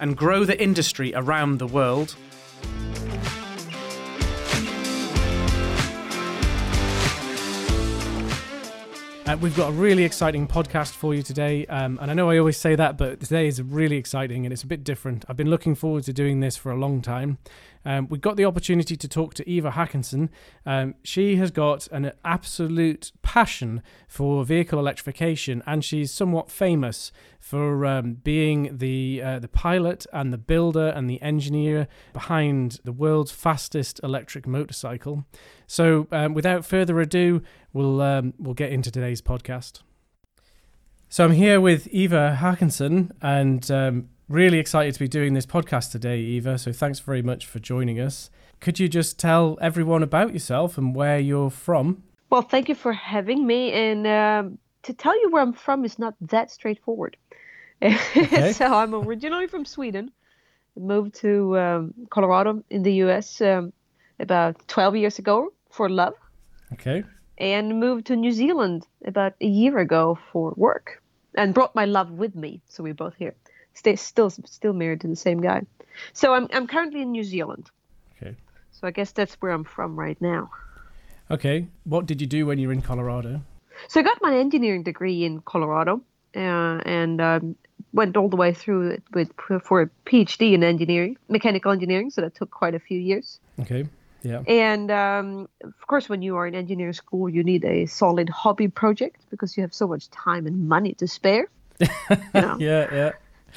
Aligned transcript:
and 0.00 0.16
grow 0.16 0.44
the 0.44 0.60
industry 0.60 1.12
around 1.14 1.58
the 1.58 1.66
world. 1.66 2.14
Uh, 9.26 9.36
we've 9.40 9.56
got 9.56 9.70
a 9.70 9.72
really 9.72 10.04
exciting 10.04 10.46
podcast 10.46 10.92
for 10.92 11.12
you 11.12 11.20
today. 11.20 11.66
Um, 11.66 11.98
and 12.00 12.12
I 12.12 12.14
know 12.14 12.30
I 12.30 12.38
always 12.38 12.56
say 12.56 12.76
that, 12.76 12.96
but 12.96 13.18
today 13.18 13.48
is 13.48 13.60
really 13.60 13.96
exciting 13.96 14.46
and 14.46 14.52
it's 14.52 14.62
a 14.62 14.68
bit 14.68 14.84
different. 14.84 15.24
I've 15.28 15.36
been 15.36 15.50
looking 15.50 15.74
forward 15.74 16.04
to 16.04 16.12
doing 16.12 16.38
this 16.38 16.56
for 16.56 16.70
a 16.70 16.76
long 16.76 17.02
time. 17.02 17.38
Um, 17.86 18.08
we 18.08 18.18
got 18.18 18.36
the 18.36 18.44
opportunity 18.44 18.96
to 18.96 19.08
talk 19.08 19.32
to 19.34 19.48
Eva 19.48 19.70
Hakansson. 19.70 20.28
Um, 20.66 20.96
she 21.04 21.36
has 21.36 21.52
got 21.52 21.86
an 21.92 22.10
absolute 22.24 23.12
passion 23.22 23.80
for 24.08 24.44
vehicle 24.44 24.80
electrification, 24.80 25.62
and 25.66 25.84
she's 25.84 26.10
somewhat 26.10 26.50
famous 26.50 27.12
for 27.38 27.86
um, 27.86 28.14
being 28.14 28.76
the 28.76 29.22
uh, 29.22 29.38
the 29.38 29.46
pilot 29.46 30.04
and 30.12 30.32
the 30.32 30.38
builder 30.38 30.88
and 30.88 31.08
the 31.08 31.22
engineer 31.22 31.86
behind 32.12 32.80
the 32.82 32.92
world's 32.92 33.30
fastest 33.30 34.00
electric 34.02 34.48
motorcycle. 34.48 35.24
So, 35.68 36.08
um, 36.10 36.34
without 36.34 36.66
further 36.66 37.00
ado, 37.00 37.40
we'll 37.72 38.00
um, 38.00 38.34
we'll 38.36 38.54
get 38.54 38.72
into 38.72 38.90
today's 38.90 39.22
podcast. 39.22 39.82
So 41.08 41.24
I'm 41.24 41.32
here 41.32 41.60
with 41.60 41.86
Eva 41.88 42.36
Hakansson, 42.40 43.12
and 43.22 43.70
um, 43.70 44.08
Really 44.28 44.58
excited 44.58 44.92
to 44.94 44.98
be 44.98 45.06
doing 45.06 45.34
this 45.34 45.46
podcast 45.46 45.92
today, 45.92 46.18
Eva. 46.18 46.58
So 46.58 46.72
thanks 46.72 46.98
very 46.98 47.22
much 47.22 47.46
for 47.46 47.60
joining 47.60 48.00
us. 48.00 48.28
Could 48.60 48.80
you 48.80 48.88
just 48.88 49.20
tell 49.20 49.56
everyone 49.60 50.02
about 50.02 50.32
yourself 50.32 50.76
and 50.76 50.96
where 50.96 51.20
you're 51.20 51.50
from? 51.50 52.02
Well, 52.28 52.42
thank 52.42 52.68
you 52.68 52.74
for 52.74 52.92
having 52.92 53.46
me. 53.46 53.72
And 53.72 54.04
um, 54.04 54.58
to 54.82 54.92
tell 54.92 55.14
you 55.20 55.30
where 55.30 55.42
I'm 55.42 55.52
from 55.52 55.84
is 55.84 55.96
not 55.98 56.14
that 56.22 56.50
straightforward. 56.50 57.16
Okay. 57.82 58.52
so 58.52 58.64
I'm 58.64 58.94
originally 58.94 59.46
from 59.46 59.64
Sweden. 59.64 60.10
Moved 60.76 61.14
to 61.20 61.56
um, 61.58 61.94
Colorado 62.10 62.64
in 62.68 62.82
the 62.82 62.94
U.S. 63.04 63.40
Um, 63.40 63.72
about 64.18 64.66
12 64.66 64.96
years 64.96 65.18
ago 65.20 65.52
for 65.70 65.88
love. 65.88 66.14
Okay. 66.72 67.04
And 67.38 67.78
moved 67.78 68.06
to 68.06 68.16
New 68.16 68.32
Zealand 68.32 68.88
about 69.04 69.34
a 69.40 69.46
year 69.46 69.78
ago 69.78 70.18
for 70.32 70.52
work, 70.56 71.00
and 71.36 71.54
brought 71.54 71.74
my 71.74 71.84
love 71.84 72.10
with 72.10 72.34
me. 72.34 72.60
So 72.66 72.82
we're 72.82 72.94
both 72.94 73.14
here 73.14 73.34
still 73.76 74.30
still 74.30 74.72
married 74.72 75.00
to 75.02 75.08
the 75.08 75.16
same 75.16 75.40
guy. 75.40 75.62
So 76.12 76.34
I'm 76.34 76.48
I'm 76.52 76.66
currently 76.66 77.02
in 77.02 77.12
New 77.12 77.24
Zealand. 77.24 77.70
Okay. 78.16 78.34
So 78.72 78.86
I 78.86 78.90
guess 78.90 79.12
that's 79.12 79.34
where 79.34 79.52
I'm 79.52 79.64
from 79.64 79.98
right 79.98 80.20
now. 80.20 80.50
Okay. 81.30 81.66
What 81.84 82.06
did 82.06 82.20
you 82.20 82.26
do 82.26 82.46
when 82.46 82.58
you 82.58 82.68
were 82.68 82.74
in 82.74 82.82
Colorado? 82.82 83.42
So 83.88 84.00
I 84.00 84.02
got 84.02 84.18
my 84.22 84.36
engineering 84.36 84.82
degree 84.82 85.24
in 85.24 85.40
Colorado, 85.40 86.00
uh, 86.34 86.38
and 86.38 87.20
um, 87.20 87.56
went 87.92 88.16
all 88.16 88.28
the 88.28 88.36
way 88.36 88.52
through 88.54 88.90
it 88.90 89.02
with 89.12 89.30
for 89.62 89.82
a 89.82 89.90
PhD 90.06 90.52
in 90.52 90.62
engineering, 90.62 91.16
mechanical 91.28 91.72
engineering. 91.72 92.10
So 92.10 92.20
that 92.22 92.34
took 92.34 92.50
quite 92.50 92.74
a 92.74 92.78
few 92.78 92.98
years. 92.98 93.40
Okay. 93.60 93.86
Yeah. 94.22 94.42
And 94.48 94.90
um, 94.90 95.48
of 95.62 95.86
course, 95.86 96.08
when 96.08 96.20
you 96.22 96.36
are 96.36 96.46
in 96.46 96.54
engineering 96.54 96.94
school, 96.94 97.28
you 97.28 97.44
need 97.44 97.64
a 97.64 97.86
solid 97.86 98.28
hobby 98.28 98.68
project 98.68 99.20
because 99.30 99.56
you 99.56 99.62
have 99.62 99.72
so 99.72 99.86
much 99.86 100.10
time 100.10 100.46
and 100.46 100.68
money 100.68 100.94
to 100.94 101.06
spare. 101.06 101.48
You 102.34 102.40
know? 102.40 102.56
yeah, 102.58 102.94
yeah. 102.94 103.12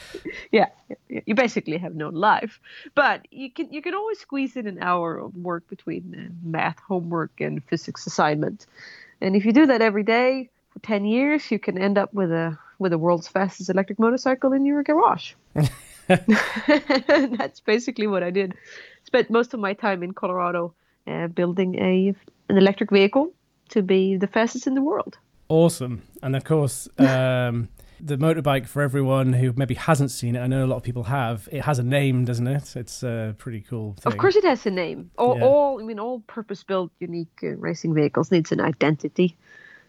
yeah, 0.51 0.67
you 1.09 1.35
basically 1.35 1.77
have 1.77 1.95
no 1.95 2.09
life. 2.09 2.59
But 2.95 3.27
you 3.31 3.51
can 3.51 3.71
you 3.71 3.81
can 3.81 3.93
always 3.93 4.19
squeeze 4.19 4.55
in 4.55 4.67
an 4.67 4.79
hour 4.81 5.17
of 5.17 5.35
work 5.35 5.67
between 5.67 6.37
math 6.43 6.79
homework 6.79 7.41
and 7.41 7.63
physics 7.63 8.05
assignment. 8.07 8.65
And 9.21 9.35
if 9.35 9.45
you 9.45 9.53
do 9.53 9.65
that 9.65 9.81
every 9.81 10.03
day 10.03 10.49
for 10.71 10.79
10 10.79 11.05
years, 11.05 11.51
you 11.51 11.59
can 11.59 11.77
end 11.77 11.97
up 11.97 12.13
with 12.13 12.31
a 12.31 12.57
with 12.79 12.91
the 12.91 12.97
world's 12.97 13.27
fastest 13.27 13.69
electric 13.69 13.99
motorcycle 13.99 14.53
in 14.53 14.65
your 14.65 14.83
garage. 14.83 15.33
That's 16.09 17.59
basically 17.59 18.07
what 18.07 18.23
I 18.23 18.31
did. 18.31 18.55
Spent 19.03 19.29
most 19.29 19.53
of 19.53 19.59
my 19.59 19.73
time 19.73 20.01
in 20.01 20.13
Colorado 20.13 20.73
uh, 21.05 21.27
building 21.27 21.75
a 21.75 22.15
an 22.49 22.57
electric 22.57 22.89
vehicle 22.89 23.31
to 23.69 23.83
be 23.83 24.17
the 24.17 24.27
fastest 24.27 24.65
in 24.65 24.73
the 24.73 24.81
world. 24.81 25.17
Awesome. 25.49 26.01
And 26.23 26.35
of 26.35 26.43
course, 26.43 26.89
um, 26.97 27.69
the 28.01 28.17
motorbike 28.17 28.67
for 28.67 28.81
everyone 28.81 29.33
who 29.33 29.53
maybe 29.55 29.75
hasn't 29.75 30.11
seen 30.11 30.35
it. 30.35 30.39
I 30.39 30.47
know 30.47 30.65
a 30.65 30.67
lot 30.67 30.77
of 30.77 30.83
people 30.83 31.03
have. 31.03 31.47
It 31.51 31.61
has 31.61 31.79
a 31.79 31.83
name, 31.83 32.25
doesn't 32.25 32.47
it? 32.47 32.75
It's 32.75 33.03
a 33.03 33.35
pretty 33.37 33.61
cool 33.61 33.95
thing. 33.99 34.11
Of 34.11 34.17
course, 34.17 34.35
it 34.35 34.43
has 34.43 34.65
a 34.65 34.71
name. 34.71 35.11
All, 35.17 35.37
yeah. 35.37 35.45
all 35.45 35.79
I 35.79 35.83
mean, 35.83 35.99
all 35.99 36.21
purpose-built, 36.21 36.91
unique 36.99 37.27
uh, 37.43 37.55
racing 37.57 37.93
vehicles 37.93 38.31
needs 38.31 38.51
an 38.51 38.61
identity. 38.61 39.37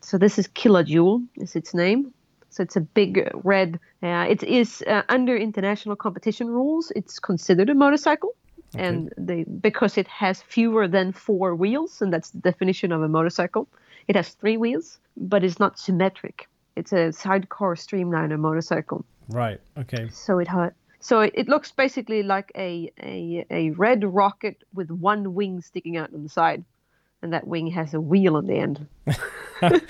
So 0.00 0.18
this 0.18 0.38
is 0.38 0.48
Killajoule, 0.48 1.26
is 1.36 1.56
its 1.56 1.74
name. 1.74 2.12
So 2.48 2.62
it's 2.62 2.76
a 2.76 2.80
big 2.80 3.18
uh, 3.18 3.38
red. 3.44 3.78
Uh, 4.02 4.26
it 4.28 4.42
is 4.42 4.82
uh, 4.86 5.02
under 5.08 5.36
international 5.36 5.94
competition 5.94 6.48
rules. 6.48 6.92
It's 6.96 7.18
considered 7.18 7.70
a 7.70 7.74
motorcycle. 7.74 8.34
Okay. 8.74 8.86
And 8.86 9.12
they, 9.16 9.44
because 9.44 9.98
it 9.98 10.06
has 10.08 10.42
fewer 10.42 10.86
than 10.88 11.12
four 11.12 11.54
wheels, 11.54 12.00
and 12.02 12.12
that's 12.12 12.30
the 12.30 12.38
definition 12.38 12.92
of 12.92 13.02
a 13.02 13.08
motorcycle. 13.08 13.68
It 14.08 14.16
has 14.16 14.30
three 14.30 14.56
wheels, 14.56 14.98
but 15.16 15.44
it's 15.44 15.58
not 15.58 15.78
symmetric. 15.78 16.48
It's 16.76 16.92
a 16.92 17.12
sidecar 17.12 17.74
streamliner 17.74 18.38
motorcycle. 18.38 19.04
Right. 19.28 19.60
Okay. 19.78 20.08
So 20.10 20.38
it 20.38 20.48
ha- 20.48 20.70
so 21.00 21.20
it, 21.20 21.48
looks 21.48 21.72
basically 21.72 22.22
like 22.22 22.52
a, 22.54 22.92
a 23.02 23.46
a 23.50 23.70
red 23.70 24.04
rocket 24.04 24.62
with 24.74 24.90
one 24.90 25.32
wing 25.34 25.62
sticking 25.62 25.96
out 25.96 26.12
on 26.12 26.22
the 26.22 26.28
side, 26.28 26.62
and 27.22 27.32
that 27.32 27.46
wing 27.46 27.68
has 27.68 27.94
a 27.94 28.00
wheel 28.00 28.36
on 28.36 28.46
the 28.46 28.56
end. 28.56 28.86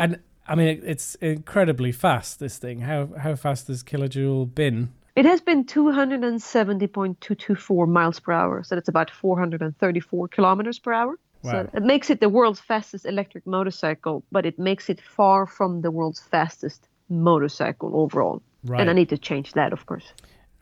and 0.00 0.20
I 0.46 0.54
mean, 0.54 0.68
it, 0.68 0.82
it's 0.84 1.16
incredibly 1.16 1.90
fast. 1.92 2.38
This 2.38 2.58
thing. 2.58 2.80
How 2.80 3.08
how 3.18 3.34
fast 3.34 3.66
has 3.68 3.82
Killajoule 3.82 4.54
been? 4.54 4.90
It 5.14 5.26
has 5.26 5.42
been 5.42 5.66
270.224 5.66 7.88
miles 7.88 8.18
per 8.18 8.32
hour, 8.32 8.62
so 8.62 8.74
that's 8.74 8.88
about 8.88 9.10
434 9.10 10.28
kilometers 10.28 10.78
per 10.78 10.94
hour. 10.94 11.18
Wow. 11.42 11.50
So 11.50 11.70
it 11.74 11.82
makes 11.82 12.10
it 12.10 12.20
the 12.20 12.28
world's 12.28 12.60
fastest 12.60 13.04
electric 13.06 13.46
motorcycle, 13.46 14.24
but 14.30 14.46
it 14.46 14.58
makes 14.58 14.88
it 14.88 15.00
far 15.00 15.46
from 15.46 15.80
the 15.80 15.90
world's 15.90 16.20
fastest 16.20 16.88
motorcycle 17.08 17.90
overall. 17.94 18.42
Right. 18.64 18.80
And 18.80 18.88
I 18.88 18.92
need 18.92 19.08
to 19.08 19.18
change 19.18 19.52
that, 19.52 19.72
of 19.72 19.86
course. 19.86 20.12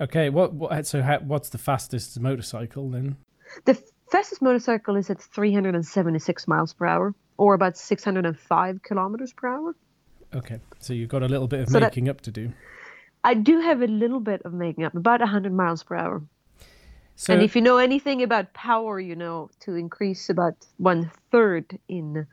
Okay. 0.00 0.30
What? 0.30 0.54
what 0.54 0.86
so, 0.86 1.02
how, 1.02 1.18
what's 1.18 1.50
the 1.50 1.58
fastest 1.58 2.18
motorcycle 2.18 2.88
then? 2.88 3.16
The 3.64 3.80
fastest 4.10 4.40
motorcycle 4.40 4.96
is 4.96 5.10
at 5.10 5.20
376 5.20 6.48
miles 6.48 6.72
per 6.72 6.86
hour, 6.86 7.14
or 7.36 7.54
about 7.54 7.76
605 7.76 8.82
kilometers 8.82 9.32
per 9.32 9.48
hour. 9.48 9.76
Okay. 10.34 10.60
So 10.78 10.92
you've 10.94 11.08
got 11.08 11.22
a 11.22 11.28
little 11.28 11.48
bit 11.48 11.60
of 11.60 11.68
so 11.68 11.80
making 11.80 12.04
that, 12.04 12.12
up 12.12 12.20
to 12.22 12.30
do. 12.30 12.52
I 13.22 13.34
do 13.34 13.60
have 13.60 13.82
a 13.82 13.86
little 13.86 14.20
bit 14.20 14.42
of 14.44 14.54
making 14.54 14.84
up, 14.84 14.94
about 14.94 15.20
100 15.20 15.52
miles 15.52 15.82
per 15.82 15.96
hour. 15.96 16.22
So, 17.20 17.34
and 17.34 17.42
if 17.42 17.54
you 17.54 17.60
know 17.60 17.76
anything 17.76 18.22
about 18.22 18.54
power, 18.54 18.98
you 18.98 19.14
know 19.14 19.50
to 19.60 19.74
increase 19.74 20.30
about 20.30 20.56
one 20.78 21.10
third 21.30 21.78
in 21.86 22.26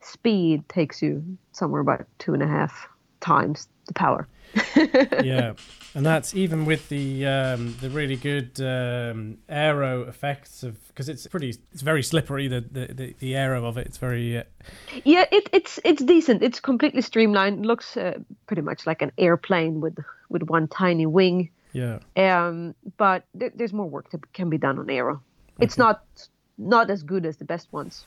speed 0.00 0.68
takes 0.68 1.00
you 1.00 1.38
somewhere 1.52 1.80
about 1.80 2.04
two 2.18 2.34
and 2.34 2.42
a 2.42 2.46
half 2.46 2.86
times 3.20 3.68
the 3.86 3.94
power. 3.94 4.28
yeah, 5.24 5.54
and 5.94 6.04
that's 6.04 6.34
even 6.34 6.66
with 6.66 6.90
the 6.90 7.24
um, 7.24 7.74
the 7.80 7.88
really 7.88 8.16
good 8.16 8.60
um, 8.60 9.38
aero 9.48 10.02
effects 10.02 10.62
of 10.62 10.76
because 10.88 11.08
it's 11.08 11.26
pretty 11.26 11.56
it's 11.72 11.80
very 11.80 12.02
slippery 12.02 12.46
the 12.46 12.60
the, 12.60 12.92
the, 12.92 13.16
the 13.20 13.34
aero 13.34 13.64
of 13.64 13.78
it. 13.78 13.86
It's 13.86 13.96
very 13.96 14.36
uh... 14.36 14.42
yeah 15.04 15.24
it, 15.32 15.48
it's 15.54 15.80
it's 15.86 16.04
decent. 16.04 16.42
It's 16.42 16.60
completely 16.60 17.00
streamlined. 17.00 17.64
It 17.64 17.66
looks 17.66 17.96
uh, 17.96 18.18
pretty 18.46 18.60
much 18.60 18.86
like 18.86 19.00
an 19.00 19.12
airplane 19.16 19.80
with 19.80 19.96
with 20.28 20.42
one 20.42 20.68
tiny 20.68 21.06
wing 21.06 21.48
yeah. 21.74 21.98
Um, 22.16 22.74
but 22.96 23.24
th- 23.38 23.52
there's 23.54 23.74
more 23.74 23.88
work 23.88 24.10
that 24.12 24.32
can 24.32 24.48
be 24.48 24.56
done 24.56 24.78
on 24.78 24.88
Aero. 24.88 25.14
Okay. 25.14 25.66
It's 25.66 25.76
not 25.76 26.02
not 26.56 26.88
as 26.88 27.02
good 27.02 27.26
as 27.26 27.36
the 27.36 27.44
best 27.44 27.72
ones. 27.72 28.06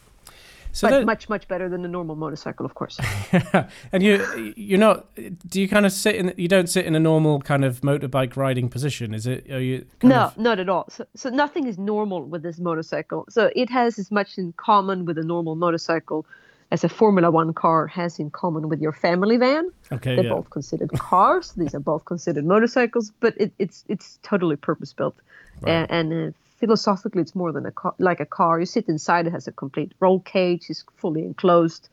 So 0.71 0.87
but 0.87 0.99
that, 0.99 1.05
much 1.05 1.27
much 1.27 1.47
better 1.47 1.69
than 1.69 1.81
the 1.81 1.87
normal 1.87 2.15
motorcycle, 2.15 2.65
of 2.65 2.75
course. 2.75 2.99
and 3.91 4.03
you 4.03 4.53
you're 4.55 4.79
not. 4.79 5.07
Do 5.47 5.61
you 5.61 5.67
kind 5.67 5.85
of 5.85 5.91
sit 5.91 6.15
in? 6.15 6.33
You 6.37 6.47
don't 6.47 6.67
sit 6.67 6.85
in 6.85 6.95
a 6.95 6.99
normal 6.99 7.41
kind 7.41 7.65
of 7.65 7.81
motorbike 7.81 8.35
riding 8.37 8.69
position, 8.69 9.13
is 9.13 9.27
it? 9.27 9.49
Are 9.51 9.61
you? 9.61 9.85
no, 10.03 10.25
of... 10.25 10.37
not 10.37 10.59
at 10.59 10.69
all. 10.69 10.85
So, 10.89 11.05
so 11.15 11.29
nothing 11.29 11.67
is 11.67 11.77
normal 11.77 12.23
with 12.23 12.43
this 12.43 12.59
motorcycle. 12.59 13.25
So 13.29 13.49
it 13.55 13.69
has 13.69 13.97
as 13.97 14.11
much 14.11 14.37
in 14.37 14.53
common 14.53 15.05
with 15.05 15.17
a 15.17 15.23
normal 15.23 15.55
motorcycle 15.55 16.25
as 16.71 16.83
a 16.83 16.89
Formula 16.89 17.31
One 17.31 17.53
car 17.53 17.87
has 17.87 18.19
in 18.19 18.29
common 18.29 18.69
with 18.69 18.81
your 18.81 18.91
family 18.91 19.37
van. 19.37 19.71
Okay, 19.91 20.15
They're 20.15 20.25
yeah. 20.25 20.33
both 20.33 20.49
considered 20.49 20.91
cars. 20.99 21.53
These 21.53 21.73
are 21.75 21.79
both 21.79 22.05
considered 22.05 22.45
motorcycles, 22.45 23.11
but 23.19 23.33
it, 23.37 23.51
it's 23.59 23.83
it's 23.87 24.19
totally 24.23 24.55
purpose 24.55 24.93
built 24.93 25.15
right. 25.61 25.87
and, 25.89 26.11
and 26.11 26.33
uh, 26.33 26.37
philosophically 26.57 27.21
it's 27.21 27.35
more 27.35 27.51
than 27.51 27.65
a 27.65 27.71
car, 27.71 27.93
like 27.99 28.19
a 28.19 28.25
car. 28.25 28.59
You 28.59 28.65
sit 28.65 28.87
inside; 28.89 29.27
it 29.27 29.31
has 29.31 29.47
a 29.47 29.51
complete 29.51 29.93
roll 29.99 30.19
cage. 30.19 30.65
It's 30.69 30.83
fully 30.97 31.23
enclosed. 31.23 31.89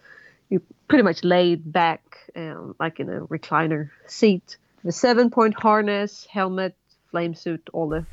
You 0.51 0.61
pretty 0.89 1.05
much 1.05 1.25
laid 1.25 1.73
back, 1.73 2.19
um, 2.37 2.75
like 2.79 3.01
in 3.01 3.09
a 3.09 3.21
recliner 3.23 3.91
seat. 4.07 4.57
The 4.85 4.93
seven-point 4.93 5.55
harness, 5.59 6.27
helmet, 6.31 6.77
flame 7.11 7.35
suit, 7.35 7.71
all 7.73 7.89
the 7.89 8.05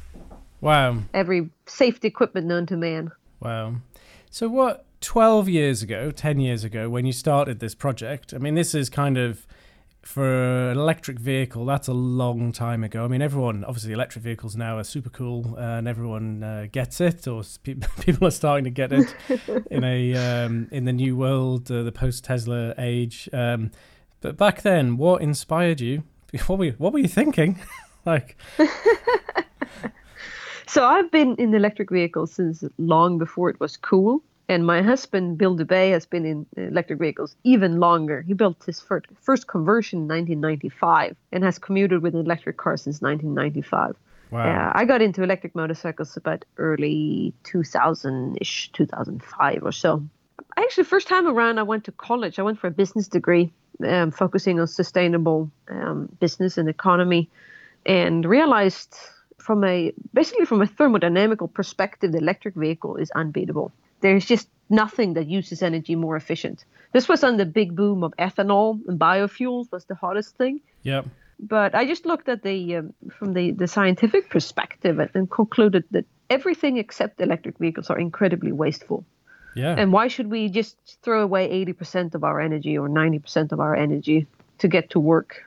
wow, 0.62 1.00
every 1.13 1.50
safety 1.66 2.08
equipment 2.08 2.48
known 2.48 2.66
to 2.68 2.78
man. 2.78 3.12
Wow. 3.40 3.75
So 4.30 4.48
what? 4.48 4.86
Twelve 5.01 5.50
years 5.50 5.81
ago, 5.81 6.12
ten 6.12 6.39
years 6.39 6.63
ago, 6.63 6.89
when 6.89 7.06
you 7.06 7.12
started 7.12 7.59
this 7.59 7.75
project, 7.75 8.33
I 8.33 8.38
mean, 8.38 8.56
this 8.56 8.74
is 8.74 8.89
kind 8.89 9.18
of 9.18 9.45
for 10.03 10.69
an 10.71 10.77
electric 10.77 11.19
vehicle, 11.19 11.65
that's 11.65 11.88
a 11.88 11.94
long 11.94 12.51
time 12.51 12.83
ago. 12.83 13.06
I 13.06 13.07
mean, 13.07 13.21
everyone, 13.21 13.63
obviously, 13.63 13.94
electric 13.94 14.24
vehicles 14.24 14.56
now 14.56 14.77
are 14.77 14.83
super 14.83 15.09
cool, 15.09 15.56
uh, 15.57 15.62
and 15.62 15.88
everyone 15.88 16.44
uh, 16.44 16.68
gets 16.71 17.00
it, 17.01 17.27
or 17.27 17.44
people 17.63 18.27
are 18.27 18.31
starting 18.31 18.63
to 18.63 18.71
get 18.71 18.92
it 18.92 19.15
in 19.71 19.83
a 19.83 20.15
um, 20.15 20.68
in 20.71 20.86
the 20.86 20.94
new 20.94 21.15
world, 21.15 21.71
uh, 21.71 21.83
the 21.83 21.92
post 21.92 22.24
Tesla 22.24 22.74
age. 22.77 23.30
Um, 23.31 23.71
but 24.21 24.38
back 24.38 24.62
then, 24.62 24.98
what 24.98 25.21
inspired 25.21 25.81
you? 25.81 26.03
What 26.48 26.59
were 26.59 26.65
you, 26.65 26.75
what 26.77 26.94
were 26.94 27.00
you 27.00 27.09
thinking? 27.09 27.59
like, 28.06 28.38
so 30.65 30.86
I've 30.86 31.12
been 31.12 31.36
in 31.36 31.53
electric 31.53 31.92
vehicles 31.92 32.31
since 32.31 32.63
long 32.77 33.18
before 33.18 33.50
it 33.50 33.59
was 33.59 33.75
cool. 33.75 34.24
And 34.51 34.65
my 34.65 34.81
husband, 34.81 35.38
Bill 35.38 35.56
Dube, 35.56 35.94
has 35.94 36.06
been 36.06 36.25
in 36.25 36.45
electric 36.57 37.00
vehicles 37.00 37.38
even 37.45 37.80
longer. 37.80 38.21
He 38.21 38.33
built 38.33 38.62
his 38.65 38.81
first 38.81 39.06
first 39.21 39.48
conversion 39.48 40.00
in 40.00 40.07
1995 40.09 41.15
and 41.31 41.42
has 41.45 41.57
commuted 41.57 42.01
with 42.01 42.15
an 42.15 42.25
electric 42.25 42.57
car 42.57 42.75
since 42.75 43.01
1995. 43.01 43.95
Wow. 44.30 44.74
I 44.75 44.83
got 44.83 45.01
into 45.01 45.24
electric 45.24 45.56
motorcycles 45.56 46.18
about 46.18 46.44
early 46.57 47.33
2000 47.45 48.39
ish, 48.42 48.69
2005 48.74 49.63
or 49.63 49.71
so. 49.71 50.03
Actually, 50.57 50.83
first 50.83 51.07
time 51.07 51.27
around, 51.27 51.57
I 51.57 51.63
went 51.63 51.86
to 51.86 51.94
college. 51.94 52.38
I 52.38 52.42
went 52.42 52.59
for 52.59 52.68
a 52.68 52.71
business 52.71 53.07
degree, 53.07 53.53
um, 53.88 54.12
focusing 54.12 54.59
on 54.59 54.68
sustainable 54.68 55.50
um, 55.69 56.09
business 56.19 56.57
and 56.57 56.68
economy, 56.68 57.30
and 57.86 58.25
realized 58.25 58.98
from 59.38 59.63
a 59.63 59.94
basically 60.13 60.45
from 60.45 60.62
a 60.62 60.68
thermodynamical 60.68 61.53
perspective, 61.53 62.12
the 62.12 62.18
electric 62.18 62.56
vehicle 62.56 62.98
is 62.98 63.12
unbeatable 63.12 63.71
there's 64.01 64.25
just 64.25 64.48
nothing 64.69 65.13
that 65.13 65.27
uses 65.27 65.62
energy 65.62 65.95
more 65.95 66.15
efficient. 66.15 66.65
This 66.94 67.07
was 67.07 67.24
on 67.24 67.38
the 67.38 67.45
big 67.45 67.75
boom 67.75 68.03
of 68.03 68.13
ethanol 68.18 68.80
and 68.88 69.00
biofuels 69.00 69.71
was 69.71 69.86
the 69.86 69.95
hottest 69.95 70.38
thing. 70.38 70.62
Yeah. 70.83 71.03
But 71.39 71.74
I 71.74 71.86
just 71.86 72.06
looked 72.06 72.30
at 72.30 72.44
the 72.44 72.77
um, 72.77 72.94
from 73.18 73.33
the, 73.33 73.51
the 73.51 73.68
scientific 73.68 74.30
perspective 74.30 75.00
and, 75.00 75.09
and 75.13 75.30
concluded 75.30 75.86
that 75.92 76.06
everything 76.30 76.77
except 76.77 77.19
electric 77.19 77.57
vehicles 77.57 77.89
are 77.89 78.00
incredibly 78.00 78.51
wasteful. 78.51 79.06
Yeah. 79.56 79.75
And 79.77 79.92
why 79.92 80.07
should 80.07 80.27
we 80.27 80.50
just 80.50 80.77
throw 81.01 81.24
away 81.24 81.65
80% 81.65 82.15
of 82.15 82.24
our 82.24 82.39
energy 82.39 82.77
or 82.77 82.88
90% 82.88 83.51
of 83.51 83.59
our 83.59 83.75
energy 83.75 84.27
to 84.59 84.68
get 84.68 84.92
to 84.92 85.00
work 85.00 85.44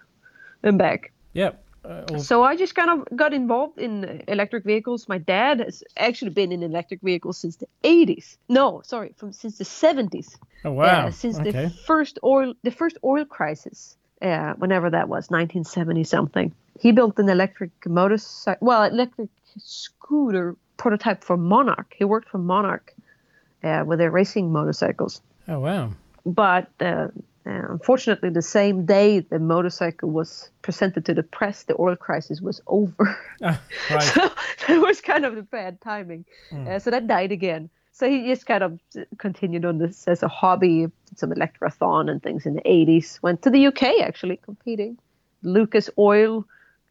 and 0.62 0.76
back? 0.76 1.12
Yeah. 1.32 1.52
Uh, 1.84 2.18
so 2.18 2.42
I 2.42 2.56
just 2.56 2.74
kind 2.74 2.90
of 2.90 3.16
got 3.16 3.34
involved 3.34 3.78
in 3.78 4.22
electric 4.26 4.64
vehicles. 4.64 5.08
My 5.08 5.18
dad 5.18 5.60
has 5.60 5.84
actually 5.96 6.30
been 6.30 6.50
in 6.50 6.62
electric 6.62 7.00
vehicles 7.02 7.38
since 7.38 7.56
the 7.56 7.68
80s. 7.82 8.36
No, 8.48 8.80
sorry, 8.84 9.12
from 9.16 9.32
since 9.32 9.58
the 9.58 9.64
70s. 9.64 10.36
Oh 10.64 10.72
wow! 10.72 11.06
Uh, 11.06 11.10
since 11.10 11.38
okay. 11.38 11.50
the 11.50 11.70
first 11.70 12.18
oil, 12.24 12.54
the 12.62 12.70
first 12.70 12.96
oil 13.04 13.26
crisis, 13.26 13.96
uh, 14.22 14.54
whenever 14.54 14.88
that 14.90 15.08
was, 15.08 15.30
1970 15.30 16.04
something. 16.04 16.54
He 16.80 16.90
built 16.92 17.18
an 17.18 17.28
electric 17.28 17.70
motorcycle, 17.86 18.66
well, 18.66 18.82
electric 18.84 19.28
scooter 19.58 20.56
prototype 20.78 21.22
for 21.22 21.36
Monark. 21.36 21.94
He 21.96 22.04
worked 22.04 22.30
for 22.30 22.38
Monark 22.38 22.94
uh, 23.62 23.84
with 23.86 23.98
their 23.98 24.10
racing 24.10 24.50
motorcycles. 24.52 25.20
Oh 25.48 25.60
wow! 25.60 25.90
But 26.24 26.70
uh, 27.46 27.62
unfortunately, 27.68 28.30
the 28.30 28.42
same 28.42 28.86
day 28.86 29.20
the 29.20 29.38
motorcycle 29.38 30.10
was 30.10 30.50
presented 30.62 31.04
to 31.04 31.14
the 31.14 31.22
press, 31.22 31.64
the 31.64 31.76
oil 31.78 31.96
crisis 31.96 32.40
was 32.40 32.60
over. 32.66 33.18
Uh, 33.42 33.56
right. 33.90 34.02
so 34.02 34.30
that 34.68 34.80
was 34.80 35.02
kind 35.02 35.26
of 35.26 35.34
the 35.34 35.42
bad 35.42 35.78
timing. 35.82 36.24
Mm. 36.50 36.66
Uh, 36.66 36.78
so 36.78 36.90
that 36.90 37.06
died 37.06 37.32
again. 37.32 37.68
So 37.92 38.08
he 38.08 38.26
just 38.26 38.46
kind 38.46 38.62
of 38.62 38.78
continued 39.18 39.64
on 39.64 39.78
this 39.78 40.08
as 40.08 40.22
a 40.22 40.28
hobby, 40.28 40.86
some 41.16 41.30
electrathon 41.30 42.10
and 42.10 42.22
things 42.22 42.46
in 42.46 42.54
the 42.54 42.62
80s. 42.62 43.20
Went 43.22 43.42
to 43.42 43.50
the 43.50 43.66
UK 43.66 44.00
actually 44.00 44.38
competing. 44.38 44.96
Lucas 45.42 45.90
Oil 45.98 46.46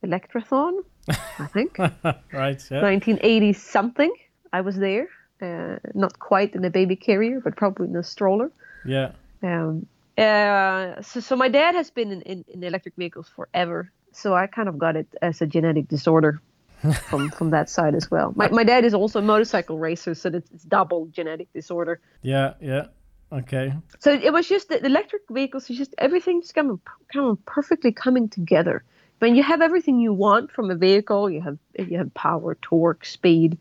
Electrathon, 0.05 0.83
I 1.09 1.47
think. 1.47 1.77
right. 1.79 2.61
Yeah. 2.69 2.81
1980 2.83 3.53
something. 3.53 4.13
I 4.51 4.61
was 4.61 4.75
there. 4.75 5.07
Uh, 5.41 5.77
not 5.95 6.19
quite 6.19 6.53
in 6.55 6.63
a 6.65 6.69
baby 6.69 6.95
carrier, 6.95 7.39
but 7.39 7.55
probably 7.55 7.87
in 7.87 7.95
a 7.95 8.03
stroller. 8.03 8.51
Yeah. 8.85 9.13
Um, 9.41 9.87
uh, 10.17 11.01
so, 11.01 11.19
so 11.19 11.35
my 11.35 11.49
dad 11.49 11.75
has 11.75 11.89
been 11.89 12.11
in, 12.11 12.21
in, 12.21 12.45
in, 12.47 12.63
electric 12.63 12.95
vehicles 12.95 13.29
forever. 13.35 13.91
So 14.11 14.35
I 14.35 14.47
kind 14.47 14.69
of 14.69 14.77
got 14.77 14.95
it 14.95 15.07
as 15.21 15.41
a 15.41 15.47
genetic 15.47 15.87
disorder 15.87 16.39
from 17.09 17.29
from 17.31 17.49
that 17.49 17.69
side 17.69 17.95
as 17.95 18.11
well. 18.11 18.33
My 18.35 18.49
my 18.49 18.63
dad 18.63 18.85
is 18.85 18.93
also 18.93 19.19
a 19.19 19.21
motorcycle 19.23 19.79
racer, 19.79 20.13
so 20.13 20.29
it's, 20.29 20.49
it's 20.51 20.63
double 20.63 21.07
genetic 21.07 21.51
disorder. 21.53 21.99
Yeah, 22.21 22.53
yeah. 22.61 22.87
Okay. 23.31 23.73
So 23.99 24.13
it 24.13 24.31
was 24.31 24.47
just 24.47 24.69
the 24.69 24.85
electric 24.85 25.23
vehicles. 25.31 25.67
It's 25.69 25.79
just 25.79 25.95
everything's 25.97 26.51
kind 26.51 26.69
of 26.69 26.79
kind 27.11 27.25
of 27.29 27.43
perfectly 27.45 27.91
coming 27.91 28.29
together. 28.29 28.83
When 29.17 29.35
you 29.35 29.41
have 29.41 29.61
everything 29.61 29.99
you 29.99 30.13
want 30.13 30.51
from 30.51 30.69
a 30.69 30.75
vehicle, 30.75 31.29
you 31.31 31.41
have 31.41 31.57
you 31.79 31.97
have 31.97 32.13
power, 32.13 32.55
torque, 32.61 33.05
speed, 33.05 33.57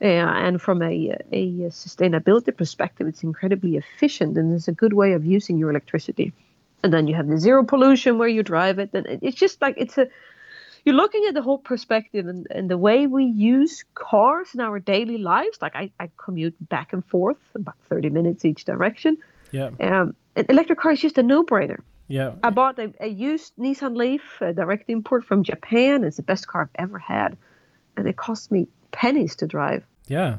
and 0.00 0.60
from 0.60 0.82
a, 0.82 1.16
a 1.32 1.52
sustainability 1.70 2.56
perspective, 2.56 3.06
it's 3.06 3.22
incredibly 3.22 3.76
efficient 3.76 4.36
and 4.36 4.54
it's 4.54 4.68
a 4.68 4.72
good 4.72 4.92
way 4.92 5.12
of 5.12 5.24
using 5.24 5.58
your 5.58 5.70
electricity. 5.70 6.32
And 6.82 6.92
then 6.92 7.06
you 7.08 7.14
have 7.14 7.28
the 7.28 7.38
zero 7.38 7.64
pollution 7.64 8.18
where 8.18 8.28
you 8.28 8.42
drive 8.42 8.78
it. 8.78 8.90
And 8.92 9.06
it's 9.22 9.36
just 9.36 9.60
like 9.62 9.74
it's 9.78 9.96
a, 9.96 10.08
you're 10.84 10.94
looking 10.94 11.24
at 11.26 11.34
the 11.34 11.42
whole 11.42 11.58
perspective 11.58 12.26
and, 12.26 12.46
and 12.50 12.70
the 12.70 12.78
way 12.78 13.06
we 13.06 13.24
use 13.24 13.84
cars 13.94 14.48
in 14.54 14.60
our 14.60 14.78
daily 14.78 15.18
lives. 15.18 15.58
Like 15.60 15.74
I, 15.74 15.90
I 15.98 16.10
commute 16.16 16.54
back 16.68 16.92
and 16.92 17.04
forth 17.04 17.38
about 17.54 17.76
30 17.88 18.10
minutes 18.10 18.44
each 18.44 18.64
direction. 18.64 19.16
Yeah. 19.50 19.70
Um, 19.80 20.14
an 20.36 20.46
electric 20.48 20.78
car 20.78 20.92
is 20.92 21.00
just 21.00 21.18
a 21.18 21.22
no 21.22 21.42
brainer. 21.42 21.80
Yeah. 22.08 22.34
I 22.42 22.50
bought 22.50 22.78
a, 22.78 22.92
a 23.00 23.08
used 23.08 23.56
Nissan 23.56 23.96
Leaf, 23.96 24.40
a 24.40 24.52
direct 24.52 24.88
import 24.88 25.24
from 25.24 25.42
Japan. 25.42 26.04
It's 26.04 26.18
the 26.18 26.22
best 26.22 26.46
car 26.46 26.62
I've 26.62 26.84
ever 26.84 26.98
had. 26.98 27.36
And 27.96 28.06
it 28.06 28.16
cost 28.16 28.52
me 28.52 28.68
pennies 28.96 29.36
to 29.36 29.46
drive. 29.46 29.84
Yeah. 30.08 30.38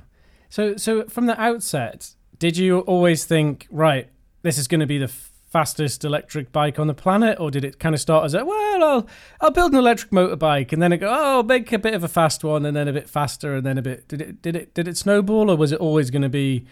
So 0.50 0.76
so 0.76 1.06
from 1.06 1.28
the 1.28 1.40
outset, 1.40 2.16
did 2.40 2.58
you 2.58 2.80
always 2.80 3.26
think, 3.26 3.68
right, 3.70 4.10
this 4.42 4.58
is 4.58 4.68
going 4.68 4.80
to 4.80 4.88
be 4.88 4.98
the 4.98 5.12
fastest 5.48 6.04
electric 6.04 6.52
bike 6.52 6.78
on 6.78 6.88
the 6.88 6.94
planet, 6.94 7.40
or 7.40 7.50
did 7.50 7.64
it 7.64 7.80
kind 7.80 7.96
of 7.96 8.02
start 8.02 8.26
as 8.26 8.34
a 8.34 8.44
well, 8.44 8.84
I'll 8.84 9.08
I'll 9.40 9.52
build 9.52 9.72
an 9.72 9.78
electric 9.78 10.12
motorbike, 10.12 10.74
and 10.74 10.82
then 10.82 10.92
it 10.92 10.98
go, 10.98 11.08
oh, 11.10 11.44
make 11.44 11.72
a 11.72 11.80
bit 11.80 11.94
of 11.94 12.04
a 12.04 12.08
fast 12.08 12.44
one, 12.44 12.66
and 12.66 12.76
then 12.76 12.88
a 12.88 12.94
bit 12.94 13.10
faster, 13.10 13.56
and 13.56 13.66
then 13.66 13.78
a 13.78 13.82
bit. 13.82 14.08
Did 14.08 14.22
it 14.22 14.42
did 14.42 14.56
it 14.56 14.74
did 14.74 14.88
it 14.88 14.98
snowball, 14.98 15.50
or 15.52 15.56
was 15.56 15.72
it 15.72 15.80
always 15.80 16.10
going 16.10 16.24
to 16.24 16.30
be 16.30 16.66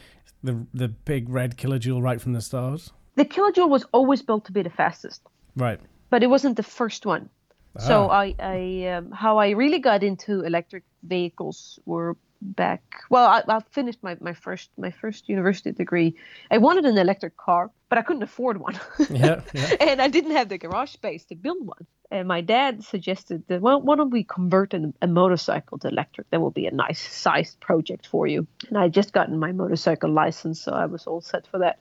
the 0.44 0.66
the 0.74 0.88
big 0.88 1.30
red 1.30 1.58
Killajoule 1.58 2.02
right 2.02 2.20
from 2.20 2.34
the 2.34 2.42
start? 2.42 2.90
The 3.16 3.26
Killajoule 3.26 3.70
was 3.70 3.86
always 3.92 4.22
built 4.22 4.46
to 4.46 4.52
be 4.52 4.62
the 4.62 4.70
fastest. 4.70 5.22
Right. 5.56 5.80
But 6.10 6.24
it 6.24 6.28
wasn't 6.28 6.58
the 6.58 6.64
first 6.64 7.06
one. 7.06 7.30
So 7.80 8.10
ah. 8.10 8.22
I, 8.24 8.36
I 8.40 8.88
um, 8.96 9.12
how 9.12 9.38
I 9.38 9.50
really 9.52 9.80
got 9.80 10.04
into 10.04 10.42
electric 10.42 10.84
vehicles 11.04 11.80
were 11.86 12.16
back. 12.42 12.82
Well, 13.10 13.26
I, 13.26 13.44
I 13.48 13.60
finished 13.72 14.00
my, 14.02 14.18
my 14.22 14.34
first 14.34 14.70
my 14.78 14.92
first 14.92 15.28
university 15.30 15.72
degree. 15.72 16.16
I 16.52 16.58
wanted 16.60 16.86
an 16.86 16.98
electric 16.98 17.38
car, 17.38 17.72
but 17.90 17.98
I 17.98 18.02
couldn't 18.02 18.24
afford 18.24 18.60
one. 18.60 18.80
yeah, 19.10 19.42
yeah. 19.54 19.76
and 19.80 20.02
I 20.02 20.08
didn't 20.08 20.32
have 20.32 20.50
the 20.50 20.58
garage 20.58 20.92
space 20.92 21.26
to 21.26 21.36
build 21.36 21.66
one. 21.66 21.86
And 22.12 22.28
my 22.28 22.42
dad 22.42 22.84
suggested 22.84 23.44
that 23.48 23.62
well, 23.62 23.82
why 23.82 23.96
don't 23.96 24.12
we 24.12 24.24
convert 24.24 24.74
a, 24.74 24.94
a 25.02 25.08
motorcycle 25.08 25.78
to 25.80 25.88
electric? 25.88 26.30
That 26.30 26.42
will 26.42 26.52
be 26.52 26.68
a 26.68 26.72
nice 26.72 27.02
sized 27.02 27.60
project 27.60 28.08
for 28.08 28.28
you. 28.28 28.48
And 28.70 28.78
I 28.78 28.84
had 28.84 28.94
just 28.94 29.12
gotten 29.12 29.40
my 29.40 29.52
motorcycle 29.52 30.12
license, 30.12 30.62
so 30.62 30.72
I 30.72 30.86
was 30.86 31.08
all 31.08 31.22
set 31.22 31.48
for 31.48 31.60
that. 31.60 31.80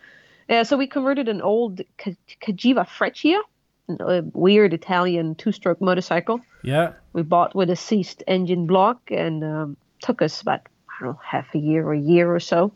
Uh, 0.48 0.64
so 0.64 0.76
we 0.76 0.86
converted 0.86 1.28
an 1.28 1.40
old 1.40 1.80
Cagiva 1.98 2.86
Freccia 2.86 3.40
a 3.88 4.22
weird 4.32 4.72
Italian 4.72 5.34
two-stroke 5.34 5.80
motorcycle. 5.80 6.40
Yeah. 6.62 6.92
We 7.12 7.22
bought 7.22 7.54
with 7.54 7.70
a 7.70 7.76
seized 7.76 8.22
engine 8.26 8.66
block 8.66 9.10
and 9.10 9.44
um, 9.44 9.76
took 10.00 10.22
us 10.22 10.40
about 10.40 10.60
I 10.88 11.04
don't 11.04 11.12
know 11.12 11.20
half 11.22 11.54
a 11.54 11.58
year 11.58 11.86
or 11.86 11.92
a 11.92 11.98
year 11.98 12.32
or 12.32 12.40
so. 12.40 12.72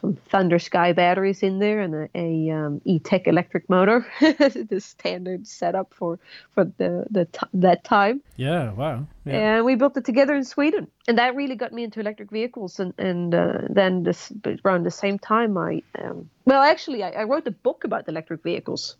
Some 0.00 0.14
Thunder 0.28 0.58
Sky 0.58 0.92
batteries 0.92 1.42
in 1.42 1.58
there 1.58 1.80
and 1.80 1.94
a, 1.94 2.08
a 2.14 2.50
um, 2.50 2.80
Etek 2.86 3.26
electric 3.26 3.70
motor, 3.70 4.06
the 4.20 4.78
standard 4.78 5.46
setup 5.46 5.94
for 5.94 6.18
for 6.52 6.64
the 6.64 7.06
the 7.10 7.24
t- 7.24 7.46
that 7.54 7.82
time. 7.82 8.20
Yeah, 8.36 8.72
wow. 8.72 9.06
Yeah. 9.24 9.56
And 9.56 9.64
we 9.64 9.74
built 9.74 9.96
it 9.96 10.04
together 10.04 10.34
in 10.34 10.44
Sweden, 10.44 10.88
and 11.08 11.16
that 11.16 11.34
really 11.34 11.54
got 11.54 11.72
me 11.72 11.82
into 11.82 12.00
electric 12.00 12.30
vehicles. 12.30 12.78
And 12.78 12.92
and 12.98 13.34
uh, 13.34 13.60
then 13.70 14.02
this 14.02 14.30
around 14.66 14.84
the 14.84 14.90
same 14.90 15.18
time, 15.18 15.56
I 15.56 15.82
um, 15.98 16.28
well 16.44 16.62
actually 16.62 17.02
I, 17.02 17.12
I 17.12 17.24
wrote 17.24 17.46
a 17.46 17.52
book 17.52 17.84
about 17.84 18.06
electric 18.06 18.42
vehicles 18.42 18.96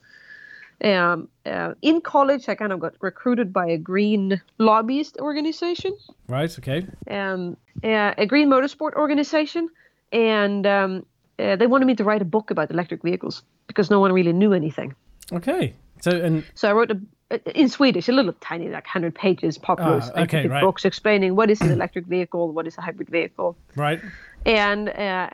Um, 0.85 1.29
uh, 1.47 1.75
in 1.81 2.01
college, 2.01 2.49
I 2.49 2.55
kind 2.55 2.73
of 2.73 2.81
got 2.81 2.95
recruited 3.01 3.53
by 3.53 3.67
a 3.67 3.79
green 3.79 4.41
lobbyist 4.59 5.17
organization. 5.19 5.97
Right. 6.29 6.59
Okay. 6.59 6.87
Um, 7.11 7.57
uh, 7.83 8.13
a 8.19 8.27
green 8.27 8.49
motorsport 8.49 8.95
organization, 8.95 9.69
and 10.13 10.67
um, 10.67 11.07
uh, 11.39 11.57
they 11.57 11.67
wanted 11.67 11.87
me 11.87 11.95
to 11.95 12.05
write 12.05 12.23
a 12.23 12.27
book 12.27 12.51
about 12.51 12.71
electric 12.71 13.03
vehicles 13.03 13.43
because 13.67 13.91
no 13.91 14.01
one 14.01 14.13
really 14.13 14.33
knew 14.33 14.53
anything. 14.53 14.95
Okay. 15.33 15.75
So 16.01 16.11
and 16.11 16.45
so 16.55 16.69
I 16.69 16.73
wrote 16.73 16.91
a 16.91 17.01
in 17.55 17.69
Swedish, 17.69 18.09
a 18.09 18.13
little 18.13 18.35
tiny, 18.41 18.69
like 18.69 18.85
100 18.85 19.15
pages, 19.15 19.59
popular 19.59 20.01
ah, 20.03 20.23
okay, 20.23 20.47
right. 20.47 20.63
books 20.63 20.85
explaining 20.85 21.35
what 21.35 21.51
is 21.51 21.61
an 21.61 21.73
electric 21.73 22.07
vehicle, 22.07 22.53
what 22.53 22.67
is 22.67 22.79
a 22.79 22.81
hybrid 22.81 23.09
vehicle. 23.09 23.57
Right. 23.75 24.01
And 24.45 24.89
uh, 24.89 25.29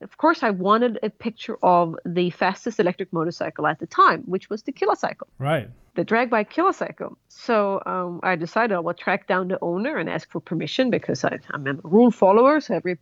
of 0.00 0.16
course, 0.16 0.42
I 0.42 0.50
wanted 0.50 0.98
a 1.02 1.10
picture 1.10 1.56
of 1.62 1.96
the 2.04 2.30
fastest 2.30 2.78
electric 2.78 3.12
motorcycle 3.12 3.66
at 3.66 3.80
the 3.80 3.86
time, 3.86 4.22
which 4.22 4.48
was 4.48 4.62
the 4.62 4.72
KillaCycle. 4.72 5.26
Right. 5.38 5.68
The 5.96 6.04
drag 6.04 6.30
bike 6.30 6.52
KillaCycle. 6.52 7.16
So 7.28 7.82
um, 7.84 8.20
I 8.22 8.36
decided 8.36 8.74
I 8.74 8.78
would 8.78 8.96
track 8.96 9.26
down 9.26 9.48
the 9.48 9.58
owner 9.60 9.96
and 9.96 10.08
ask 10.08 10.30
for 10.30 10.40
permission 10.40 10.90
because 10.90 11.24
I, 11.24 11.38
I'm 11.50 11.66
a 11.66 11.74
rule 11.82 12.12
follower. 12.12 12.60
So 12.60 12.74
every 12.74 12.98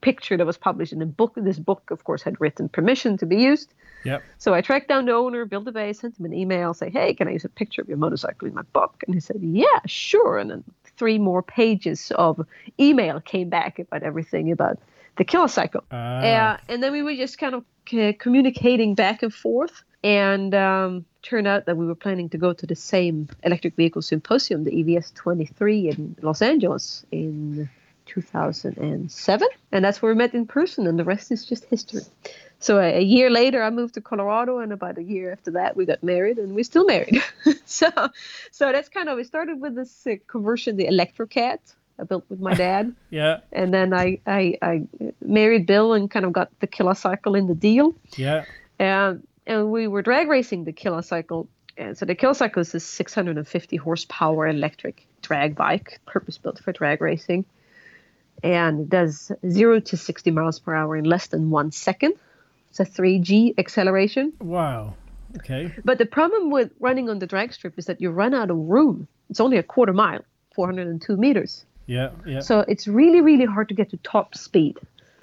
picture 0.00 0.36
that 0.36 0.44
was 0.44 0.58
published 0.58 0.92
in 0.92 0.98
the 0.98 1.06
book, 1.06 1.34
this 1.36 1.60
book, 1.60 1.90
of 1.90 2.02
course, 2.02 2.22
had 2.22 2.40
written 2.40 2.68
permission 2.68 3.16
to 3.18 3.26
be 3.26 3.36
used. 3.36 3.72
Yep. 4.04 4.22
So 4.38 4.52
I 4.52 4.60
tracked 4.60 4.88
down 4.88 5.06
the 5.06 5.12
owner, 5.12 5.44
built 5.44 5.68
a 5.68 5.72
base, 5.72 6.00
sent 6.00 6.18
him 6.18 6.26
an 6.26 6.34
email, 6.34 6.74
say, 6.74 6.90
"Hey, 6.90 7.14
can 7.14 7.28
I 7.28 7.32
use 7.32 7.44
a 7.44 7.48
picture 7.48 7.82
of 7.82 7.88
your 7.88 7.96
motorcycle 7.96 8.48
in 8.48 8.54
my 8.54 8.62
book?" 8.72 9.02
And 9.06 9.14
he 9.14 9.20
said, 9.20 9.38
"Yeah, 9.40 9.80
sure." 9.86 10.38
And 10.38 10.50
then 10.50 10.64
three 10.96 11.18
more 11.18 11.42
pages 11.42 12.12
of 12.16 12.44
email 12.78 13.20
came 13.20 13.48
back 13.48 13.78
about 13.78 14.02
everything 14.02 14.52
about 14.52 14.78
the 15.16 15.24
KillaCycle. 15.24 15.82
Uh. 15.90 15.94
Uh, 15.94 16.56
and 16.68 16.82
then 16.82 16.92
we 16.92 17.02
were 17.02 17.14
just 17.14 17.38
kind 17.38 17.54
of 17.54 17.64
c- 17.88 18.12
communicating 18.12 18.94
back 18.94 19.22
and 19.22 19.32
forth. 19.32 19.82
And 20.04 20.54
um, 20.54 21.04
turned 21.22 21.48
out 21.48 21.66
that 21.66 21.76
we 21.76 21.86
were 21.86 21.96
planning 21.96 22.28
to 22.28 22.38
go 22.38 22.52
to 22.52 22.66
the 22.66 22.76
same 22.76 23.28
electric 23.42 23.74
vehicle 23.74 24.02
symposium, 24.02 24.62
the 24.64 24.70
EVS 24.70 25.12
23 25.14 25.88
in 25.88 26.16
Los 26.22 26.42
Angeles 26.42 27.04
in 27.10 27.68
2007. 28.06 29.48
And 29.72 29.84
that's 29.84 30.00
where 30.00 30.12
we 30.12 30.16
met 30.16 30.34
in 30.34 30.46
person, 30.46 30.86
and 30.86 30.98
the 30.98 31.04
rest 31.04 31.32
is 31.32 31.44
just 31.44 31.64
history. 31.64 32.02
So 32.60 32.78
a, 32.78 32.98
a 32.98 33.02
year 33.02 33.30
later, 33.30 33.62
I 33.62 33.70
moved 33.70 33.94
to 33.94 34.00
Colorado, 34.00 34.58
and 34.58 34.72
about 34.72 34.96
a 34.98 35.02
year 35.02 35.32
after 35.32 35.50
that, 35.52 35.76
we 35.76 35.84
got 35.86 36.02
married, 36.02 36.38
and 36.38 36.54
we're 36.54 36.64
still 36.64 36.84
married. 36.84 37.22
so, 37.64 37.90
so 38.52 38.72
that's 38.72 38.88
kind 38.88 39.08
of, 39.08 39.16
we 39.16 39.24
started 39.24 39.60
with 39.60 39.74
this 39.74 40.06
uh, 40.06 40.14
conversion, 40.28 40.76
the 40.76 40.86
Electrocat, 40.86 41.58
I 41.98 42.04
built 42.04 42.24
with 42.28 42.40
my 42.40 42.54
dad. 42.54 42.94
yeah. 43.10 43.40
And 43.52 43.72
then 43.72 43.94
I, 43.94 44.20
I, 44.26 44.58
I 44.62 44.82
married 45.20 45.66
Bill 45.66 45.92
and 45.92 46.10
kind 46.10 46.24
of 46.24 46.32
got 46.32 46.50
the 46.60 46.66
KillaCycle 46.66 47.38
in 47.38 47.46
the 47.46 47.54
deal. 47.54 47.94
Yeah. 48.16 48.44
And 48.78 49.26
and 49.46 49.70
we 49.70 49.86
were 49.86 50.02
drag 50.02 50.28
racing 50.28 50.64
the 50.64 50.72
KillaCycle. 50.72 51.46
And 51.78 51.96
so 51.96 52.04
the 52.04 52.14
KillaCycle 52.14 52.58
is 52.58 52.74
a 52.74 52.80
650 52.80 53.76
horsepower 53.76 54.48
electric 54.48 55.06
drag 55.22 55.54
bike, 55.54 56.00
purpose 56.06 56.38
built 56.38 56.58
for 56.58 56.72
drag 56.72 57.00
racing, 57.00 57.44
and 58.42 58.80
it 58.80 58.88
does 58.88 59.30
zero 59.48 59.80
to 59.80 59.96
60 59.96 60.30
miles 60.30 60.58
per 60.58 60.74
hour 60.74 60.96
in 60.96 61.04
less 61.04 61.28
than 61.28 61.50
one 61.50 61.70
second. 61.70 62.14
It's 62.70 62.80
a 62.80 62.84
3G 62.84 63.54
acceleration. 63.58 64.32
Wow. 64.40 64.94
Okay. 65.36 65.72
But 65.84 65.98
the 65.98 66.06
problem 66.06 66.50
with 66.50 66.70
running 66.80 67.08
on 67.10 67.18
the 67.18 67.26
drag 67.26 67.52
strip 67.52 67.78
is 67.78 67.86
that 67.86 68.00
you 68.00 68.10
run 68.10 68.34
out 68.34 68.50
of 68.50 68.56
room. 68.56 69.06
It's 69.30 69.40
only 69.40 69.58
a 69.58 69.62
quarter 69.62 69.92
mile, 69.92 70.24
402 70.54 71.16
meters. 71.16 71.64
Yeah, 71.86 72.10
yeah. 72.26 72.40
So 72.40 72.60
it's 72.60 72.88
really, 72.88 73.20
really 73.20 73.44
hard 73.44 73.68
to 73.68 73.74
get 73.74 73.90
to 73.90 73.96
top 73.98 74.34
speed. 74.34 74.78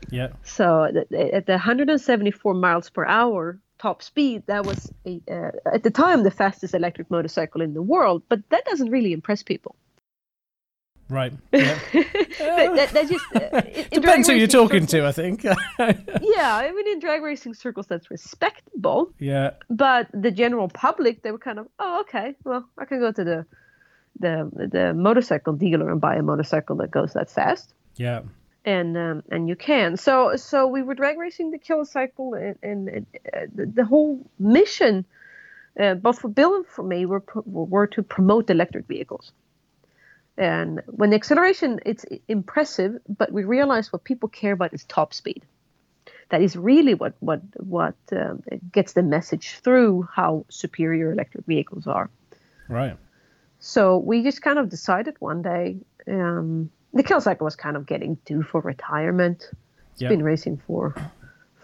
Yeah. 0.09 0.29
So 0.43 0.83
at 0.85 1.45
the 1.45 1.53
174 1.53 2.53
miles 2.53 2.89
per 2.89 3.05
hour 3.05 3.59
top 3.79 4.01
speed, 4.01 4.43
that 4.47 4.65
was 4.65 4.91
a, 5.05 5.21
uh, 5.29 5.51
at 5.73 5.83
the 5.83 5.91
time 5.91 6.23
the 6.23 6.31
fastest 6.31 6.73
electric 6.73 7.09
motorcycle 7.11 7.61
in 7.61 7.73
the 7.73 7.81
world. 7.81 8.23
But 8.29 8.41
that 8.49 8.65
doesn't 8.65 8.89
really 8.89 9.13
impress 9.13 9.43
people. 9.43 9.75
Right. 11.09 11.33
Yeah. 11.53 11.77
that, 12.73 12.89
that, 12.93 13.09
just 13.09 13.25
uh, 13.35 13.61
depends 13.91 14.27
who 14.27 14.33
you're 14.33 14.47
talking 14.47 14.87
circles, 14.87 14.91
to. 14.91 15.07
I 15.07 15.11
think. 15.11 15.43
yeah, 16.21 16.55
I 16.55 16.71
mean, 16.75 16.87
in 16.87 16.99
drag 16.99 17.21
racing 17.21 17.53
circles, 17.53 17.87
that's 17.87 18.09
respectable. 18.09 19.13
Yeah. 19.19 19.51
But 19.69 20.07
the 20.13 20.31
general 20.31 20.67
public, 20.69 21.21
they 21.21 21.31
were 21.31 21.37
kind 21.37 21.59
of, 21.59 21.67
oh, 21.77 22.01
okay, 22.01 22.35
well, 22.43 22.67
I 22.77 22.85
can 22.85 22.99
go 22.99 23.11
to 23.11 23.23
the 23.23 23.45
the 24.19 24.49
the 24.71 24.93
motorcycle 24.93 25.53
dealer 25.53 25.89
and 25.91 25.99
buy 25.99 26.15
a 26.15 26.23
motorcycle 26.23 26.75
that 26.77 26.91
goes 26.91 27.13
that 27.13 27.29
fast. 27.29 27.73
Yeah. 27.95 28.21
And 28.65 28.97
um, 28.97 29.23
and 29.29 29.49
you 29.49 29.55
can. 29.55 29.97
So 29.97 30.35
so 30.35 30.67
we 30.67 30.81
were 30.83 30.95
drag 30.95 31.17
racing 31.17 31.51
the 31.51 31.59
KillaCycle, 31.59 32.41
and, 32.41 32.57
and, 32.63 32.87
and 32.89 33.05
uh, 33.33 33.39
the, 33.53 33.65
the, 33.65 33.85
whole 33.85 34.25
mission, 34.39 35.05
uh, 35.77 35.95
both 35.95 36.19
for 36.19 36.29
Bill 36.29 36.55
and 36.55 36.65
for 36.65 36.83
me, 36.83 37.05
were 37.05 37.23
were 37.45 37.87
to 37.87 38.03
promote 38.03 38.49
electric 38.49 38.87
vehicles. 38.87 39.33
And 40.37 40.81
when 40.87 41.11
the 41.11 41.15
acceleration, 41.15 41.79
it's 41.85 42.05
impressive, 42.27 42.99
but 43.07 43.31
we 43.31 43.43
realize 43.43 43.93
what 43.93 44.03
people 44.03 44.29
care 44.29 44.53
about 44.53 44.73
is 44.73 44.83
top 44.85 45.13
speed. 45.13 45.43
That 46.29 46.41
is 46.41 46.55
really 46.55 46.93
what 46.93 47.13
what 47.19 47.41
what 47.57 47.95
um, 48.13 48.43
gets 48.71 48.93
the 48.93 49.03
message 49.03 49.59
through 49.63 50.07
how 50.11 50.45
superior 50.49 51.11
electric 51.11 51.45
vehicles 51.45 51.85
are. 51.85 52.09
Right. 52.69 52.97
So 53.65 53.97
we 53.97 54.23
just 54.23 54.41
kind 54.41 54.59
of 54.59 54.67
decided 54.67 55.15
one 55.19 55.41
day. 55.41 55.77
Um, 56.05 56.69
the 56.93 57.01
KillaCycle 57.01 57.43
was 57.43 57.55
kind 57.55 57.77
of 57.77 57.85
getting 57.85 58.15
due 58.25 58.43
for 58.43 58.59
retirement. 58.59 59.47
It's 59.93 60.01
yep. 60.01 60.09
been 60.09 60.21
racing 60.21 60.61
for 60.67 60.93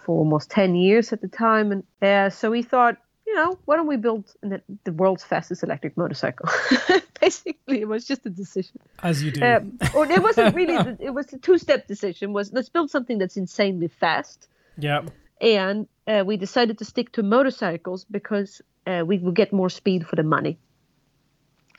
for 0.06 0.18
almost 0.18 0.50
ten 0.50 0.75
years 0.75 1.12
at 1.12 1.20
the 1.20 1.27
time, 1.27 1.74
and 1.74 1.84
uh, 2.01 2.29
so 2.29 2.51
we 2.51 2.62
thought, 2.62 2.96
you 3.27 3.36
know, 3.36 3.60
why 3.65 3.75
don't 3.75 3.86
we 3.86 3.98
build 3.98 4.34
the, 4.41 4.62
the 4.86 4.94
world's 4.94 5.25
fastest 5.25 5.62
electric 5.62 5.98
motorcycle? 5.98 6.48
Basically, 7.20 7.82
it 7.82 7.88
was 7.89 8.06
just 8.06 8.25
a 8.25 8.29
decision. 8.29 8.79
As 9.03 9.22
you 9.22 9.32
do. 9.32 9.46
Um, 9.46 9.77
or 9.94 10.10
it 10.10 10.24
wasn't 10.24 10.56
really. 10.56 10.75
it 11.01 11.13
was 11.13 11.34
a 11.34 11.38
two-step 11.38 11.86
decision. 11.86 12.32
Was 12.32 12.53
let's 12.53 12.70
build 12.70 12.89
something 12.89 13.18
that's 13.18 13.36
insanely 13.36 13.89
fast. 13.89 14.48
Yeah. 14.77 15.01
And 15.41 15.86
uh, 16.08 16.24
we 16.25 16.38
decided 16.38 16.77
to 16.77 16.86
stick 16.86 17.12
to 17.13 17.24
motorcycles 17.24 18.06
because 18.06 18.62
uh, 18.88 19.03
we 19.06 19.18
would 19.18 19.36
get 19.36 19.51
more 19.51 19.70
speed 19.70 20.08
for 20.08 20.15
the 20.15 20.24
money 20.24 20.60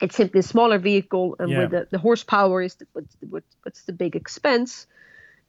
it's 0.01 0.15
simply 0.15 0.39
a 0.39 0.43
smaller 0.43 0.77
vehicle 0.77 1.35
and 1.39 1.49
yeah. 1.49 1.59
with 1.59 1.71
the, 1.71 1.87
the, 1.91 1.97
horsepower 1.97 2.61
is 2.61 2.75
the, 2.75 2.87
what's, 2.93 3.55
what's 3.63 3.83
the 3.83 3.93
big 3.93 4.15
expense 4.15 4.87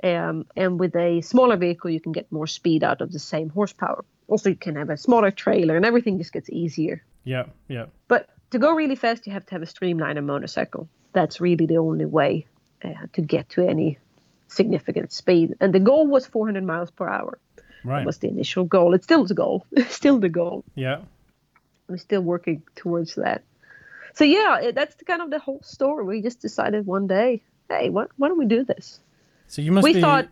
um, 0.04 0.46
and 0.56 0.78
with 0.78 0.94
a 0.96 1.20
smaller 1.22 1.56
vehicle 1.56 1.90
you 1.90 2.00
can 2.00 2.12
get 2.12 2.30
more 2.30 2.46
speed 2.46 2.84
out 2.84 3.00
of 3.00 3.12
the 3.12 3.18
same 3.18 3.48
horsepower. 3.48 4.04
Also 4.28 4.50
you 4.50 4.56
can 4.56 4.76
have 4.76 4.90
a 4.90 4.96
smaller 4.96 5.30
trailer 5.30 5.76
and 5.76 5.84
everything 5.84 6.18
just 6.18 6.32
gets 6.32 6.50
easier. 6.50 7.02
Yeah 7.24 7.46
yeah. 7.68 7.86
But 8.08 8.28
to 8.50 8.58
go 8.58 8.72
really 8.74 8.96
fast 8.96 9.26
you 9.26 9.32
have 9.32 9.46
to 9.46 9.52
have 9.52 9.62
a 9.62 9.66
streamliner 9.66 10.24
motorcycle. 10.24 10.88
That's 11.12 11.40
really 11.40 11.66
the 11.66 11.78
only 11.78 12.06
way 12.06 12.46
uh, 12.84 13.06
to 13.14 13.20
get 13.20 13.50
to 13.50 13.66
any 13.66 13.98
significant 14.48 15.12
speed. 15.12 15.54
And 15.60 15.72
the 15.74 15.80
goal 15.80 16.06
was 16.06 16.26
400 16.26 16.64
miles 16.64 16.90
per 16.90 17.08
hour. 17.08 17.38
Right. 17.84 18.00
that 18.00 18.06
was 18.06 18.18
the 18.18 18.28
initial 18.28 18.64
goal. 18.64 18.94
It's 18.94 19.04
still 19.04 19.24
the 19.24 19.34
goal. 19.34 19.66
Still 19.88 20.20
the 20.20 20.28
goal. 20.28 20.62
Yeah. 20.76 21.00
I'm 21.88 21.98
still 21.98 22.20
working 22.20 22.62
towards 22.76 23.16
that 23.16 23.42
so 24.14 24.24
yeah, 24.24 24.70
that's 24.74 24.94
the, 24.96 25.04
kind 25.04 25.22
of 25.22 25.30
the 25.30 25.38
whole 25.38 25.60
story. 25.62 26.04
We 26.04 26.22
just 26.22 26.40
decided 26.40 26.86
one 26.86 27.06
day, 27.06 27.42
hey, 27.68 27.90
why, 27.90 28.06
why 28.16 28.28
don't 28.28 28.38
we 28.38 28.46
do 28.46 28.64
this? 28.64 29.00
So 29.46 29.62
you 29.62 29.72
must 29.72 29.84
we 29.84 29.94
be. 29.94 30.00
Thought, 30.00 30.28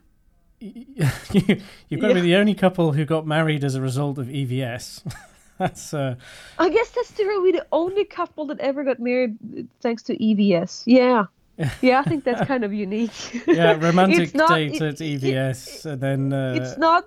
You've 0.61 2.01
got 2.01 2.09
to 2.09 2.15
be 2.15 2.21
the 2.21 2.37
only 2.37 2.55
couple 2.55 2.93
who 2.93 3.07
got 3.07 3.27
married 3.27 3.65
as 3.65 3.75
a 3.75 3.81
result 3.81 4.19
of 4.19 4.27
EVS. 4.27 5.03
that's. 5.59 5.95
Uh... 5.95 6.17
I 6.59 6.69
guess 6.69 6.91
that's 6.91 7.13
true. 7.13 7.43
We're 7.43 7.53
the 7.53 7.67
only 7.73 8.05
couple 8.05 8.47
that 8.47 8.61
ever 8.61 8.85
got 8.85 9.01
married 9.01 9.39
thanks 9.81 10.03
to 10.05 10.17
EVS. 10.19 10.83
Yeah. 10.85 11.27
yeah, 11.83 12.01
I 12.01 12.03
think 12.09 12.25
that's 12.25 12.47
kind 12.47 12.65
of 12.65 12.73
unique. 12.73 13.47
yeah, 13.47 13.77
romantic 13.79 14.35
not, 14.35 14.51
date 14.51 14.77
it, 14.77 14.83
at 14.83 14.95
EVS, 14.97 15.79
it, 15.79 15.85
and 15.85 16.01
then 16.01 16.33
uh, 16.33 16.55
it's 16.57 16.79
not. 16.79 17.07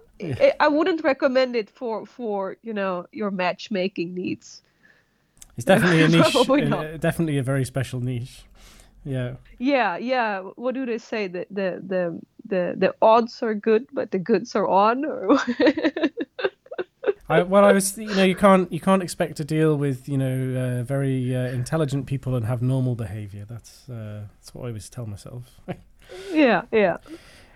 I 0.60 0.68
wouldn't 0.68 1.04
recommend 1.04 1.56
it 1.56 1.72
for 1.72 2.06
for 2.06 2.58
you 2.62 2.72
know 2.72 3.08
your 3.12 3.32
matchmaking 3.32 4.14
needs. 4.14 4.62
It's 5.58 5.66
definitely 5.66 6.04
a 6.04 6.08
niche. 6.10 7.00
definitely 7.00 7.38
a 7.38 7.44
very 7.44 7.66
special 7.66 8.00
niche. 8.00 8.44
Yeah. 9.06 9.36
Yeah, 9.60 9.98
yeah. 9.98 10.42
What 10.56 10.74
do 10.76 10.86
they 10.86 10.98
say? 10.98 11.28
The 11.28 11.46
the 11.52 11.82
the 11.86 12.20
the, 12.46 12.76
the 12.78 12.96
odds 13.02 13.42
are 13.42 13.54
good, 13.54 13.88
but 13.94 14.12
the 14.12 14.20
goods 14.20 14.56
are 14.56 14.68
on. 14.68 15.06
Or 15.06 15.38
I, 17.30 17.42
well, 17.44 17.64
I 17.64 17.72
was, 17.72 17.98
you 17.98 18.14
know, 18.16 18.24
you 18.24 18.36
can't 18.36 18.72
you 18.72 18.80
can't 18.80 19.02
expect 19.04 19.38
to 19.38 19.46
deal 19.46 19.76
with 19.76 20.10
you 20.10 20.18
know 20.18 20.80
uh, 20.80 20.84
very 20.84 21.36
uh, 21.36 21.48
intelligent 21.50 22.06
people 22.06 22.36
and 22.36 22.46
have 22.46 22.62
normal 22.62 22.96
behavior. 22.96 23.46
That's 23.48 23.90
uh, 23.90 24.24
that's 24.36 24.54
what 24.54 24.64
I 24.64 24.68
always 24.68 24.90
tell 24.90 25.06
myself. 25.06 25.60
yeah, 26.34 26.64
yeah. 26.72 26.98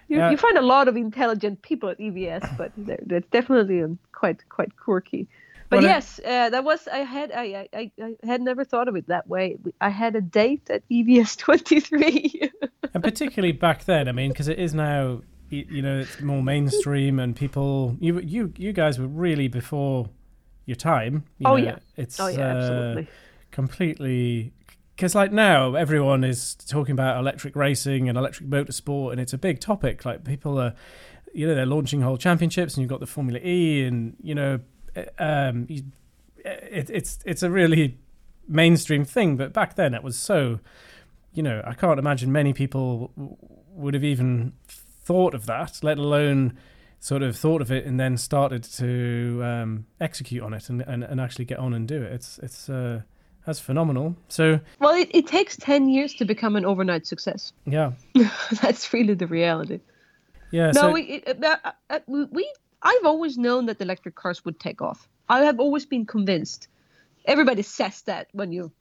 You, 0.10 0.25
you 0.30 0.38
find 0.38 0.58
a 0.58 0.62
lot 0.62 0.88
of 0.88 0.96
intelligent 0.96 1.62
people 1.63 1.89
at 1.89 2.00
EVS, 2.00 2.58
but 2.58 2.72
they're, 2.77 3.04
they're 3.06 3.20
definitely 3.20 3.84
um, 3.84 4.00
quite 4.13 4.48
quite 4.48 4.77
quirky 4.77 5.27
but 5.69 5.77
well, 5.77 5.83
yes, 5.83 6.19
uh, 6.24 6.50
that 6.50 6.63
was 6.63 6.88
I 6.88 7.00
had 7.00 7.31
I, 7.31 7.67
I 7.74 7.91
I 8.01 8.15
had 8.25 8.41
never 8.41 8.63
thought 8.63 8.88
of 8.88 8.95
it 8.95 9.07
that 9.07 9.27
way. 9.27 9.57
I 9.81 9.89
had 9.89 10.15
a 10.15 10.21
date 10.21 10.69
at 10.69 10.88
EVS 10.89 11.38
twenty 11.45 11.79
three. 11.79 12.50
and 12.93 13.03
particularly 13.03 13.51
back 13.51 13.83
then, 13.86 14.07
I 14.07 14.12
mean, 14.13 14.31
because 14.31 14.47
it 14.47 14.59
is 14.59 14.74
now, 14.74 15.21
you, 15.50 15.81
know, 15.81 16.00
it's 16.00 16.21
more 16.21 16.41
mainstream 16.41 17.19
and 17.19 17.36
people. 17.36 17.97
You 18.00 18.19
you 18.19 18.53
you 18.57 18.71
guys 18.71 18.97
were 18.97 19.07
really 19.07 19.47
before 19.50 20.09
your 20.65 20.75
time. 20.75 21.25
You 21.39 21.47
oh 21.47 21.57
know, 21.57 21.63
yeah, 21.63 21.79
it's 21.97 22.19
oh 22.19 22.27
yeah, 22.27 22.39
uh, 22.39 22.57
absolutely. 22.57 23.07
completely 23.51 24.53
because 24.95 25.15
like 25.15 25.31
now 25.31 25.75
everyone 25.75 26.24
is 26.24 26.55
talking 26.55 26.93
about 26.93 27.19
electric 27.19 27.55
racing 27.55 28.09
and 28.09 28.17
electric 28.17 28.50
motorsport, 28.50 29.12
and 29.12 29.21
it's 29.21 29.33
a 29.33 29.38
big 29.38 29.59
topic. 29.59 30.05
Like 30.05 30.24
people 30.24 30.59
are, 30.59 30.74
you 31.33 31.45
know, 31.45 31.53
they're 31.53 31.65
launching 31.65 32.01
whole 32.01 32.17
championships, 32.17 32.75
and 32.75 32.81
you've 32.81 32.89
got 32.89 33.00
the 33.00 33.05
Formula 33.05 33.39
E, 33.43 33.83
and 33.83 34.15
you 34.21 34.33
know, 34.33 34.55
uh, 34.55 34.57
um, 35.20 35.68
it, 35.70 36.89
it's 36.89 37.20
it's 37.25 37.44
a 37.44 37.50
really 37.50 37.98
mainstream 38.48 39.06
thing. 39.06 39.38
But 39.38 39.54
back 39.54 39.75
then, 39.75 39.94
it 39.94 40.04
was 40.04 40.18
so, 40.18 40.60
you 41.34 41.44
know, 41.44 41.62
I 41.66 41.74
can't 41.74 42.00
imagine 42.00 42.32
many 42.32 42.54
people 42.54 43.12
w- 43.18 43.38
would 43.74 43.94
have 43.94 44.04
even 44.04 44.54
thought 44.68 45.34
of 45.34 45.46
that, 45.46 45.80
let 45.84 45.98
alone 45.98 46.58
sort 47.00 47.22
of 47.22 47.38
thought 47.38 47.62
of 47.62 47.72
it 47.72 47.86
and 47.86 48.00
then 48.00 48.18
started 48.18 48.63
to 48.63 49.42
um, 49.44 49.86
execute 50.01 50.44
on 50.44 50.54
it 50.54 50.70
and, 50.70 50.82
and, 50.82 51.04
and 51.04 51.22
actually 51.22 51.46
get 51.46 51.60
on 51.60 51.74
and 51.74 51.88
do 51.88 52.01
it. 52.01 52.12
It's 52.12 52.39
it's 52.39 52.70
uh, 52.70 53.01
that's 53.46 53.60
phenomenal. 53.60 54.16
So 54.27 54.60
well, 54.80 54.96
it, 54.96 55.10
it 55.13 55.27
takes 55.27 55.56
ten 55.58 55.89
years 55.89 56.13
to 56.16 56.25
become 56.25 56.56
an 56.56 56.66
overnight 56.66 57.06
success. 57.06 57.54
yeah, 57.66 57.92
That's 58.62 58.92
really 58.94 59.13
the 59.13 59.27
reality. 59.27 59.80
yeah. 60.51 60.72
No, 60.72 60.82
so, 60.82 60.92
we, 60.92 61.01
it, 61.01 61.44
uh, 61.44 61.58
uh, 61.89 62.00
we, 62.08 62.25
we, 62.25 62.54
I've 62.81 63.05
always 63.05 63.38
known 63.38 63.65
that 63.65 63.81
electric 63.81 64.15
cars 64.15 64.46
would 64.46 64.60
take 64.60 64.81
off. 64.81 65.07
I 65.29 65.41
have 65.41 65.60
always 65.60 65.86
been 65.86 66.05
convinced. 66.05 66.67
Everybody 67.25 67.62
says 67.62 68.01
that 68.03 68.27
when 68.31 68.51
you, 68.51 68.72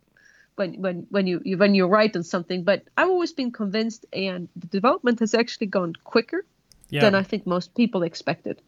when 0.57 0.81
when 0.81 1.07
when 1.11 1.27
you, 1.27 1.41
you 1.45 1.59
when 1.59 1.75
you're 1.75 1.89
right 1.89 2.15
on 2.15 2.23
something, 2.23 2.63
but 2.63 2.85
I've 2.97 3.09
always 3.09 3.33
been 3.33 3.51
convinced, 3.51 4.07
and 4.13 4.49
the 4.55 4.69
development 4.69 5.21
has 5.21 5.35
actually 5.35 5.67
gone 5.67 5.95
quicker 6.05 6.45
yeah, 6.91 7.01
than 7.01 7.15
I 7.15 7.23
think 7.23 7.47
most 7.47 7.75
people 7.75 8.03
expected. 8.05 8.63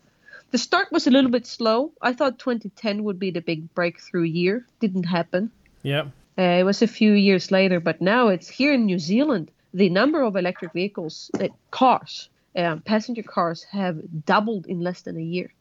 The 0.51 0.59
start 0.59 0.91
was 0.91 1.07
a 1.07 1.11
little 1.11 1.31
bit 1.31 1.47
slow. 1.47 1.93
I 2.01 2.15
thought 2.15 2.39
2010 2.39 3.05
would 3.05 3.19
be 3.19 3.31
the 3.31 3.43
big 3.43 3.73
breakthrough 3.75 4.23
year. 4.23 4.67
Didn't 4.81 5.05
happen. 5.05 5.51
yeah, 5.83 6.07
Uh, 6.39 6.61
it 6.61 6.65
was 6.65 6.83
a 6.83 6.87
few 6.87 7.13
years 7.13 7.51
later, 7.51 7.81
but 7.81 8.01
now 8.01 8.29
it's 8.29 8.49
here 8.49 8.73
in 8.73 8.87
New 8.87 8.99
Zealand. 8.99 9.51
The 9.75 9.91
number 9.91 10.23
of 10.23 10.37
electric 10.37 10.73
vehicles, 10.73 11.31
uh, 11.39 11.49
cars, 11.71 12.31
um, 12.57 12.81
passenger 12.81 13.23
cars, 13.23 13.65
have 13.65 13.99
doubled 14.25 14.67
in 14.67 14.81
less 14.81 15.03
than 15.03 15.17
a 15.17 15.23
year. 15.23 15.53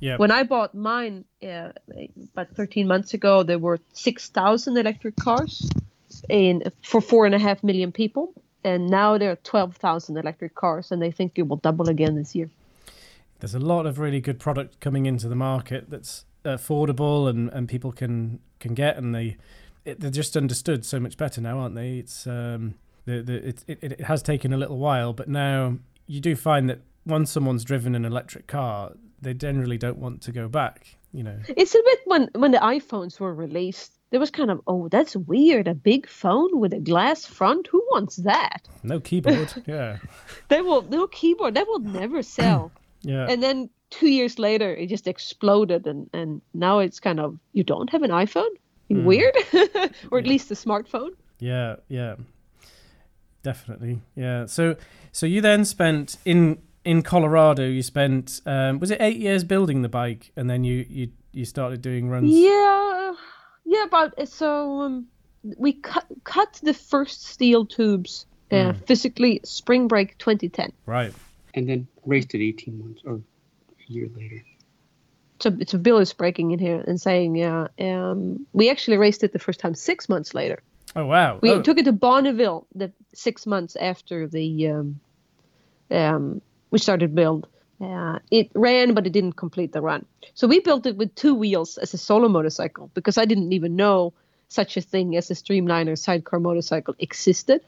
yeah. 0.00 0.16
When 0.16 0.30
I 0.30 0.42
bought 0.42 0.74
mine 0.74 1.24
uh, 1.42 1.70
about 2.34 2.54
13 2.54 2.86
months 2.86 3.14
ago, 3.14 3.42
there 3.42 3.58
were 3.58 3.78
6,000 3.92 4.76
electric 4.76 5.16
cars 5.16 5.68
in 6.28 6.62
for 6.82 7.00
four 7.00 7.26
and 7.26 7.34
a 7.34 7.38
half 7.38 7.62
million 7.62 7.92
people, 7.92 8.32
and 8.64 8.88
now 8.88 9.18
there 9.18 9.30
are 9.32 9.36
12,000 9.36 10.16
electric 10.16 10.54
cars, 10.54 10.92
and 10.92 11.00
they 11.00 11.10
think 11.10 11.32
it 11.36 11.48
will 11.48 11.56
double 11.56 11.88
again 11.88 12.16
this 12.16 12.34
year. 12.34 12.50
There's 13.40 13.54
a 13.54 13.60
lot 13.60 13.86
of 13.86 13.98
really 13.98 14.20
good 14.20 14.38
product 14.38 14.78
coming 14.80 15.06
into 15.06 15.28
the 15.28 15.34
market 15.34 15.90
that's 15.90 16.24
affordable 16.44 17.28
and, 17.28 17.48
and 17.50 17.68
people 17.68 17.92
can 17.92 18.40
can 18.60 18.74
get, 18.74 18.96
and 18.96 19.14
they 19.14 19.36
it, 19.84 20.00
they're 20.00 20.10
just 20.10 20.36
understood 20.36 20.84
so 20.84 21.00
much 21.00 21.16
better 21.16 21.40
now, 21.40 21.58
aren't 21.58 21.74
they? 21.74 21.98
It's 21.98 22.26
um 22.26 22.74
the 23.04 23.20
the 23.22 23.48
it, 23.48 23.64
it 23.66 23.78
it 23.82 24.00
has 24.02 24.22
taken 24.22 24.52
a 24.52 24.56
little 24.56 24.78
while, 24.78 25.12
but 25.12 25.28
now 25.28 25.78
you 26.06 26.20
do 26.20 26.36
find 26.36 26.68
that 26.70 26.80
once 27.06 27.30
someone's 27.30 27.64
driven 27.64 27.94
an 27.94 28.04
electric 28.04 28.46
car, 28.46 28.92
they 29.20 29.34
generally 29.34 29.78
don't 29.78 29.98
want 29.98 30.22
to 30.22 30.32
go 30.32 30.48
back. 30.48 30.96
You 31.12 31.22
know, 31.24 31.38
It's 31.48 31.74
a 31.74 31.82
bit 31.84 31.98
when 32.06 32.30
when 32.34 32.52
the 32.52 32.58
iPhones 32.58 33.20
were 33.20 33.34
released, 33.34 33.98
there 34.10 34.20
was 34.20 34.30
kind 34.30 34.50
of 34.50 34.60
oh 34.66 34.88
that's 34.88 35.14
weird, 35.14 35.68
a 35.68 35.74
big 35.74 36.08
phone 36.08 36.58
with 36.58 36.72
a 36.72 36.80
glass 36.80 37.26
front. 37.26 37.66
Who 37.66 37.84
wants 37.90 38.16
that? 38.16 38.66
no 38.82 38.98
keyboard. 39.00 39.52
yeah, 39.66 39.98
They 40.48 40.62
will 40.62 40.82
no 40.82 41.06
keyboard. 41.08 41.54
That 41.54 41.66
will 41.68 41.80
never 41.80 42.22
sell. 42.38 42.72
yeah, 43.02 43.26
and 43.28 43.42
then 43.42 43.68
two 43.90 44.08
years 44.08 44.38
later, 44.38 44.74
it 44.74 44.86
just 44.88 45.06
exploded, 45.06 45.86
and 45.86 46.08
and 46.14 46.40
now 46.54 46.78
it's 46.78 46.98
kind 47.00 47.20
of 47.20 47.38
you 47.52 47.62
don't 47.64 47.90
have 47.90 48.02
an 48.02 48.10
iPhone. 48.10 48.48
Hmm. 48.88 49.04
Weird, 49.04 49.34
or 50.10 50.18
at 50.18 50.26
least 50.26 50.50
a 50.50 50.54
smartphone. 50.54 51.10
yeah, 51.40 51.76
yeah. 51.88 52.14
Definitely, 53.42 54.00
yeah. 54.14 54.46
So 54.46 54.76
so 55.10 55.26
you 55.26 55.40
then 55.40 55.64
spent 55.64 56.16
in 56.24 56.58
in 56.84 57.02
Colorado. 57.02 57.66
You 57.66 57.82
spent 57.82 58.40
um, 58.46 58.78
was 58.78 58.90
it 58.90 59.00
eight 59.00 59.18
years 59.18 59.44
building 59.44 59.82
the 59.82 59.88
bike, 59.88 60.32
and 60.36 60.48
then 60.48 60.64
you 60.64 60.86
you 60.88 61.10
you 61.32 61.44
started 61.44 61.82
doing 61.82 62.08
runs. 62.08 62.30
Yeah, 62.30 63.14
yeah. 63.64 63.84
About 63.84 64.28
so 64.28 64.80
um, 64.82 65.06
we 65.56 65.72
cut 65.74 66.06
cut 66.24 66.60
the 66.62 66.74
first 66.74 67.24
steel 67.24 67.66
tubes 67.66 68.26
uh, 68.52 68.72
physically 68.86 69.40
spring 69.44 69.88
break 69.88 70.18
2010. 70.18 70.72
Right. 70.86 71.12
and 71.54 71.68
then 71.68 71.86
raced 72.04 72.34
it 72.34 72.42
18 72.42 72.78
months 72.78 73.02
or 73.04 73.14
a 73.14 73.92
year 73.92 74.08
later. 74.16 74.42
So, 75.40 75.56
so 75.66 75.78
Bill 75.78 75.98
is 75.98 76.12
breaking 76.12 76.52
in 76.52 76.58
here 76.58 76.84
and 76.86 77.00
saying, 77.00 77.34
yeah, 77.34 77.66
um, 77.80 78.46
we 78.52 78.70
actually 78.70 78.96
raced 78.96 79.24
it 79.24 79.32
the 79.32 79.38
first 79.38 79.58
time 79.58 79.74
six 79.74 80.08
months 80.08 80.34
later. 80.34 80.62
Oh 80.94 81.06
wow. 81.06 81.38
We 81.40 81.50
oh, 81.50 81.62
took 81.62 81.78
it 81.78 81.84
to 81.84 81.92
Bonneville 81.92 82.66
the 82.74 82.92
six 83.14 83.46
months 83.46 83.76
after 83.76 84.26
the 84.26 84.68
um, 84.68 85.00
um, 85.90 86.42
we 86.70 86.78
started 86.78 87.14
build. 87.14 87.46
Uh, 87.80 88.20
it 88.30 88.50
ran, 88.54 88.94
but 88.94 89.06
it 89.06 89.12
didn't 89.12 89.32
complete 89.32 89.72
the 89.72 89.80
run. 89.80 90.04
So 90.34 90.46
we 90.46 90.60
built 90.60 90.86
it 90.86 90.96
with 90.96 91.14
two 91.16 91.34
wheels 91.34 91.78
as 91.78 91.92
a 91.94 91.98
solo 91.98 92.28
motorcycle 92.28 92.90
because 92.94 93.18
I 93.18 93.24
didn't 93.24 93.52
even 93.52 93.74
know 93.74 94.12
such 94.48 94.76
a 94.76 94.80
thing 94.80 95.16
as 95.16 95.30
a 95.30 95.34
streamliner 95.34 95.98
sidecar 95.98 96.38
motorcycle 96.38 96.94
existed. 97.00 97.60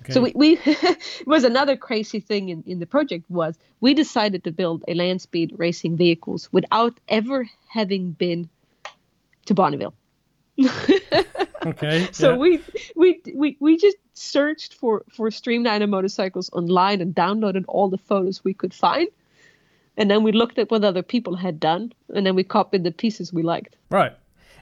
okay. 0.00 0.12
So 0.12 0.22
we, 0.22 0.32
we 0.34 0.58
it 0.64 0.98
was 1.26 1.44
another 1.44 1.76
crazy 1.76 2.18
thing 2.18 2.48
in, 2.48 2.64
in 2.66 2.80
the 2.80 2.86
project 2.86 3.30
was 3.30 3.56
we 3.80 3.94
decided 3.94 4.42
to 4.44 4.50
build 4.50 4.82
a 4.88 4.94
land 4.94 5.22
speed 5.22 5.54
racing 5.56 5.96
vehicles 5.96 6.48
without 6.50 6.98
ever 7.08 7.48
having 7.68 8.12
been 8.12 8.48
to 9.46 9.54
Bonneville. 9.54 9.94
okay. 11.66 12.08
So 12.12 12.30
yeah. 12.32 12.36
we, 12.36 12.60
we 12.96 13.20
we 13.34 13.56
we 13.60 13.76
just 13.76 13.96
searched 14.14 14.74
for 14.74 15.04
for 15.10 15.30
Streamliner 15.30 15.88
motorcycles 15.88 16.50
online 16.52 17.00
and 17.00 17.14
downloaded 17.14 17.64
all 17.68 17.88
the 17.88 17.98
photos 17.98 18.44
we 18.44 18.54
could 18.54 18.74
find, 18.74 19.08
and 19.96 20.10
then 20.10 20.22
we 20.22 20.32
looked 20.32 20.58
at 20.58 20.70
what 20.70 20.84
other 20.84 21.02
people 21.02 21.36
had 21.36 21.58
done, 21.60 21.92
and 22.14 22.26
then 22.26 22.34
we 22.34 22.44
copied 22.44 22.84
the 22.84 22.92
pieces 22.92 23.32
we 23.32 23.42
liked. 23.42 23.76
Right. 23.90 24.12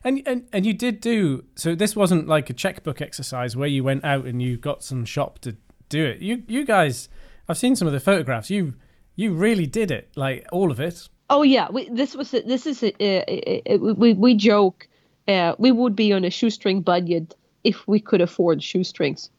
And, 0.02 0.22
and 0.26 0.48
and 0.52 0.64
you 0.64 0.72
did 0.72 1.00
do 1.00 1.44
so. 1.56 1.74
This 1.74 1.94
wasn't 1.94 2.26
like 2.26 2.48
a 2.48 2.54
checkbook 2.54 3.02
exercise 3.02 3.54
where 3.56 3.68
you 3.68 3.84
went 3.84 4.02
out 4.04 4.24
and 4.24 4.40
you 4.40 4.56
got 4.56 4.82
some 4.82 5.04
shop 5.04 5.38
to 5.40 5.56
do 5.90 6.04
it. 6.06 6.20
You 6.22 6.42
you 6.48 6.64
guys, 6.64 7.10
I've 7.48 7.58
seen 7.58 7.76
some 7.76 7.86
of 7.86 7.92
the 7.92 8.00
photographs. 8.00 8.48
You 8.48 8.74
you 9.16 9.34
really 9.34 9.66
did 9.66 9.90
it, 9.90 10.08
like 10.16 10.46
all 10.52 10.70
of 10.70 10.80
it. 10.80 11.08
Oh 11.28 11.42
yeah, 11.42 11.68
we, 11.70 11.86
this 11.90 12.16
was 12.16 12.30
this 12.30 12.66
is 12.66 12.82
a, 12.82 12.94
a, 12.98 13.62
a, 13.68 13.74
a- 13.74 13.76
we 13.76 14.14
we 14.14 14.34
joke, 14.34 14.88
uh, 15.30 15.54
we 15.58 15.70
would 15.72 15.94
be 15.94 16.12
on 16.12 16.24
a 16.24 16.30
shoestring 16.30 16.82
budget 16.82 17.34
if 17.64 17.86
we 17.86 18.00
could 18.00 18.20
afford 18.20 18.62
shoestrings. 18.62 19.30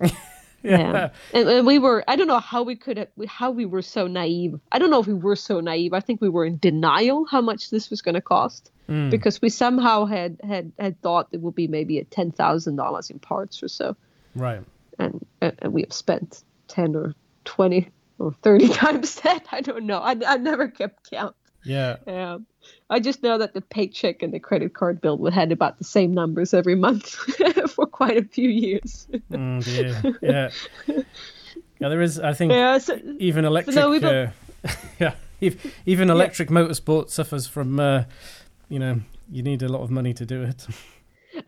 Yeah. 0.62 1.08
And, 1.32 1.48
and 1.48 1.66
we 1.66 1.78
were 1.78 2.04
I 2.06 2.16
don't 2.16 2.26
know 2.26 2.38
how 2.38 2.62
we 2.62 2.76
could 2.76 3.08
how 3.26 3.50
we 3.50 3.64
were 3.64 3.80
so 3.80 4.06
naive. 4.06 4.60
I 4.70 4.78
don't 4.78 4.90
know 4.90 5.00
if 5.00 5.06
we 5.06 5.14
were 5.14 5.34
so 5.36 5.58
naive. 5.60 5.94
I 5.94 6.00
think 6.00 6.20
we 6.20 6.28
were 6.28 6.44
in 6.44 6.58
denial 6.58 7.24
how 7.24 7.40
much 7.40 7.70
this 7.70 7.88
was 7.88 8.02
going 8.02 8.14
to 8.14 8.20
cost 8.20 8.70
because 9.08 9.40
we 9.40 9.48
somehow 9.48 10.04
had 10.04 10.38
had 10.46 10.70
had 10.78 11.00
thought 11.00 11.28
it 11.32 11.40
would 11.40 11.54
be 11.54 11.66
maybe 11.66 11.98
a 11.98 12.04
ten 12.04 12.30
thousand 12.30 12.76
dollars 12.76 13.08
in 13.08 13.18
parts 13.20 13.62
or 13.62 13.68
so, 13.68 13.96
Right. 14.34 14.60
and 14.98 15.24
and 15.40 15.56
and 15.60 15.72
we 15.72 15.80
have 15.80 15.94
spent 15.94 16.42
ten 16.68 16.94
or 16.94 17.14
twenty 17.46 17.88
or 18.18 18.32
thirty 18.42 18.68
times 18.82 19.14
that. 19.22 19.46
I 19.52 19.62
don't 19.62 19.86
know. 19.86 20.00
I 20.00 20.14
I 20.26 20.36
never 20.36 20.68
kept 20.68 21.08
count. 21.10 21.34
Yeah. 21.64 21.96
Um, 22.06 22.46
I 22.88 23.00
just 23.00 23.22
know 23.22 23.38
that 23.38 23.54
the 23.54 23.60
paycheck 23.60 24.22
and 24.22 24.32
the 24.32 24.40
credit 24.40 24.74
card 24.74 25.00
bill 25.00 25.30
had 25.30 25.52
about 25.52 25.78
the 25.78 25.84
same 25.84 26.12
numbers 26.12 26.52
every 26.52 26.74
month 26.74 27.08
for 27.70 27.86
quite 27.86 28.16
a 28.16 28.24
few 28.24 28.48
years. 28.48 29.06
Mm, 29.30 29.64
dear. 29.64 30.18
Yeah. 30.22 30.50
Yeah. 31.78 31.88
There 31.88 32.02
is. 32.02 32.18
I 32.18 32.34
think 32.34 32.52
yeah, 32.52 32.78
so, 32.78 32.98
even 33.18 33.44
electric. 33.44 33.76
no, 33.76 33.90
we 33.90 34.02
uh, 34.02 34.28
yeah. 34.98 35.14
Even 35.86 36.10
electric 36.10 36.50
motorsport 36.50 37.10
suffers 37.10 37.46
from. 37.46 37.80
Uh, 37.80 38.04
you 38.68 38.78
know, 38.78 39.00
you 39.30 39.42
need 39.42 39.62
a 39.62 39.68
lot 39.68 39.82
of 39.82 39.90
money 39.90 40.14
to 40.14 40.24
do 40.24 40.42
it. 40.42 40.66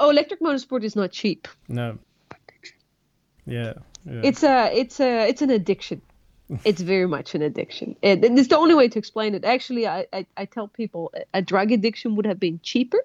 oh, 0.00 0.10
electric 0.10 0.40
motorsport 0.40 0.84
is 0.84 0.96
not 0.96 1.12
cheap. 1.12 1.48
no. 1.68 1.98
Yeah. 3.44 3.74
yeah. 4.06 4.20
It's 4.22 4.44
a, 4.44 4.70
it's 4.72 5.00
a, 5.00 5.28
it's 5.28 5.42
an 5.42 5.50
addiction. 5.50 6.00
It's 6.64 6.80
very 6.82 7.06
much 7.06 7.34
an 7.34 7.42
addiction. 7.42 7.96
And 8.02 8.24
it's 8.38 8.48
the 8.48 8.58
only 8.58 8.74
way 8.74 8.88
to 8.88 8.98
explain 8.98 9.34
it. 9.34 9.44
Actually, 9.44 9.86
I, 9.86 10.06
I, 10.12 10.26
I 10.36 10.44
tell 10.44 10.68
people 10.68 11.12
a- 11.34 11.42
drug 11.42 11.72
addiction 11.72 12.16
would 12.16 12.26
have 12.26 12.38
been 12.40 12.60
cheaper, 12.62 13.02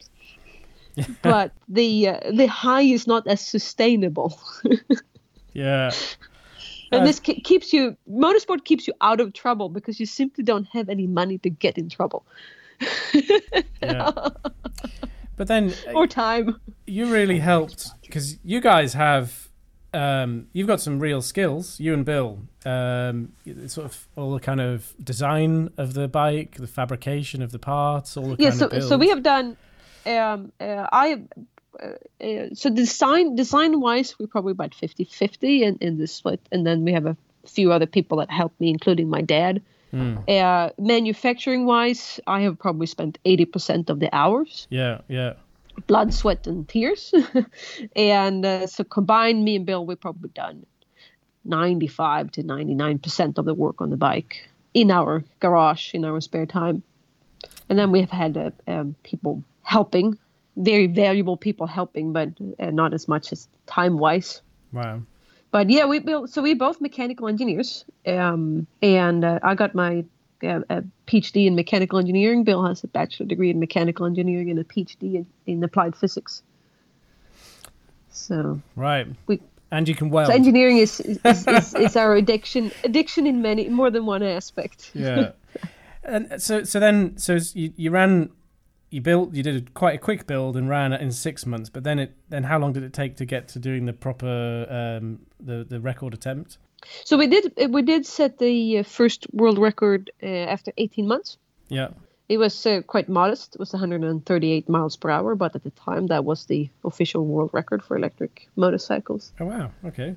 but 1.22 1.52
the 1.68 2.10
uh, 2.10 2.32
the 2.32 2.48
high 2.48 2.82
is 2.84 3.08
not 3.08 3.28
as 3.28 3.42
sustainable. 3.42 4.40
yeah. 5.54 5.92
And 6.92 7.02
Uh, 7.02 7.06
this 7.06 7.20
ke- 7.20 7.44
keeps 7.44 7.74
you 7.74 7.98
motorsport 8.10 8.64
keeps 8.64 8.88
you 8.88 8.94
out 9.02 9.20
of 9.20 9.34
trouble 9.34 9.68
because 9.70 10.00
you 10.00 10.06
simply 10.06 10.44
don't 10.44 10.68
have 10.68 10.88
any 10.90 11.06
money 11.06 11.38
to 11.40 11.50
get 11.50 11.78
in 11.78 11.90
trouble 11.90 12.24
Yeah. 13.82 14.12
But 15.36 15.48
then 15.48 15.74
uh, 15.88 15.94
or 15.94 16.08
time. 16.08 16.60
you 16.86 17.12
really 17.12 17.40
helped 17.40 17.90
because 18.02 18.38
you 18.44 18.62
guys 18.62 18.94
have 18.94 19.47
um, 19.94 20.48
you've 20.54 20.68
got 20.68 20.82
some 20.82 21.00
real 21.00 21.22
skills 21.22 21.80
you 21.80 21.94
and 21.94 22.06
bill 22.06 22.40
um, 22.66 23.32
sort 23.68 23.86
of 23.86 24.08
all 24.16 24.34
the 24.34 24.40
kind 24.40 24.62
of 24.62 24.94
design 25.04 25.70
of 25.78 25.94
the 25.94 26.08
bike 26.08 26.56
the 26.58 26.68
fabrication 26.68 27.42
of 27.42 27.52
the 27.52 27.60
parts 27.60 28.18
all 28.18 28.36
the 28.36 28.44
Yeah, 28.44 28.52
so 28.52 28.70
so 28.80 28.98
we 28.98 29.10
have 29.10 29.24
done 29.24 29.58
um, 30.06 30.52
uh, 30.60 30.88
I 30.92 31.22
uh, 31.82 32.24
uh, 32.24 32.48
so 32.54 32.70
design 32.70 33.36
design 33.36 33.80
wise, 33.80 34.16
we're 34.20 34.28
probably 34.28 34.52
about 34.52 34.72
50-50 34.72 35.62
in 35.62 35.78
in 35.82 35.98
the 35.98 36.08
split, 36.08 36.40
and 36.52 36.66
then 36.66 36.84
we 36.84 36.94
have 36.94 37.06
a 37.06 37.18
few 37.46 37.72
other 37.72 37.86
people 37.86 38.18
that 38.20 38.32
help 38.32 38.54
me, 38.60 38.70
including 38.70 39.10
my 39.10 39.22
dad. 39.22 39.62
Mm. 39.94 40.28
Uh, 40.28 40.72
manufacturing 40.78 41.66
wise, 41.66 42.20
I 42.28 42.42
have 42.42 42.60
probably 42.60 42.88
spent 42.88 43.20
eighty 43.24 43.46
percent 43.46 43.90
of 43.90 44.00
the 44.00 44.14
hours. 44.14 44.68
Yeah, 44.70 45.02
yeah. 45.08 45.34
Blood, 45.86 46.14
sweat, 46.14 46.48
and 46.48 46.68
tears, 46.68 47.14
and 47.96 48.46
uh, 48.46 48.68
so 48.68 48.84
combined, 48.84 49.44
me 49.44 49.58
and 49.58 49.66
Bill, 49.66 49.86
we've 49.86 50.00
probably 50.00 50.30
done 50.30 50.66
ninety-five 51.46 52.32
to 52.32 52.44
ninety-nine 52.44 53.00
percent 53.00 53.38
of 53.38 53.46
the 53.46 53.54
work 53.54 53.80
on 53.80 53.90
the 53.90 53.98
bike 53.98 54.50
in 54.74 54.92
our 54.92 55.24
garage 55.40 55.94
in 55.94 56.04
our 56.04 56.20
spare 56.20 56.46
time, 56.46 56.84
and 57.70 57.78
then 57.78 57.92
we 57.92 58.02
have 58.02 58.10
had 58.10 58.36
uh, 58.38 58.52
um, 58.68 58.96
people 59.04 59.44
helping, 59.62 60.18
very 60.56 60.88
valuable 60.88 61.38
people 61.38 61.68
helping, 61.68 62.12
but 62.12 62.30
uh, 62.60 62.72
not 62.72 62.94
as 62.94 63.08
much 63.08 63.32
as 63.32 63.48
time-wise 63.68 64.42
Wow. 64.74 65.02
but 65.52 65.70
yeah, 65.70 65.86
we 65.86 66.00
built. 66.00 66.30
So 66.30 66.42
we 66.42 66.54
both 66.54 66.82
mechanical 66.82 67.28
engineers, 67.28 67.86
um, 68.06 68.68
and 68.82 69.24
uh, 69.24 69.40
I 69.44 69.56
got 69.56 69.76
my 69.76 70.06
uh, 70.44 70.62
a 70.70 70.84
PhD 71.08 71.46
in 71.48 71.56
mechanical 71.56 72.00
engineering. 72.00 72.44
Bill 72.44 72.66
has 72.66 72.84
a 72.84 72.88
bachelor 72.88 73.26
degree 73.26 73.50
in 73.50 73.60
mechanical 73.60 74.06
engineering 74.06 74.50
and 74.50 74.60
a 74.60 74.64
PhD 74.64 75.16
in, 75.16 75.26
in 75.46 75.64
applied 75.64 75.96
physics. 75.96 76.42
So 78.10 78.62
Right. 78.76 79.08
we 79.28 79.40
And 79.72 79.88
you 79.88 79.96
can 79.96 80.10
weld. 80.10 80.28
so 80.28 80.34
engineering 80.34 80.78
is 80.78 81.00
is, 81.00 81.20
is, 81.26 81.48
is, 81.48 81.74
is 81.76 81.96
our 81.96 82.16
addiction 82.16 82.72
addiction 82.84 83.28
in 83.28 83.42
many 83.42 83.70
more 83.70 83.92
than 83.92 84.06
one 84.06 84.24
aspect. 84.24 84.92
yeah. 84.94 85.32
and 86.04 86.42
so 86.42 86.64
so 86.64 86.80
then 86.80 87.18
so 87.18 87.38
you, 87.54 87.74
you 87.76 87.92
ran 87.92 88.30
you 88.90 89.02
built 89.02 89.34
you 89.34 89.44
did 89.44 89.68
a, 89.68 89.72
quite 89.72 89.96
a 89.96 89.98
quick 89.98 90.26
build 90.26 90.56
and 90.56 90.70
ran 90.70 90.94
in 90.94 91.12
six 91.12 91.46
months 91.46 91.70
but 91.70 91.84
then 91.84 92.00
it 92.00 92.16
then 92.30 92.44
how 92.44 92.58
long 92.58 92.72
did 92.72 92.82
it 92.84 92.94
take 92.94 93.18
to 93.18 93.26
get 93.26 93.48
to 93.50 93.60
doing 93.60 93.86
the 93.86 93.92
proper 93.94 94.66
um 94.70 95.20
the 95.40 95.66
the 95.68 95.80
record 95.82 96.14
attempt 96.14 96.58
So 97.06 97.18
we 97.18 97.28
did 97.28 97.54
we 97.70 97.82
did 97.82 98.06
set 98.06 98.38
the 98.38 98.80
uh, 98.80 98.84
first 98.84 99.28
world 99.34 99.58
record 99.58 100.12
uh, 100.22 100.26
after 100.26 100.72
18 100.78 101.08
months. 101.08 101.38
yeah 101.70 101.90
It 102.30 102.38
was 102.38 102.66
uh, 102.66 102.82
quite 102.88 103.10
modest. 103.10 103.56
It 103.56 103.60
was 103.60 103.74
138 103.74 104.70
miles 104.70 104.98
per 104.98 105.10
hour, 105.10 105.36
but 105.36 105.56
at 105.56 105.64
the 105.64 105.72
time 105.72 106.08
that 106.08 106.26
was 106.26 106.46
the 106.46 106.70
official 106.84 107.26
world 107.26 107.50
record 107.54 107.82
for 107.84 107.96
electric 107.98 108.48
motorcycles. 108.56 109.32
oh 109.40 109.46
wow 109.46 109.72
okay 109.86 110.16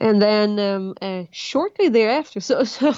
And 0.00 0.20
then 0.20 0.58
um, 0.58 0.94
uh, 1.00 1.24
shortly 1.30 1.88
thereafter, 1.88 2.40
so 2.48 2.64
so 2.64 2.94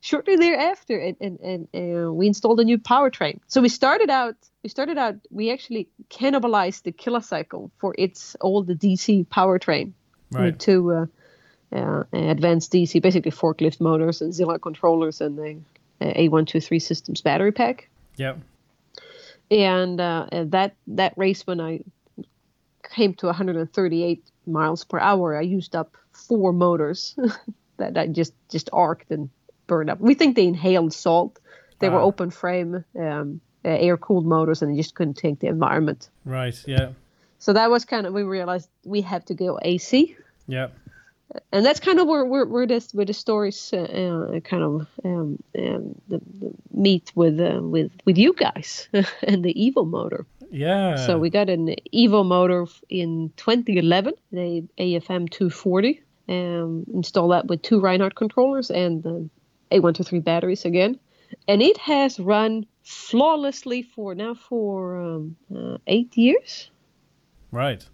shortly 0.00 0.36
thereafter, 0.36 0.98
and, 0.98 1.16
and, 1.20 1.38
and 1.40 1.68
uh, 1.74 2.12
we 2.12 2.26
installed 2.26 2.60
a 2.60 2.64
new 2.64 2.78
powertrain. 2.78 3.38
So 3.46 3.60
we 3.60 3.68
started 3.68 4.10
out. 4.10 4.34
We 4.62 4.68
started 4.68 4.98
out. 4.98 5.14
We 5.30 5.52
actually 5.52 5.88
cannibalized 6.08 6.82
the 6.82 6.92
KillaCycle 6.92 7.70
for 7.78 7.94
its 7.96 8.36
old 8.40 8.68
DC 8.68 9.26
powertrain 9.26 9.92
right 10.32 10.58
two 10.58 11.08
uh, 11.72 11.78
uh, 11.78 12.04
advanced 12.12 12.72
DC, 12.72 13.00
basically 13.02 13.30
forklift 13.32 13.80
motors 13.80 14.20
and 14.22 14.32
Zilla 14.34 14.58
controllers 14.58 15.20
and 15.20 15.38
the 15.38 15.56
uh, 16.00 16.12
A123 16.14 16.80
systems 16.82 17.20
battery 17.22 17.52
pack. 17.52 17.88
yeah 18.16 18.34
and 19.50 20.00
uh, 20.00 20.26
that 20.30 20.74
that 20.86 21.12
race 21.16 21.46
when 21.46 21.60
I 21.60 21.80
came 22.94 23.14
to 23.14 23.26
138 23.26 24.24
miles 24.46 24.84
per 24.84 24.98
hour, 24.98 25.36
I 25.36 25.42
used 25.42 25.74
up 25.76 25.96
four 26.12 26.52
motors 26.52 27.16
that 27.76 27.96
I 27.96 28.06
just 28.06 28.32
just 28.50 28.70
arced 28.72 29.10
and 29.10 29.30
burned 29.66 29.90
up. 29.90 30.00
We 30.00 30.14
think 30.14 30.36
they 30.36 30.46
inhaled 30.46 30.92
salt. 30.92 31.38
They 31.78 31.88
were 31.88 32.00
Ah. 32.00 32.04
open 32.04 32.30
frame, 32.30 32.84
um, 32.98 33.40
uh, 33.64 33.68
air 33.68 33.96
cooled 33.96 34.26
motors, 34.26 34.62
and 34.62 34.72
they 34.72 34.76
just 34.76 34.94
couldn't 34.94 35.16
take 35.16 35.38
the 35.40 35.48
environment. 35.48 36.08
right 36.24 36.54
yeah 36.66 36.90
So 37.38 37.52
that 37.52 37.70
was 37.70 37.84
kind 37.84 38.06
of 38.06 38.14
we 38.14 38.22
realized 38.22 38.68
we 38.84 39.02
have 39.02 39.24
to 39.26 39.34
go 39.34 39.58
AC, 39.62 40.16
yeah 40.46 40.68
and 41.52 41.64
that's 41.64 41.80
kind 41.80 41.98
of 41.98 42.06
where 42.06 42.24
where, 42.24 42.46
where 42.46 42.66
this 42.66 42.92
where 42.92 43.06
the 43.06 43.12
stories 43.12 43.72
uh, 43.72 44.40
kind 44.44 44.62
of 44.62 44.86
um, 45.04 45.38
um, 45.58 45.94
the, 46.08 46.20
the 46.40 46.52
meet 46.72 47.12
with 47.14 47.40
uh, 47.40 47.60
with 47.62 47.92
with 48.04 48.18
you 48.18 48.34
guys 48.34 48.88
and 49.22 49.44
the 49.44 49.54
Evo 49.54 49.86
motor. 49.86 50.26
yeah 50.50 50.96
So 50.96 51.18
we 51.18 51.30
got 51.30 51.48
an 51.48 51.74
Evo 51.94 52.24
motor 52.24 52.66
in 52.88 53.32
2011, 53.36 54.14
the 54.30 54.64
AFM 54.78 55.30
240. 55.30 56.02
Um, 56.28 56.84
install 56.94 57.28
that 57.28 57.46
with 57.46 57.62
two 57.62 57.80
Rinehart 57.80 58.14
controllers 58.14 58.70
and 58.70 59.02
the 59.02 59.28
A123 59.70 60.22
batteries 60.22 60.64
again, 60.64 60.98
and 61.48 61.60
it 61.60 61.78
has 61.78 62.20
run 62.20 62.66
flawlessly 62.84 63.82
for 63.82 64.14
now 64.14 64.34
for 64.34 65.00
um, 65.00 65.36
uh, 65.54 65.78
eight 65.86 66.16
years. 66.16 66.70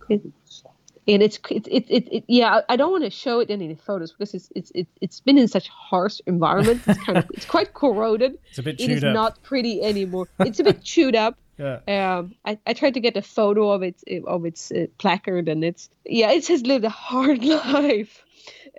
right 0.09 0.68
And 1.09 1.23
it's 1.23 1.38
it, 1.51 1.66
it, 1.68 1.87
it, 1.88 2.09
it 2.12 2.25
yeah 2.29 2.61
I 2.68 2.77
don't 2.77 2.92
want 2.92 3.05
to 3.05 3.11
show 3.11 3.40
it 3.40 3.49
in 3.49 3.62
any 3.62 3.75
photos 3.75 4.12
because 4.12 4.35
it's 4.35 4.51
it's 4.55 4.71
it, 4.75 4.87
it's 5.01 5.21
been 5.21 5.38
in 5.38 5.49
such 5.49 5.68
harsh 5.68 6.21
environment. 6.27 6.83
It's 6.87 7.03
kind 7.03 7.18
of 7.18 7.31
it's 7.33 7.47
quite 7.47 7.73
corroded. 7.73 8.38
it's 8.51 8.59
a 8.59 8.62
bit 8.62 8.79
It 8.79 8.87
chewed 8.87 8.99
is 8.99 9.05
up 9.05 9.14
not 9.14 9.42
pretty 9.42 9.83
anymore. 9.83 10.29
It's 10.38 10.61
a 10.61 10.64
bit 10.64 10.83
chewed 10.83 11.16
up. 11.16 11.38
yeah 11.59 12.18
Um, 12.18 12.35
I, 12.44 12.59
I 12.66 12.73
tried 12.75 12.94
to 12.94 13.01
get 13.01 13.16
a 13.16 13.23
photo 13.23 13.71
of 13.71 13.83
its 13.83 14.05
of 14.27 14.44
its 14.44 14.71
uh, 14.71 14.87
placard, 14.99 15.49
and 15.49 15.64
it's 15.64 15.88
yeah, 16.05 16.31
it 16.31 16.47
has 16.49 16.62
lived 16.62 16.85
a 16.85 16.90
hard 16.90 17.42
life. 17.57 18.23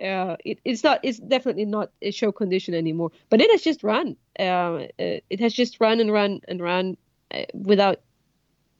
Uh, 0.00 0.36
it, 0.44 0.60
it's 0.64 0.82
not 0.82 1.00
it's 1.02 1.18
definitely 1.18 1.64
not 1.64 1.90
a 2.00 2.10
show 2.10 2.32
condition 2.32 2.74
anymore, 2.74 3.10
but 3.28 3.40
it 3.40 3.50
has 3.50 3.62
just 3.62 3.82
run. 3.82 4.16
Uh, 4.38 4.42
uh, 4.42 4.86
it 4.98 5.40
has 5.40 5.52
just 5.52 5.80
run 5.80 6.00
and 6.00 6.12
run 6.12 6.40
and 6.48 6.60
run 6.60 6.96
uh, 7.34 7.42
without 7.52 8.00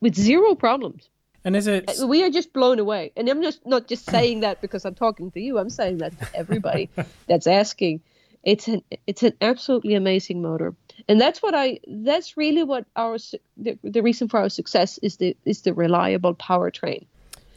with 0.00 0.14
zero 0.14 0.54
problems. 0.54 1.08
And 1.44 1.56
is 1.56 1.66
it 1.66 1.90
Uh, 2.00 2.06
We 2.06 2.22
are 2.24 2.30
just 2.30 2.52
blown 2.52 2.78
away, 2.78 3.12
and 3.16 3.28
I'm 3.28 3.42
just 3.42 3.64
not 3.66 3.88
just 3.88 4.04
saying 4.06 4.40
that 4.40 4.60
because 4.60 4.84
I'm 4.84 4.94
talking 4.94 5.30
to 5.32 5.40
you. 5.40 5.58
I'm 5.58 5.70
saying 5.70 5.98
that 5.98 6.18
to 6.18 6.26
everybody 6.34 6.90
that's 7.28 7.46
asking. 7.46 8.00
It's 8.42 8.68
an 8.68 8.82
it's 9.06 9.22
an 9.22 9.34
absolutely 9.40 9.94
amazing 9.94 10.40
motor, 10.40 10.74
and 11.08 11.20
that's 11.20 11.42
what 11.42 11.54
I 11.54 11.80
that's 11.86 12.36
really 12.36 12.64
what 12.64 12.86
our 12.96 13.18
the, 13.56 13.78
the 13.82 14.02
reason 14.02 14.28
for 14.28 14.40
our 14.40 14.48
success 14.48 14.98
is 15.02 15.16
the 15.18 15.36
is 15.44 15.62
the 15.62 15.74
reliable 15.74 16.34
powertrain. 16.34 17.06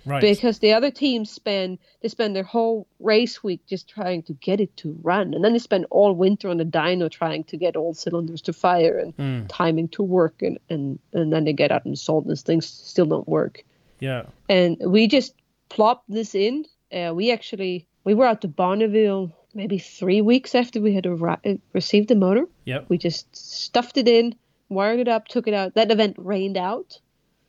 Right. 0.06 0.20
Because 0.20 0.60
the 0.60 0.74
other 0.74 0.92
teams 0.92 1.32
spend 1.32 1.80
they 2.02 2.10
spend 2.10 2.36
their 2.36 2.44
whole 2.44 2.88
race 3.00 3.42
week 3.42 3.62
just 3.66 3.88
trying 3.88 4.24
to 4.24 4.34
get 4.34 4.60
it 4.60 4.76
to 4.78 4.98
run, 5.02 5.34
and 5.34 5.44
then 5.44 5.54
they 5.54 5.60
spend 5.60 5.86
all 5.90 6.14
winter 6.14 6.50
on 6.50 6.58
the 6.58 6.66
dyno 6.66 7.10
trying 7.10 7.46
to 7.46 7.56
get 7.56 7.78
all 7.78 7.94
cylinders 7.94 8.42
to 8.42 8.54
fire 8.54 8.98
and 8.98 9.16
Mm, 9.16 9.46
timing 9.48 9.88
to 9.90 10.04
work, 10.04 10.42
and 10.42 10.60
and 10.70 11.00
and 11.14 11.32
then 11.32 11.46
they 11.46 11.54
get 11.54 11.72
out 11.72 11.86
and 11.86 11.98
solve 11.98 12.28
and 12.28 12.38
things 12.40 12.66
still 12.66 13.06
don't 13.06 13.28
work 13.28 13.64
yeah 14.08 14.24
and 14.50 14.72
we 14.96 15.02
just 15.18 15.32
plopped 15.70 16.08
this 16.18 16.36
in. 16.36 16.56
Uh, 16.98 17.12
we 17.20 17.26
actually 17.38 17.74
we 18.08 18.14
were 18.18 18.28
out 18.32 18.42
to 18.42 18.48
Bonneville 18.48 19.32
maybe 19.56 19.78
three 19.80 20.22
weeks 20.32 20.52
after 20.62 20.78
we 20.88 20.94
had 20.98 21.06
arri- 21.06 21.46
uh, 21.46 21.58
received 21.74 22.08
the 22.10 22.16
motor. 22.16 22.46
yep 22.72 22.82
We 22.90 22.98
just 23.08 23.26
stuffed 23.36 23.98
it 23.98 24.08
in, 24.08 24.26
wired 24.70 25.00
it 25.00 25.08
up, 25.16 25.28
took 25.28 25.48
it 25.48 25.54
out. 25.54 25.74
That 25.80 25.90
event 25.96 26.16
rained 26.34 26.58
out, 26.58 26.90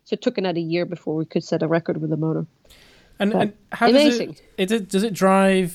so 0.06 0.14
it 0.14 0.22
took 0.22 0.36
another 0.38 0.60
year 0.74 0.84
before 0.86 1.14
we 1.20 1.24
could 1.32 1.44
set 1.44 1.62
a 1.62 1.68
record 1.76 1.96
with 2.02 2.10
the 2.10 2.20
motor. 2.26 2.44
and, 3.20 3.32
But 3.32 3.40
and 3.42 3.52
how 3.72 3.88
amazing. 3.88 4.32
does 4.32 4.42
it, 4.58 4.70
it 4.82 4.88
does 4.94 5.02
it 5.08 5.14
drive 5.24 5.70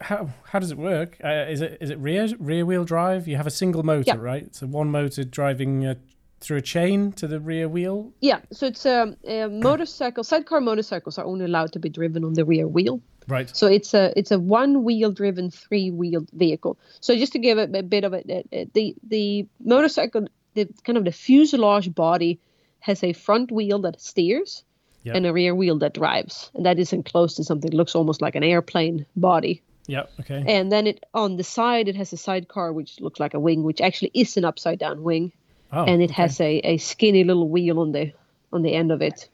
how 0.00 0.28
how 0.50 0.58
does 0.58 0.70
it 0.70 0.78
work 0.78 1.10
uh, 1.24 1.46
is 1.54 1.60
it 1.60 1.78
is 1.80 1.90
it 1.90 1.98
rear 1.98 2.28
rear 2.38 2.64
wheel 2.66 2.84
drive 2.84 3.26
you 3.30 3.36
have 3.36 3.46
a 3.46 3.56
single 3.62 3.82
motor 3.82 4.04
Yeah. 4.06 4.16
right 4.32 4.54
so 4.54 4.66
one 4.66 4.90
motor 4.90 5.24
driving 5.24 5.72
uh, 5.86 5.94
through 6.40 6.58
a 6.58 6.62
chain 6.62 7.12
to 7.12 7.26
the 7.26 7.40
rear 7.40 7.68
wheel 7.68 8.12
Yeah, 8.20 8.40
so 8.52 8.66
it's 8.66 8.84
um, 8.86 9.16
a 9.24 9.46
motorcycle. 9.48 10.24
Sidecar 10.24 10.60
motorcycles 10.60 11.18
are 11.18 11.24
only 11.24 11.44
allowed 11.46 11.72
to 11.72 11.78
be 11.78 11.88
driven 11.88 12.24
on 12.24 12.34
the 12.34 12.44
rear 12.44 12.68
wheel. 12.68 13.00
right 13.28 13.48
So 13.56 13.66
it's 13.66 13.94
a 13.94 14.12
it's 14.18 14.30
a 14.30 14.38
one 14.38 14.84
wheel 14.84 15.10
driven 15.12 15.50
three 15.50 15.90
wheeled 15.90 16.28
vehicle. 16.32 16.76
So 17.00 17.16
just 17.16 17.32
to 17.32 17.38
give 17.38 17.56
a, 17.58 17.78
a 17.78 17.82
bit 17.82 18.04
of 18.04 18.12
it, 18.12 18.24
uh, 18.52 18.64
the 18.74 18.94
the 19.08 19.46
motorcycle, 19.64 20.26
the 20.54 20.68
kind 20.84 20.98
of 20.98 21.04
the 21.04 21.12
fuselage 21.12 21.94
body 21.94 22.38
has 22.80 23.02
a 23.02 23.12
front 23.14 23.50
wheel 23.50 23.78
that 23.82 24.00
steers 24.00 24.64
Yeah. 25.04 25.16
and 25.16 25.26
a 25.26 25.32
rear 25.32 25.54
wheel 25.54 25.78
that 25.78 25.94
drives, 25.94 26.50
and 26.54 26.64
that 26.66 26.78
is 26.78 26.92
enclosed 26.92 27.38
in 27.38 27.44
something 27.44 27.70
that 27.70 27.76
looks 27.76 27.94
almost 27.94 28.20
like 28.22 28.36
an 28.38 28.44
airplane 28.44 29.06
body. 29.16 29.62
yeah 29.86 30.04
okay 30.20 30.42
And 30.46 30.70
then 30.72 30.86
it 30.86 30.98
on 31.12 31.36
the 31.36 31.44
side 31.44 31.88
it 31.88 31.96
has 31.96 32.12
a 32.12 32.16
sidecar 32.16 32.72
which 32.72 33.00
looks 33.00 33.20
like 33.20 33.34
a 33.36 33.40
wing, 33.40 33.64
which 33.64 33.80
actually 33.80 34.10
is 34.14 34.36
an 34.36 34.44
upside 34.44 34.78
down 34.78 35.02
wing, 35.02 35.32
oh 35.74 35.84
and 35.84 36.02
it 36.02 36.10
okay. 36.10 36.22
has 36.22 36.40
a, 36.40 36.58
a 36.64 36.76
skinny 36.78 37.24
little 37.24 37.48
wheel 37.48 37.78
on 37.80 37.92
the 37.92 38.12
on 38.52 38.62
the 38.62 38.72
end 38.74 38.90
of 38.92 39.02
it. 39.02 39.28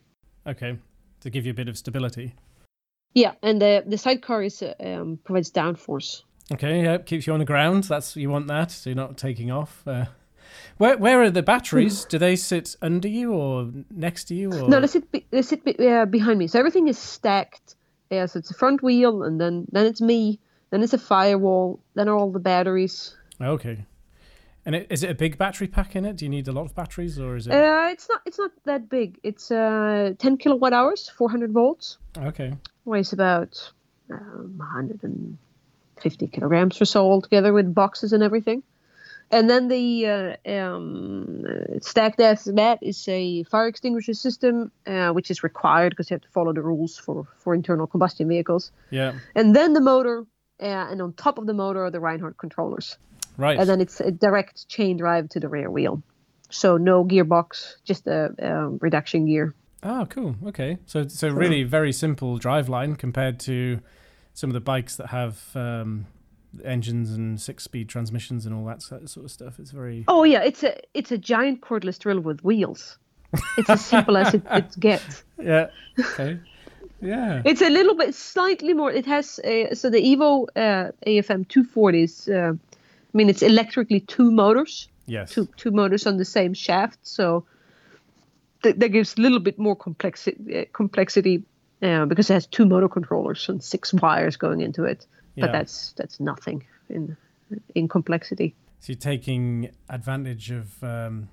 okay 0.47 0.79
to 1.21 1.31
give 1.31 1.45
you 1.47 1.51
a 1.53 1.55
bit 1.55 1.69
of 1.69 1.77
stability 1.77 2.35
Yeah, 3.15 3.33
and 3.43 3.61
the 3.61 3.83
the 3.87 3.99
sidecar 3.99 4.43
is 4.45 4.63
uh, 4.63 4.75
um, 4.81 5.19
provides 5.25 5.51
downforce. 5.53 6.23
okay 6.53 6.83
yeah 6.83 6.99
keeps 6.99 7.27
you 7.27 7.33
on 7.35 7.39
the 7.41 7.45
ground 7.53 7.85
that's 7.85 8.17
you 8.17 8.31
want 8.31 8.47
that 8.49 8.71
so 8.71 8.91
you're 8.91 8.97
not 8.97 9.17
taking 9.17 9.51
off 9.51 9.83
uh, 9.87 10.05
where 10.79 10.97
where 10.99 11.23
are 11.23 11.31
the 11.31 11.43
batteries 11.43 12.05
do 12.07 12.19
they 12.19 12.37
sit 12.37 12.77
under 12.83 13.09
you 13.09 13.33
or 13.33 13.69
next 13.91 14.25
to 14.29 14.35
you 14.35 14.49
or 14.53 14.69
No, 14.69 14.81
they 14.81 14.87
sit 14.87 15.11
be, 15.13 15.25
they 15.31 15.43
sit 15.43 15.65
be, 15.65 15.73
uh, 15.87 16.07
behind 16.07 16.39
me. 16.39 16.47
So 16.49 16.59
everything 16.59 16.89
is 16.89 16.99
stacked. 16.99 17.77
Yeah, 18.11 18.27
so 18.27 18.39
it's 18.41 18.51
a 18.51 18.55
front 18.55 18.83
wheel, 18.83 19.23
and 19.23 19.41
then 19.41 19.67
then 19.73 19.87
it's 19.87 20.01
me. 20.01 20.41
Then 20.71 20.83
it's 20.83 20.93
a 20.95 20.99
firewall. 20.99 21.79
Then 21.95 22.09
are 22.09 22.17
all 22.19 22.33
the 22.33 22.41
batteries. 22.41 23.15
okay 23.41 23.85
And 24.67 24.75
it, 24.75 24.87
is 24.91 25.03
it 25.03 25.11
a 25.11 25.15
big 25.15 25.39
battery 25.39 25.69
pack 25.69 25.97
in 25.97 26.05
it? 26.05 26.17
Do 26.17 26.25
you 26.25 26.29
need 26.29 26.47
a 26.49 26.53
lot 26.53 26.67
of 26.67 26.75
batteries, 26.75 27.19
or 27.19 27.37
is 27.37 27.47
it? 27.47 27.53
Uh, 27.53 27.89
it's 27.91 28.09
not. 28.09 28.21
It's 28.27 28.39
not 28.39 28.51
that 28.65 28.89
big. 28.89 29.19
It's 29.23 29.51
uh, 29.51 30.15
10 30.19 30.37
kilowatt 30.37 30.73
hours, 30.73 31.09
400 31.09 31.53
volts. 31.53 31.99
Okay. 32.19 32.53
Weighs 32.85 33.13
about 33.13 33.73
um, 34.11 34.55
150 34.57 36.27
kilograms 36.29 36.81
or 36.81 36.85
so 36.85 37.11
altogether 37.11 37.53
with 37.53 37.75
boxes 37.75 38.13
and 38.13 38.23
everything. 38.23 38.63
And 39.33 39.49
then 39.49 39.69
the 39.69 40.07
uh, 40.07 40.51
um, 40.51 41.47
stacked 41.81 42.21
after 42.21 42.53
that 42.53 42.83
is 42.83 43.07
a 43.07 43.45
fire 43.45 43.69
extinguisher 43.69 44.15
system, 44.15 44.73
uh, 44.87 45.11
which 45.11 45.31
is 45.31 45.45
required 45.45 45.91
because 45.91 46.11
you 46.11 46.15
have 46.15 46.23
to 46.23 46.29
follow 46.31 46.53
the 46.53 46.63
rules 46.63 46.99
for, 46.99 47.29
for 47.37 47.55
internal 47.55 47.87
combustion 47.87 48.27
vehicles. 48.27 48.73
Yeah. 48.91 49.13
And 49.37 49.55
then 49.55 49.73
the 49.73 49.81
motor, 49.81 50.27
uh, 50.61 50.65
and 50.65 51.01
on 51.01 51.13
top 51.13 51.39
of 51.39 51.47
the 51.47 51.55
motor 51.55 51.85
are 51.85 51.91
the 51.93 51.99
Rinehart 51.99 52.39
controllers. 52.39 52.99
Right. 53.37 53.59
And 53.59 53.69
then 53.69 53.81
it's 53.81 54.01
a 54.01 54.11
direct 54.11 54.69
chain 54.69 54.97
drive 54.97 55.29
to 55.31 55.41
the 55.41 55.49
rear 55.49 55.71
wheel. 55.71 56.03
So 56.51 56.77
no 56.77 57.05
gearbox, 57.05 57.77
just 57.85 58.07
a 58.07 58.35
um, 58.43 58.79
reduction 58.81 59.27
gear. 59.27 59.55
Oh, 59.83 60.07
cool. 60.11 60.37
Okay. 60.47 60.79
So, 60.87 61.09
so 61.09 61.29
really 61.29 61.63
very 61.63 61.93
simple 61.93 62.39
driveline 62.39 62.99
compared 62.99 63.41
to 63.41 63.81
some 64.35 64.51
of 64.51 64.55
the 64.55 64.61
bikes 64.61 64.97
that 64.97 65.09
have 65.09 65.41
um, 65.55 66.07
engines 66.65 67.13
and 67.13 67.41
six-speed 67.41 67.89
transmissions 67.89 68.47
and 68.47 68.55
all 68.55 68.65
that 68.67 68.83
sort 68.83 69.03
of 69.03 69.31
stuff. 69.31 69.59
It's 69.59 69.71
very. 69.71 70.05
Oh 70.09 70.25
yeah, 70.25 70.43
it's 70.43 70.63
a 70.63 70.77
it's 70.93 71.13
a 71.13 71.19
giant 71.19 71.61
cordless 71.61 71.99
drill 71.99 72.21
with 72.21 72.43
wheels. 72.45 72.99
It's 73.57 73.71
as 73.71 73.85
simple 73.85 74.17
as 74.17 74.35
it, 74.35 74.43
it 74.51 74.81
gets. 74.81 75.23
Yeah. 75.41 75.69
Okay. 75.99 76.39
Yeah. 77.01 77.41
It's 77.47 77.63
a 77.63 77.71
little 77.71 77.95
bit 77.95 78.15
slightly 78.15 78.75
more. 78.75 78.93
It 78.93 79.07
has 79.07 79.41
a, 79.43 79.75
so 79.75 79.89
the 79.89 79.99
Evo 79.99 80.47
uh, 80.55 80.93
AFM 81.07 81.47
240s. 81.47 82.29
Uh, 82.29 82.57
I 83.13 83.17
mean, 83.17 83.29
it's 83.29 83.43
electrically 83.43 84.01
two 84.01 84.31
motors. 84.31 84.89
Yes. 85.07 85.33
Two 85.33 85.49
two 85.57 85.73
motors 85.73 86.07
on 86.07 86.19
the 86.19 86.25
same 86.25 86.55
shaft, 86.55 86.99
so 87.03 87.45
th- 88.63 88.77
that 88.77 88.91
gives 88.91 89.17
a 89.17 89.21
little 89.21 89.41
bit 89.41 89.59
more 89.59 89.75
complexity 89.75 90.61
uh, 90.61 90.65
complexity 90.73 91.43
uh, 91.83 92.05
because 92.05 92.31
it 92.31 92.35
has 92.35 92.47
two 92.47 92.65
motor 92.65 92.89
controllers 92.89 93.49
and 93.49 93.63
six 93.63 93.93
wires 93.93 94.37
going 94.37 94.61
into 94.61 94.85
it. 94.85 95.07
Yeah. 95.35 95.47
But 95.47 95.53
that's 95.53 95.93
that's 95.97 96.21
nothing 96.21 96.65
in 96.89 97.17
in 97.75 97.89
complexity. 97.89 98.55
So 98.79 98.93
you're 98.93 99.01
taking 99.01 99.71
advantage 99.89 100.53
of 100.53 100.83
um, 100.83 101.29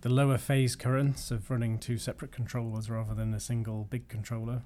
the 0.00 0.08
lower 0.08 0.38
phase 0.38 0.76
currents 0.76 1.30
of 1.30 1.50
running 1.50 1.78
two 1.78 1.98
separate 1.98 2.32
controllers 2.32 2.88
rather 2.88 3.14
than 3.14 3.34
a 3.34 3.40
single 3.40 3.86
big 3.90 4.08
controller. 4.08 4.62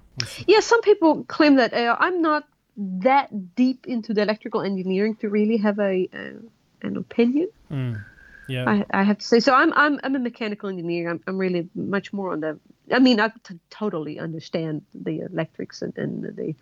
Yeah, 0.47 0.61
some 0.61 0.81
people 0.81 1.23
claim 1.25 1.55
that 1.55 1.73
uh, 1.73 1.97
I'm 1.99 2.21
not 2.21 2.47
that 2.77 3.55
deep 3.55 3.85
into 3.87 4.13
the 4.13 4.21
electrical 4.21 4.61
engineering 4.61 5.15
to 5.17 5.29
really 5.29 5.57
have 5.57 5.79
a 5.79 6.09
uh, 6.13 6.39
an 6.81 6.97
opinion. 6.97 7.49
Mm. 7.71 8.03
Yeah. 8.47 8.69
I, 8.69 8.85
I 8.91 9.03
have 9.03 9.17
to 9.17 9.25
say, 9.25 9.39
so 9.39 9.53
I'm 9.53 9.73
I'm 9.73 9.99
I'm 10.03 10.15
a 10.15 10.19
mechanical 10.19 10.69
engineer. 10.69 11.09
I'm 11.09 11.21
I'm 11.25 11.37
really 11.37 11.67
much 11.73 12.13
more 12.13 12.31
on 12.31 12.41
the. 12.41 12.59
I 12.91 12.99
mean, 12.99 13.19
I 13.19 13.29
t- 13.29 13.59
totally 13.71 14.19
understand 14.19 14.83
the 14.93 15.21
electrics 15.21 15.81
and, 15.81 15.97
and 15.97 16.23
the, 16.35 16.55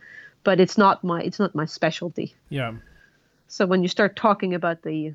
but 0.43 0.61
it's 0.61 0.77
not 0.77 1.03
my 1.03 1.21
it's 1.21 1.39
not 1.39 1.55
my 1.55 1.65
specialty. 1.65 2.35
yeah. 2.49 2.73
So 3.47 3.65
when 3.67 3.83
you 3.83 3.89
start 3.89 4.15
talking 4.15 4.55
about 4.55 4.81
the 4.81 5.13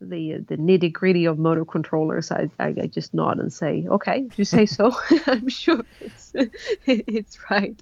the 0.00 0.38
the 0.38 0.56
nitty 0.56 0.92
gritty 0.92 1.26
of 1.26 1.38
motor 1.38 1.64
controllers, 1.64 2.30
I, 2.30 2.50
I, 2.58 2.74
I 2.82 2.86
just 2.86 3.14
nod 3.14 3.38
and 3.38 3.52
say, 3.52 3.86
okay, 3.88 4.26
if 4.28 4.38
you 4.38 4.44
say 4.44 4.66
so, 4.66 4.92
I'm 5.26 5.48
sure 5.48 5.84
it's 6.00 6.32
it's 6.86 7.38
right. 7.50 7.80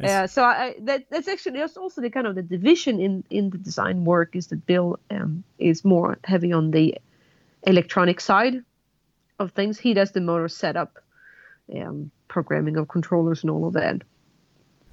Yeah, 0.00 0.26
so 0.26 0.42
I, 0.44 0.74
that 0.82 1.04
that's 1.10 1.28
actually 1.28 1.58
that's 1.58 1.76
also 1.76 2.00
the 2.00 2.10
kind 2.10 2.26
of 2.26 2.34
the 2.34 2.42
division 2.42 3.00
in 3.00 3.24
in 3.30 3.50
the 3.50 3.58
design 3.58 4.04
work 4.04 4.34
is 4.36 4.46
that 4.48 4.64
Bill 4.66 4.98
um, 5.10 5.44
is 5.58 5.84
more 5.84 6.18
heavy 6.24 6.52
on 6.52 6.70
the 6.70 6.94
electronic 7.66 8.20
side 8.20 8.62
of 9.38 9.52
things. 9.52 9.78
He 9.78 9.94
does 9.94 10.12
the 10.12 10.20
motor 10.20 10.48
setup, 10.48 10.98
um, 11.76 12.10
programming 12.28 12.76
of 12.76 12.88
controllers 12.88 13.42
and 13.42 13.50
all 13.50 13.66
of 13.66 13.74
that, 13.74 14.02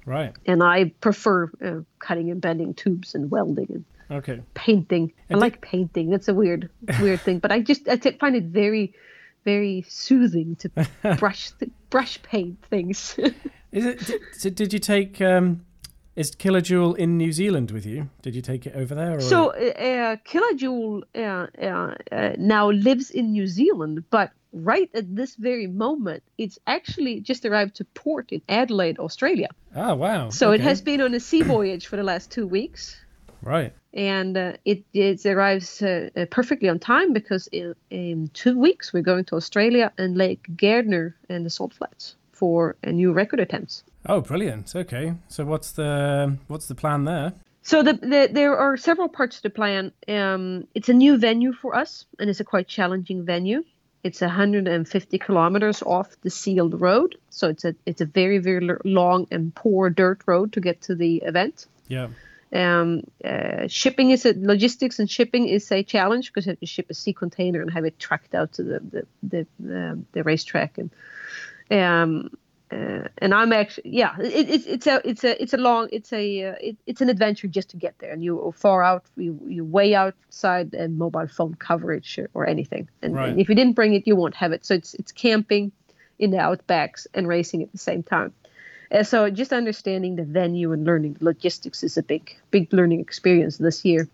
Right. 0.06 0.34
and 0.46 0.62
I 0.62 0.92
prefer 1.00 1.50
uh, 1.64 1.80
cutting 1.98 2.30
and 2.30 2.40
bending 2.40 2.74
tubes 2.74 3.14
and 3.14 3.30
welding 3.30 3.66
and 3.70 3.84
Okay. 4.10 4.40
painting. 4.54 5.12
I 5.30 5.34
And 5.34 5.40
like 5.40 5.60
painting. 5.60 6.10
That's 6.10 6.26
a 6.28 6.34
weird, 6.34 6.68
weird 7.00 7.20
thing, 7.20 7.38
but 7.38 7.52
I 7.52 7.60
just 7.60 7.88
I 7.88 7.96
t- 7.96 8.18
find 8.18 8.34
it 8.34 8.44
very, 8.44 8.92
very 9.44 9.84
soothing 9.88 10.56
to 10.56 10.68
brush 11.18 11.52
th- 11.52 11.70
brush 11.90 12.20
paint 12.22 12.58
things. 12.68 13.16
Is 13.72 13.86
it? 13.86 14.06
Did, 14.06 14.20
so 14.32 14.50
did 14.50 14.72
you 14.72 14.78
take? 14.78 15.20
Um, 15.20 15.64
is 16.16 16.32
Killajoule 16.32 16.96
in 16.96 17.16
New 17.16 17.32
Zealand 17.32 17.70
with 17.70 17.86
you? 17.86 18.10
Did 18.22 18.34
you 18.34 18.42
take 18.42 18.66
it 18.66 18.74
over 18.74 18.94
there? 18.94 19.18
Or? 19.18 19.20
so 19.20 19.50
uh, 19.50 19.56
uh, 19.56 20.16
Killajoule 20.16 21.02
uh, 21.14 21.46
uh, 21.62 21.94
uh, 22.12 22.32
now 22.36 22.70
lives 22.70 23.10
in 23.10 23.32
New 23.32 23.46
Zealand, 23.46 24.04
but 24.10 24.32
right 24.52 24.90
at 24.94 25.14
this 25.14 25.36
very 25.36 25.68
moment, 25.68 26.22
it's 26.36 26.58
actually 26.66 27.20
just 27.20 27.46
arrived 27.46 27.76
to 27.76 27.84
port 27.84 28.32
in 28.32 28.42
Adelaide, 28.48 28.98
Australia. 28.98 29.48
Ah, 29.74 29.94
wow. 29.94 30.30
So 30.30 30.50
it 30.50 30.60
has 30.60 30.82
been 30.82 31.00
on 31.00 31.14
a 31.14 31.20
sea 31.20 31.42
voyage 31.42 31.86
for 31.86 31.96
the 31.96 32.02
last 32.02 32.30
two 32.30 32.46
weeks. 32.46 32.96
Right. 33.42 33.72
and 33.94 34.36
uh, 34.36 34.52
it, 34.66 34.84
it 34.92 35.24
arrives 35.24 35.80
uh, 35.80 36.10
uh, 36.14 36.26
perfectly 36.30 36.68
on 36.68 36.78
time 36.78 37.14
because 37.14 37.46
in, 37.46 37.74
in 37.88 38.28
two 38.34 38.58
weeks 38.58 38.92
we're 38.92 39.02
going 39.02 39.24
to 39.24 39.36
Australia 39.36 39.90
and 39.96 40.18
Lake 40.18 40.46
Gairdner 40.56 41.14
and 41.30 41.46
the 41.46 41.48
Salt 41.48 41.72
Flats 41.72 42.16
for 42.40 42.74
a 42.82 42.90
new 42.90 43.12
record 43.12 43.38
attempts. 43.38 43.84
Oh, 44.06 44.22
brilliant. 44.22 44.74
Okay. 44.74 45.14
So 45.28 45.44
what's 45.44 45.72
the 45.72 46.38
what's 46.48 46.66
the 46.68 46.74
plan 46.74 47.04
there? 47.04 47.34
So 47.62 47.82
the, 47.82 47.92
the, 47.92 48.30
there 48.32 48.56
are 48.56 48.78
several 48.78 49.08
parts 49.08 49.36
to 49.36 49.42
the 49.42 49.50
plan. 49.50 49.92
Um, 50.08 50.66
it's 50.74 50.88
a 50.88 50.94
new 50.94 51.18
venue 51.18 51.52
for 51.52 51.76
us, 51.76 52.06
and 52.18 52.30
it's 52.30 52.40
a 52.40 52.44
quite 52.44 52.66
challenging 52.66 53.26
venue. 53.26 53.62
It's 54.02 54.22
150 54.22 55.18
kilometers 55.18 55.82
off 55.82 56.16
the 56.22 56.30
sealed 56.30 56.80
road, 56.80 57.18
so 57.28 57.50
it's 57.50 57.66
a 57.66 57.74
it's 57.84 58.00
a 58.00 58.06
very 58.06 58.38
very 58.38 58.66
long 58.84 59.26
and 59.30 59.54
poor 59.54 59.90
dirt 59.90 60.22
road 60.26 60.54
to 60.54 60.60
get 60.62 60.80
to 60.88 60.94
the 60.94 61.16
event. 61.16 61.66
Yeah. 61.88 62.08
Um, 62.52 63.02
uh, 63.22 63.68
shipping 63.68 64.10
is 64.10 64.24
a 64.24 64.32
logistics 64.34 64.98
and 64.98 65.08
shipping 65.08 65.46
is 65.46 65.70
a 65.70 65.82
challenge 65.82 66.30
because 66.30 66.46
you 66.46 66.50
have 66.52 66.60
to 66.60 66.66
ship 66.66 66.86
a 66.88 66.94
sea 66.94 67.12
container 67.12 67.60
and 67.60 67.70
have 67.70 67.84
it 67.84 67.98
tracked 67.98 68.34
out 68.34 68.52
to 68.54 68.62
the 68.62 68.78
the 68.92 69.06
the, 69.22 69.46
the, 69.58 70.02
the 70.12 70.22
racetrack 70.22 70.78
and 70.78 70.90
um, 71.70 72.30
uh, 72.72 73.08
and 73.18 73.34
I'm 73.34 73.52
actually 73.52 73.90
yeah 73.90 74.16
it, 74.20 74.48
it's 74.48 74.66
it's 74.66 74.86
a 74.86 75.00
it's 75.08 75.24
a 75.24 75.42
it's 75.42 75.52
a 75.52 75.56
long 75.56 75.88
it's 75.92 76.12
a 76.12 76.44
uh, 76.44 76.54
it, 76.60 76.76
it's 76.86 77.00
an 77.00 77.08
adventure 77.08 77.48
just 77.48 77.70
to 77.70 77.76
get 77.76 77.98
there 77.98 78.12
and 78.12 78.22
you 78.22 78.40
are 78.46 78.52
far 78.52 78.82
out 78.82 79.04
you 79.16 79.40
you 79.48 79.64
way 79.64 79.94
outside 79.94 80.74
uh, 80.74 80.86
mobile 80.88 81.26
phone 81.26 81.54
coverage 81.54 82.18
or, 82.18 82.30
or 82.34 82.46
anything 82.46 82.88
and, 83.02 83.14
Right. 83.14 83.30
and 83.30 83.40
if 83.40 83.48
you 83.48 83.54
didn't 83.56 83.74
bring 83.74 83.94
it 83.94 84.06
you 84.06 84.14
won't 84.14 84.36
have 84.36 84.52
it 84.52 84.64
so 84.64 84.74
it's 84.74 84.94
it's 84.94 85.10
camping 85.12 85.72
in 86.20 86.30
the 86.30 86.36
outbacks 86.36 87.06
and 87.14 87.26
racing 87.26 87.62
at 87.62 87.72
the 87.72 87.78
same 87.78 88.02
time. 88.02 88.32
Uh, 88.92 89.02
so 89.02 89.30
just 89.30 89.52
understanding 89.52 90.16
the 90.16 90.22
venue 90.24 90.72
and 90.72 90.84
learning 90.84 91.16
logistics 91.20 91.82
is 91.82 91.96
a 91.96 92.02
big 92.02 92.36
big 92.50 92.72
learning 92.72 93.00
experience 93.00 93.56
this 93.56 93.84
year. 93.84 94.08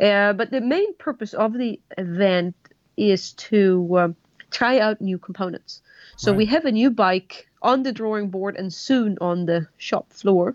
Uh, 0.00 0.32
but 0.32 0.50
the 0.50 0.60
main 0.60 0.94
purpose 0.94 1.34
of 1.34 1.52
the 1.52 1.80
event 1.98 2.54
is 2.96 3.32
to 3.32 3.98
um, 3.98 4.16
try 4.50 4.78
out 4.78 5.00
new 5.00 5.18
components. 5.18 5.82
So 6.16 6.30
Right. 6.30 6.38
we 6.38 6.46
have 6.46 6.64
a 6.64 6.72
new 6.72 6.90
bike 6.90 7.48
on 7.62 7.82
the 7.82 7.92
drawing 7.92 8.28
board 8.30 8.56
and 8.56 8.72
soon 8.72 9.16
on 9.20 9.46
the 9.46 9.66
shop 9.78 10.12
floor. 10.12 10.54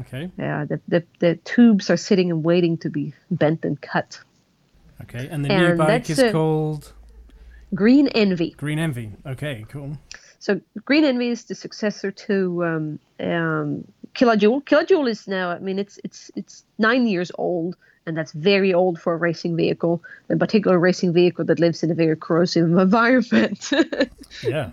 Okay. 0.00 0.30
Uh, 0.38 0.64
the, 0.64 0.80
the 0.88 1.02
the 1.18 1.36
tubes 1.44 1.90
are 1.90 1.96
sitting 1.96 2.30
and 2.30 2.44
waiting 2.44 2.78
to 2.78 2.90
be 2.90 3.12
bent 3.30 3.64
and 3.64 3.80
cut. 3.80 4.20
Okay. 5.02 5.28
And 5.28 5.44
the 5.44 5.48
new 5.48 5.66
And 5.66 5.78
bike 5.78 6.08
is 6.10 6.22
called 6.32 6.92
Green 7.74 8.08
Envy. 8.08 8.50
Green 8.56 8.78
Envy. 8.78 9.12
Okay. 9.26 9.64
Cool. 9.68 9.98
So 10.38 10.60
Green 10.84 11.04
Envy 11.04 11.28
is 11.28 11.44
the 11.44 11.54
successor 11.54 12.12
to 12.12 12.64
um, 12.64 12.98
um, 13.20 13.84
Killajoule. 14.14 14.62
Killajoule 14.64 15.08
is 15.08 15.26
now, 15.26 15.50
I 15.50 15.58
mean, 15.58 15.78
it's 15.78 15.98
it's 16.04 16.30
it's 16.36 16.64
nine 16.78 17.08
years 17.08 17.32
old, 17.36 17.76
and 18.06 18.16
that's 18.16 18.32
very 18.32 18.72
old 18.72 19.00
for 19.00 19.14
a 19.14 19.16
racing 19.16 19.56
vehicle, 19.56 20.00
in 20.30 20.38
particular 20.38 20.76
a 20.76 20.80
racing 20.80 21.12
vehicle 21.12 21.44
that 21.46 21.58
lives 21.58 21.82
in 21.82 21.90
a 21.90 21.94
very 21.94 22.16
corrosive 22.16 22.70
environment. 22.78 23.70
Yeah. 24.42 24.70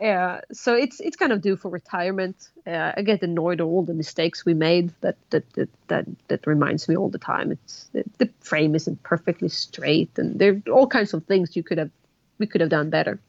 Uh, 0.00 0.40
so 0.50 0.74
it's 0.74 0.98
it's 1.00 1.16
kind 1.16 1.30
of 1.32 1.42
due 1.42 1.56
for 1.56 1.68
retirement. 1.68 2.48
Uh, 2.66 2.92
I 2.96 3.02
get 3.02 3.22
annoyed 3.22 3.60
at 3.60 3.64
all 3.64 3.82
the 3.82 3.92
mistakes 3.92 4.46
we 4.46 4.54
made. 4.54 4.92
That 5.02 5.16
that 5.30 5.52
that 5.54 5.68
that, 5.88 6.06
that 6.28 6.46
reminds 6.46 6.88
me 6.88 6.96
all 6.96 7.10
the 7.10 7.18
time. 7.18 7.52
It's 7.52 7.90
the, 7.92 8.04
the 8.16 8.30
frame 8.40 8.74
isn't 8.74 9.02
perfectly 9.02 9.50
straight, 9.50 10.18
and 10.18 10.38
there 10.38 10.62
are 10.66 10.72
all 10.72 10.86
kinds 10.86 11.12
of 11.12 11.24
things 11.26 11.54
you 11.54 11.62
could 11.62 11.76
have 11.76 11.90
we 12.38 12.46
could 12.46 12.62
have 12.62 12.70
done 12.70 12.88
better. 12.88 13.20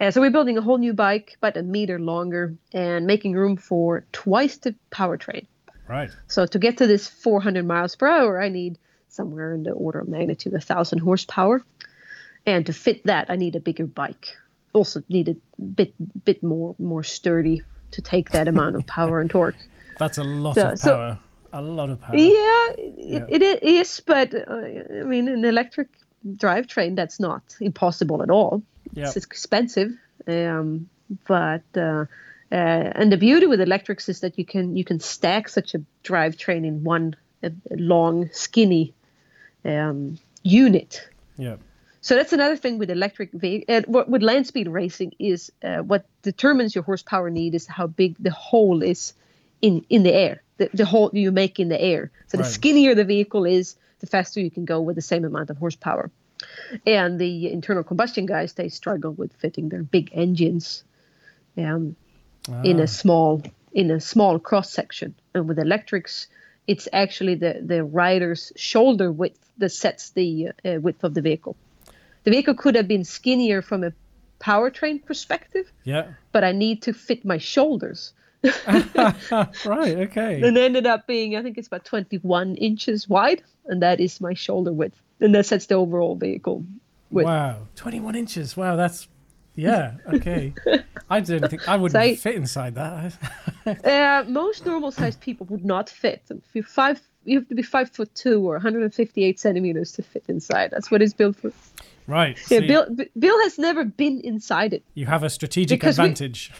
Uh, 0.00 0.10
so 0.10 0.20
we're 0.20 0.32
building 0.32 0.58
a 0.58 0.62
whole 0.62 0.78
new 0.78 0.92
bike, 0.92 1.36
but 1.40 1.56
a 1.56 1.62
meter 1.62 2.00
longer, 2.00 2.54
and 2.72 3.06
making 3.06 3.34
room 3.34 3.56
for 3.56 4.04
twice 4.10 4.56
the 4.56 4.74
powertrain. 4.90 5.46
Right. 5.86 6.10
So 6.26 6.44
to 6.46 6.58
get 6.58 6.78
to 6.78 6.88
this 6.88 7.06
400 7.06 7.64
miles 7.64 7.94
per 7.94 8.08
hour, 8.08 8.42
I 8.42 8.48
need 8.48 8.78
somewhere 9.08 9.54
in 9.54 9.62
the 9.62 9.70
order 9.70 10.00
of 10.00 10.08
magnitude 10.08 10.54
a 10.54 10.60
thousand 10.60 10.98
horsepower, 10.98 11.62
and 12.44 12.66
to 12.66 12.72
fit 12.72 13.04
that, 13.04 13.30
I 13.30 13.36
need 13.36 13.54
a 13.54 13.60
bigger 13.60 13.86
bike. 13.86 14.36
Also 14.74 15.02
need 15.08 15.28
a 15.28 15.36
bit 15.62 15.92
bit 16.24 16.42
more 16.42 16.74
more 16.78 17.02
sturdy 17.04 17.62
to 17.92 18.02
take 18.02 18.30
that 18.30 18.48
amount 18.48 18.76
of 18.76 18.86
power 18.96 19.20
and 19.20 19.30
torque. 19.30 19.56
That's 19.98 20.18
a 20.18 20.24
lot 20.24 20.54
So- 20.54 20.68
of 20.72 20.78
so- 20.78 20.90
power. 20.96 21.18
a 21.52 21.62
lot 21.62 21.90
of 21.90 22.00
power. 22.00 22.16
Yeah, 22.16 22.66
it, 22.76 23.42
it 23.42 23.62
is, 23.62 24.02
but 24.06 24.34
uh, 24.34 25.00
I 25.00 25.04
mean, 25.04 25.28
an 25.28 25.44
electric 25.44 25.88
drivetrain, 26.26 26.96
that's 26.96 27.20
not 27.20 27.42
impossible 27.60 28.22
at 28.22 28.30
all. 28.30 28.62
Yep. 28.94 29.06
It's 29.06 29.16
expensive, 29.26 29.92
um, 30.26 30.88
but 31.28 31.62
uh, 31.76 32.06
uh, 32.50 32.98
and 33.00 33.12
the 33.12 33.16
beauty 33.16 33.46
with 33.46 33.60
electrics 33.60 34.08
is 34.08 34.20
that 34.20 34.36
you 34.38 34.44
can 34.44 34.76
you 34.76 34.84
can 34.84 34.98
stack 35.00 35.48
such 35.48 35.74
a 35.74 35.80
drivetrain 36.02 36.64
in 36.66 36.82
one 36.84 37.14
long, 37.70 38.28
skinny 38.32 38.92
um, 39.64 40.18
unit. 40.42 41.08
Yeah. 41.38 41.56
So 42.06 42.14
that's 42.16 42.34
another 42.34 42.56
thing 42.56 42.76
with 42.78 42.90
electric 42.90 43.30
ve- 43.32 43.64
uh, 43.66 43.80
what- 43.86 44.10
with 44.10 44.22
land 44.22 44.46
speed 44.46 44.68
racing 44.68 45.12
is 45.18 45.50
uh, 45.62 45.78
what 45.78 46.04
determines 46.22 46.74
your 46.74 46.84
horsepower 46.84 47.30
need 47.30 47.54
is 47.54 47.66
how 47.66 47.86
big 47.86 48.12
the 48.20 48.30
hole 48.30 48.82
is 48.82 49.14
in 49.62 49.74
in 49.88 50.02
the 50.02 50.12
air, 50.12 50.42
the, 50.58 50.68
the 50.74 50.84
hole 50.84 51.08
you 51.14 51.32
make 51.32 51.58
in 51.58 51.68
the 51.70 51.80
air. 51.80 52.10
So 52.28 52.36
the 52.36 52.42
skinnier 52.44 52.94
the 52.94 53.06
vehicle 53.06 53.46
is, 53.46 53.76
the 54.00 54.06
faster 54.06 54.38
you 54.40 54.50
can 54.50 54.66
go 54.66 54.82
with 54.86 54.96
the 54.96 55.06
same 55.12 55.24
amount 55.24 55.48
of 55.48 55.56
horsepower. 55.56 56.10
And 56.86 57.18
the 57.18 57.50
internal 57.50 57.82
combustion 57.82 58.26
guys 58.26 58.52
they 58.52 58.68
struggle 58.68 59.12
with 59.12 59.32
fitting 59.32 59.70
their 59.70 59.82
big 59.82 60.10
engines 60.12 60.84
um, 61.56 61.96
in 62.62 62.80
Ah. 62.80 62.84
a 62.84 62.86
small 62.86 63.42
in 63.72 63.90
a 63.90 63.98
small 63.98 64.38
cross 64.38 64.70
section. 64.70 65.14
And 65.34 65.48
with 65.48 65.58
electrics, 65.58 66.28
it's 66.66 66.86
actually 66.92 67.36
the 67.36 67.52
the 67.72 67.82
rider's 67.82 68.52
shoulder 68.56 69.10
width 69.10 69.40
that 69.56 69.72
sets 69.72 70.10
the 70.10 70.30
uh, 70.68 70.80
width 70.82 71.02
of 71.04 71.14
the 71.14 71.22
vehicle. 71.22 71.56
The 72.24 72.30
vehicle 72.30 72.54
could 72.54 72.74
have 72.74 72.88
been 72.88 73.04
skinnier 73.04 73.62
from 73.62 73.84
a 73.84 73.92
powertrain 74.40 75.04
perspective, 75.04 75.70
Yeah. 75.84 76.08
but 76.32 76.44
I 76.44 76.52
need 76.52 76.82
to 76.82 76.92
fit 76.92 77.24
my 77.24 77.38
shoulders. 77.38 78.12
right. 78.66 79.96
Okay. 80.06 80.42
And 80.42 80.56
ended 80.58 80.86
up 80.86 81.06
being, 81.06 81.36
I 81.36 81.42
think 81.42 81.58
it's 81.58 81.66
about 81.68 81.84
21 81.84 82.56
inches 82.56 83.08
wide, 83.08 83.42
and 83.66 83.82
that 83.82 84.00
is 84.00 84.20
my 84.20 84.34
shoulder 84.34 84.72
width. 84.72 85.00
And 85.20 85.34
that 85.34 85.46
sets 85.46 85.66
the 85.66 85.76
overall 85.76 86.16
vehicle 86.16 86.64
width. 87.10 87.26
Wow. 87.26 87.68
21 87.76 88.14
inches. 88.16 88.56
Wow. 88.56 88.76
That's 88.76 89.08
yeah. 89.54 89.94
Okay. 90.08 90.52
I 91.08 91.20
didn't 91.20 91.48
think 91.48 91.68
I 91.68 91.76
wouldn't 91.76 91.92
So 91.92 92.00
I- 92.00 92.16
fit 92.16 92.34
inside 92.34 92.74
that. 92.74 93.16
Uh, 93.84 94.24
most 94.28 94.66
normal 94.66 94.90
sized 94.90 95.20
people 95.20 95.46
would 95.46 95.64
not 95.64 95.88
fit. 95.88 96.22
If 96.28 96.38
you're 96.54 96.64
five, 96.64 97.00
you 97.24 97.38
have 97.38 97.48
to 97.48 97.54
be 97.54 97.62
five 97.62 97.90
foot 97.90 98.14
two 98.14 98.46
or 98.46 98.54
158 98.54 99.38
centimeters 99.40 99.92
to 99.92 100.02
fit 100.02 100.24
inside. 100.28 100.70
That's 100.72 100.90
what 100.90 101.00
it's 101.02 101.14
built 101.14 101.36
for. 101.36 101.52
Right. 102.06 102.38
Yeah, 102.50 102.60
Bill, 102.60 102.86
Bill 103.18 103.42
has 103.42 103.58
never 103.58 103.84
been 103.84 104.20
inside 104.20 104.72
it. 104.72 104.82
you 104.94 105.06
have 105.06 105.22
a 105.22 105.30
strategic 105.30 105.80
Because 105.80 105.98
we- 105.98 106.04
advantage. 106.04 106.50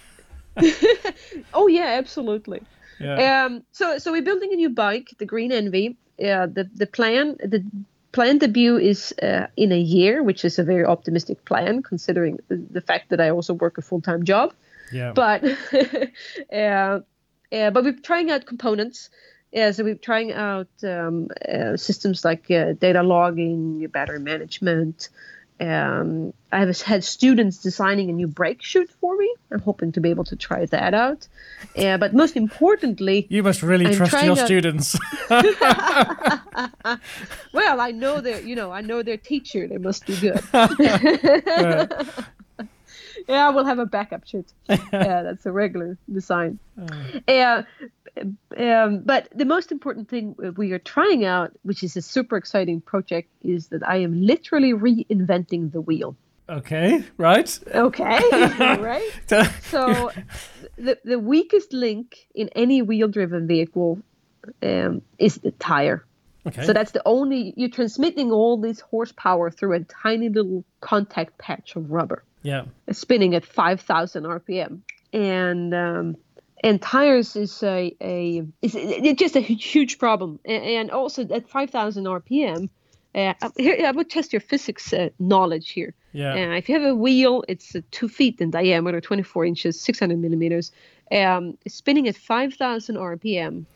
Oh 1.53 1.67
yeah, 1.67 1.97
absolutely. 1.99 2.63
Yeah. 3.01 3.45
Um, 3.47 3.63
so 3.73 3.99
so 3.99 4.13
we're 4.13 4.23
building 4.23 4.53
a 4.53 4.57
new 4.57 4.71
bike, 4.71 5.11
the 5.19 5.27
Green 5.27 5.53
Envy. 5.53 5.97
Uh, 6.19 6.47
the 6.47 6.69
the 6.75 6.87
plan 6.87 7.37
the 7.45 7.65
plan 8.13 8.39
debut 8.39 8.77
is 8.77 9.13
uh, 9.23 9.49
in 9.57 9.73
a 9.73 9.79
year, 9.79 10.23
which 10.23 10.45
is 10.45 10.59
a 10.59 10.65
very 10.65 10.85
optimistic 10.85 11.45
plan 11.45 11.83
considering 11.83 12.39
the, 12.49 12.81
fact 12.81 13.11
that 13.11 13.21
I 13.21 13.31
also 13.31 13.53
work 13.55 13.77
a 13.79 13.83
full 13.83 14.01
time 14.01 14.25
job. 14.25 14.53
yeah. 14.93 15.13
But 15.13 15.43
uh, 16.53 17.01
uh, 17.53 17.71
but 17.71 17.85
we're 17.85 17.99
trying 18.01 18.31
out 18.31 18.47
components. 18.47 19.11
Yeah, 19.51 19.73
so 19.73 19.85
we're 19.85 19.95
trying 19.97 20.33
out 20.33 20.69
um, 20.83 21.29
uh, 21.49 21.77
systems 21.77 22.25
like 22.25 22.51
uh, 22.51 22.73
data 22.73 23.03
logging, 23.03 23.87
battery 23.89 24.19
management. 24.21 25.09
Um, 25.61 26.35
I 26.51 26.59
have 26.59 26.81
had 26.83 27.05
students 27.05 27.59
designing 27.59 28.11
a 28.11 28.13
new 28.13 28.27
brake 28.27 28.61
chute 28.63 28.91
for 29.01 29.17
me. 29.17 29.33
I'm 29.53 29.61
hoping 29.61 29.93
to 29.93 30.01
be 30.01 30.11
able 30.11 30.25
to 30.25 30.37
try 30.37 30.67
that 30.67 30.95
out. 30.95 31.29
Uh, 31.77 31.97
but 31.97 32.13
most 32.13 32.37
importantly, 32.37 33.27
you 33.31 33.43
must 33.43 33.63
really 33.63 33.87
I'm 33.87 33.95
trust 33.95 34.25
your 34.25 34.35
to- 34.37 34.45
students. 34.45 34.99
well, 37.53 37.81
I 37.81 37.93
know 37.93 38.21
their, 38.21 38.41
you 38.41 38.57
know, 38.57 38.73
I 38.73 38.81
know 38.81 39.03
their 39.03 39.17
teacher. 39.17 39.69
They 39.69 39.79
must 39.79 40.07
be 40.07 40.17
good. 40.17 40.41
Right. 40.53 41.93
Yeah, 43.29 43.51
we'll 43.51 43.65
have 43.65 43.79
a 43.79 43.87
backup 43.87 44.27
chute. 44.27 44.53
yeah, 44.69 45.23
that's 45.23 45.47
a 45.47 45.53
regular 45.53 45.97
design. 46.13 46.59
Uh, 47.27 47.63
um, 48.57 49.01
but 49.01 49.29
the 49.35 49.45
most 49.45 49.73
important 49.73 50.09
thing 50.09 50.35
we 50.57 50.73
are 50.73 50.79
trying 50.79 51.25
out, 51.25 51.53
which 51.63 51.83
is 51.83 51.97
a 51.97 52.03
super 52.03 52.37
exciting 52.37 52.81
project, 52.81 53.29
is 53.43 53.69
that 53.69 53.87
I 53.87 53.99
am 53.99 54.23
literally 54.23 54.73
reinventing 54.73 55.73
the 55.73 55.81
wheel. 55.81 56.17
okay. 56.49 57.05
Right. 57.17 57.59
Okay, 57.75 58.21
right? 58.79 59.11
So, 59.63 60.11
the 60.77 60.99
the 61.05 61.19
weakest 61.19 61.73
link 61.73 62.27
in 62.35 62.51
any 62.51 62.83
wheel-driven 62.83 63.47
vehicle 63.47 64.01
um, 64.63 65.03
is 65.19 65.39
the 65.39 65.53
tire. 65.53 66.05
Okay. 66.47 66.67
So 66.67 66.73
that's 66.75 66.91
the 66.91 67.03
only 67.07 67.55
you're 67.57 67.71
transmitting 67.71 68.31
all 68.31 68.59
this 68.59 68.81
horsepower 68.81 69.51
through 69.51 69.77
a 69.77 69.81
tiny 69.81 70.29
little 70.29 70.65
contact 70.81 71.39
patch 71.39 71.75
of 71.75 71.91
rubber 71.91 72.23
yeah. 72.45 72.67
spinning 72.93 73.35
at 73.35 73.45
5,000 73.45 74.25
RPM, 74.25 74.81
and 75.13 75.75
um, 75.75 76.17
and 76.63 76.81
tires 76.81 77.35
is 77.35 77.63
a 77.63 77.97
a 78.01 78.47
is 78.63 78.75
it's 78.77 79.19
just 79.19 79.35
a 79.35 79.41
huge 79.41 79.99
problem, 79.99 80.39
and 80.45 80.91
also 80.91 81.27
at 81.29 81.49
5,000 81.49 82.05
RPM. 82.05 82.69
Uh, 83.15 83.33
here, 83.57 83.77
I 83.87 83.93
would 83.93 84.11
test 84.11 84.33
your 84.33 84.41
physics 84.41 84.93
uh, 84.93 85.09
knowledge 85.21 85.71
here. 85.71 85.95
Yeah. 86.13 86.33
Uh, 86.33 86.57
if 86.57 86.69
you 86.69 86.79
have 86.79 86.91
a 86.91 86.97
wheel, 86.97 87.45
it's 87.49 87.77
uh, 87.77 87.81
two 87.93 88.09
feet 88.09 88.41
in 88.41 88.51
diameter, 88.51 89.01
24 89.01 89.45
inches, 89.45 89.81
600 89.81 90.19
millimeters, 90.19 90.73
um, 91.13 91.57
spinning 91.69 92.09
at 92.09 92.17
5,000 92.17 92.97
RPM. 92.97 93.67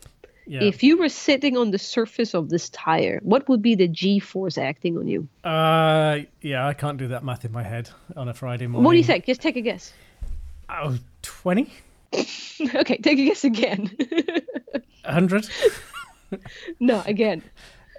Yeah. 0.49 0.63
If 0.63 0.81
you 0.81 0.97
were 0.97 1.09
sitting 1.09 1.55
on 1.57 1.69
the 1.69 1.77
surface 1.77 2.33
of 2.33 2.49
this 2.49 2.69
tire, 2.69 3.19
what 3.21 3.47
would 3.47 3.61
be 3.61 3.75
the 3.75 3.87
G 3.87 4.17
force 4.17 4.57
acting 4.57 4.97
on 4.97 5.07
you? 5.07 5.27
Uh, 5.43 6.21
yeah, 6.41 6.65
I 6.65 6.73
can't 6.73 6.97
do 6.97 7.07
that 7.09 7.23
math 7.23 7.45
in 7.45 7.51
my 7.51 7.61
head 7.61 7.91
on 8.15 8.27
a 8.27 8.33
Friday 8.33 8.65
morning. 8.65 8.83
What 8.83 8.93
do 8.93 8.97
you 8.97 9.03
think? 9.03 9.27
Just 9.27 9.41
take 9.41 9.57
a 9.57 9.61
guess. 9.61 9.93
Oh, 10.67 10.97
20? 11.21 11.71
okay, 12.13 12.97
take 12.97 13.19
a 13.19 13.25
guess 13.25 13.43
again. 13.43 13.95
100? 15.03 15.47
no, 16.79 17.03
again. 17.05 17.43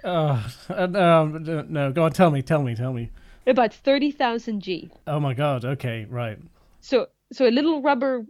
Oh, 0.03 0.45
uh, 0.69 0.87
no, 0.87 1.27
no, 1.27 1.91
go 1.93 2.03
on, 2.03 2.11
tell 2.11 2.31
me, 2.31 2.41
tell 2.41 2.63
me, 2.63 2.75
tell 2.75 2.91
me. 2.91 3.11
About 3.47 3.73
30,000 3.73 4.59
G. 4.59 4.91
Oh 5.07 5.21
my 5.21 5.33
god, 5.33 5.63
okay, 5.63 6.05
right. 6.09 6.37
So, 6.81 7.07
so 7.31 7.47
a 7.47 7.49
little 7.49 7.81
rubber 7.81 8.25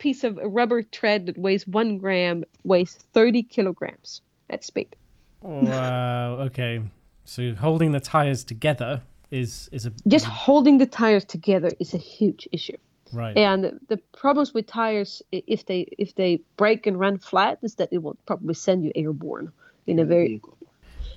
piece 0.00 0.24
of 0.24 0.36
rubber 0.42 0.82
tread 0.82 1.26
that 1.26 1.38
weighs 1.38 1.66
one 1.66 1.98
gram 1.98 2.42
weighs 2.64 2.94
30 3.12 3.44
kilograms 3.44 4.22
at 4.48 4.64
speed. 4.64 4.96
Wow, 5.42 6.32
okay. 6.46 6.82
So 7.24 7.54
holding 7.54 7.92
the 7.92 8.00
tires 8.00 8.42
together 8.42 9.02
is 9.30 9.68
is 9.70 9.86
a 9.86 9.92
Just 10.08 10.26
holding 10.26 10.78
the 10.78 10.86
tires 10.86 11.24
together 11.24 11.70
is 11.78 11.94
a 11.94 11.98
huge 11.98 12.48
issue. 12.50 12.78
right. 13.12 13.36
And 13.36 13.78
the 13.88 13.98
problems 14.18 14.52
with 14.52 14.66
tires, 14.66 15.22
if 15.30 15.66
they 15.66 15.80
if 15.98 16.14
they 16.14 16.40
break 16.56 16.86
and 16.88 16.98
run 16.98 17.18
flat, 17.18 17.58
is 17.62 17.76
that 17.76 17.88
it 17.92 18.02
will 18.02 18.16
probably 18.26 18.54
send 18.54 18.84
you 18.84 18.90
airborne 18.94 19.52
in 19.86 19.98
a 19.98 20.04
very 20.04 20.28
vehicle. 20.28 20.56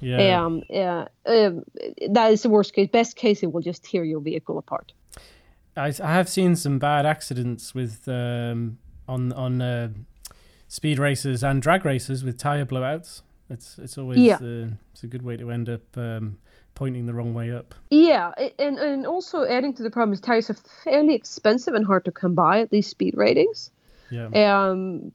Yeah. 0.02 0.46
um, 0.46 0.64
uh, 0.74 1.06
um 1.26 1.64
that 2.10 2.32
is 2.32 2.42
the 2.44 2.50
worst 2.50 2.74
case. 2.74 2.90
Best 2.92 3.16
case, 3.16 3.42
it 3.44 3.52
will 3.52 3.62
just 3.62 3.84
tear 3.84 4.04
your 4.04 4.20
vehicle 4.20 4.58
apart. 4.58 4.94
I, 5.76 5.88
I 6.04 6.14
have 6.14 6.30
seen 6.30 6.56
some 6.56 6.80
bad 6.80 7.06
accidents 7.06 7.74
with 7.74 8.08
um 8.08 8.78
on 9.08 9.32
on 9.34 9.62
uh, 9.62 9.90
speed 10.68 11.00
races 11.00 11.44
and 11.44 11.62
drag 11.62 11.86
races 11.86 12.24
with 12.24 12.38
tire 12.38 12.66
blowouts. 12.66 13.22
It's 13.50 13.78
it's 13.78 13.98
always 13.98 14.20
Yeah. 14.20 14.38
uh, 14.42 14.68
it's 14.92 15.04
a 15.04 15.08
good 15.08 15.22
way 15.24 15.38
to 15.38 15.52
end 15.52 15.70
up 15.70 15.98
um, 15.98 16.38
pointing 16.76 17.06
the 17.06 17.14
wrong 17.14 17.34
way 17.34 17.52
up. 17.52 17.76
Yeah, 17.90 18.32
and 18.58 18.78
and 18.78 19.06
also 19.06 19.44
adding 19.46 19.74
to 19.76 19.84
the 19.84 19.92
problem 19.92 20.14
is 20.14 20.22
tires 20.22 20.50
are 20.50 20.58
fairly 20.84 21.16
expensive 21.16 21.74
and 21.74 21.86
hard 21.86 22.06
to 22.06 22.12
come 22.12 22.34
by 22.36 22.62
at 22.62 22.70
these 22.70 22.88
speed 22.88 23.16
ratings. 23.18 23.72
Yeah. 24.10 24.28
Um, 24.36 25.12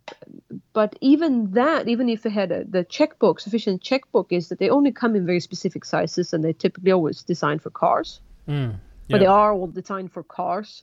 but 0.72 0.96
even 1.00 1.52
that, 1.52 1.86
even 1.88 2.08
if 2.08 2.22
they 2.22 2.30
had 2.30 2.50
a, 2.50 2.64
the 2.64 2.82
checkbook, 2.82 3.38
sufficient 3.38 3.80
checkbook, 3.80 4.32
is 4.32 4.48
that 4.48 4.58
they 4.58 4.70
only 4.70 4.90
come 4.90 5.14
in 5.14 5.24
very 5.24 5.38
specific 5.40 5.84
sizes 5.84 6.32
and 6.32 6.42
they're 6.42 6.52
typically 6.52 6.90
always 6.90 7.22
designed 7.22 7.62
for 7.62 7.70
cars. 7.70 8.20
Mm. 8.48 8.80
But 9.08 9.20
they 9.20 9.26
are 9.26 9.52
all 9.52 9.66
designed 9.66 10.12
for 10.12 10.22
cars. 10.22 10.82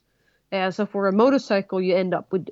Uh, 0.52 0.70
so 0.70 0.86
for 0.86 1.08
a 1.08 1.12
motorcycle, 1.12 1.80
you 1.80 1.94
end 1.96 2.14
up 2.14 2.30
with 2.32 2.48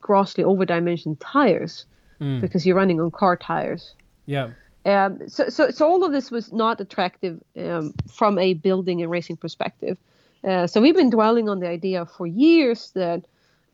grossly 0.00 0.44
overdimensioned 0.44 1.16
tires 1.20 1.86
Mm. 2.20 2.40
because 2.40 2.66
you're 2.66 2.76
running 2.76 3.00
on 3.00 3.10
car 3.10 3.36
tires. 3.36 3.94
Yeah. 4.26 4.50
Um, 4.84 5.26
so, 5.28 5.48
so, 5.48 5.70
so 5.70 5.88
all 5.88 6.04
of 6.04 6.12
this 6.12 6.30
was 6.30 6.52
not 6.52 6.80
attractive 6.80 7.40
um, 7.56 7.94
from 8.12 8.38
a 8.38 8.54
building 8.54 9.02
and 9.02 9.10
racing 9.10 9.36
perspective. 9.36 9.96
Uh, 10.44 10.66
so 10.66 10.80
we've 10.80 10.94
been 10.94 11.10
dwelling 11.10 11.48
on 11.48 11.60
the 11.60 11.68
idea 11.68 12.06
for 12.06 12.26
years 12.26 12.90
that 12.94 13.22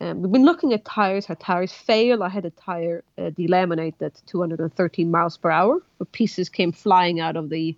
um, 0.00 0.22
we've 0.22 0.32
been 0.32 0.44
looking 0.44 0.72
at 0.72 0.84
tires, 0.84 1.26
how 1.26 1.34
tires 1.34 1.72
fail. 1.72 2.22
I 2.22 2.28
had 2.28 2.44
a 2.44 2.50
tire 2.50 3.02
uh, 3.18 3.30
delaminate 3.30 3.94
at 4.00 4.20
213 4.26 5.10
miles 5.10 5.36
per 5.36 5.50
hour. 5.50 5.82
The 5.98 6.04
pieces 6.04 6.48
came 6.48 6.72
flying 6.72 7.20
out 7.20 7.36
of 7.36 7.48
the 7.50 7.76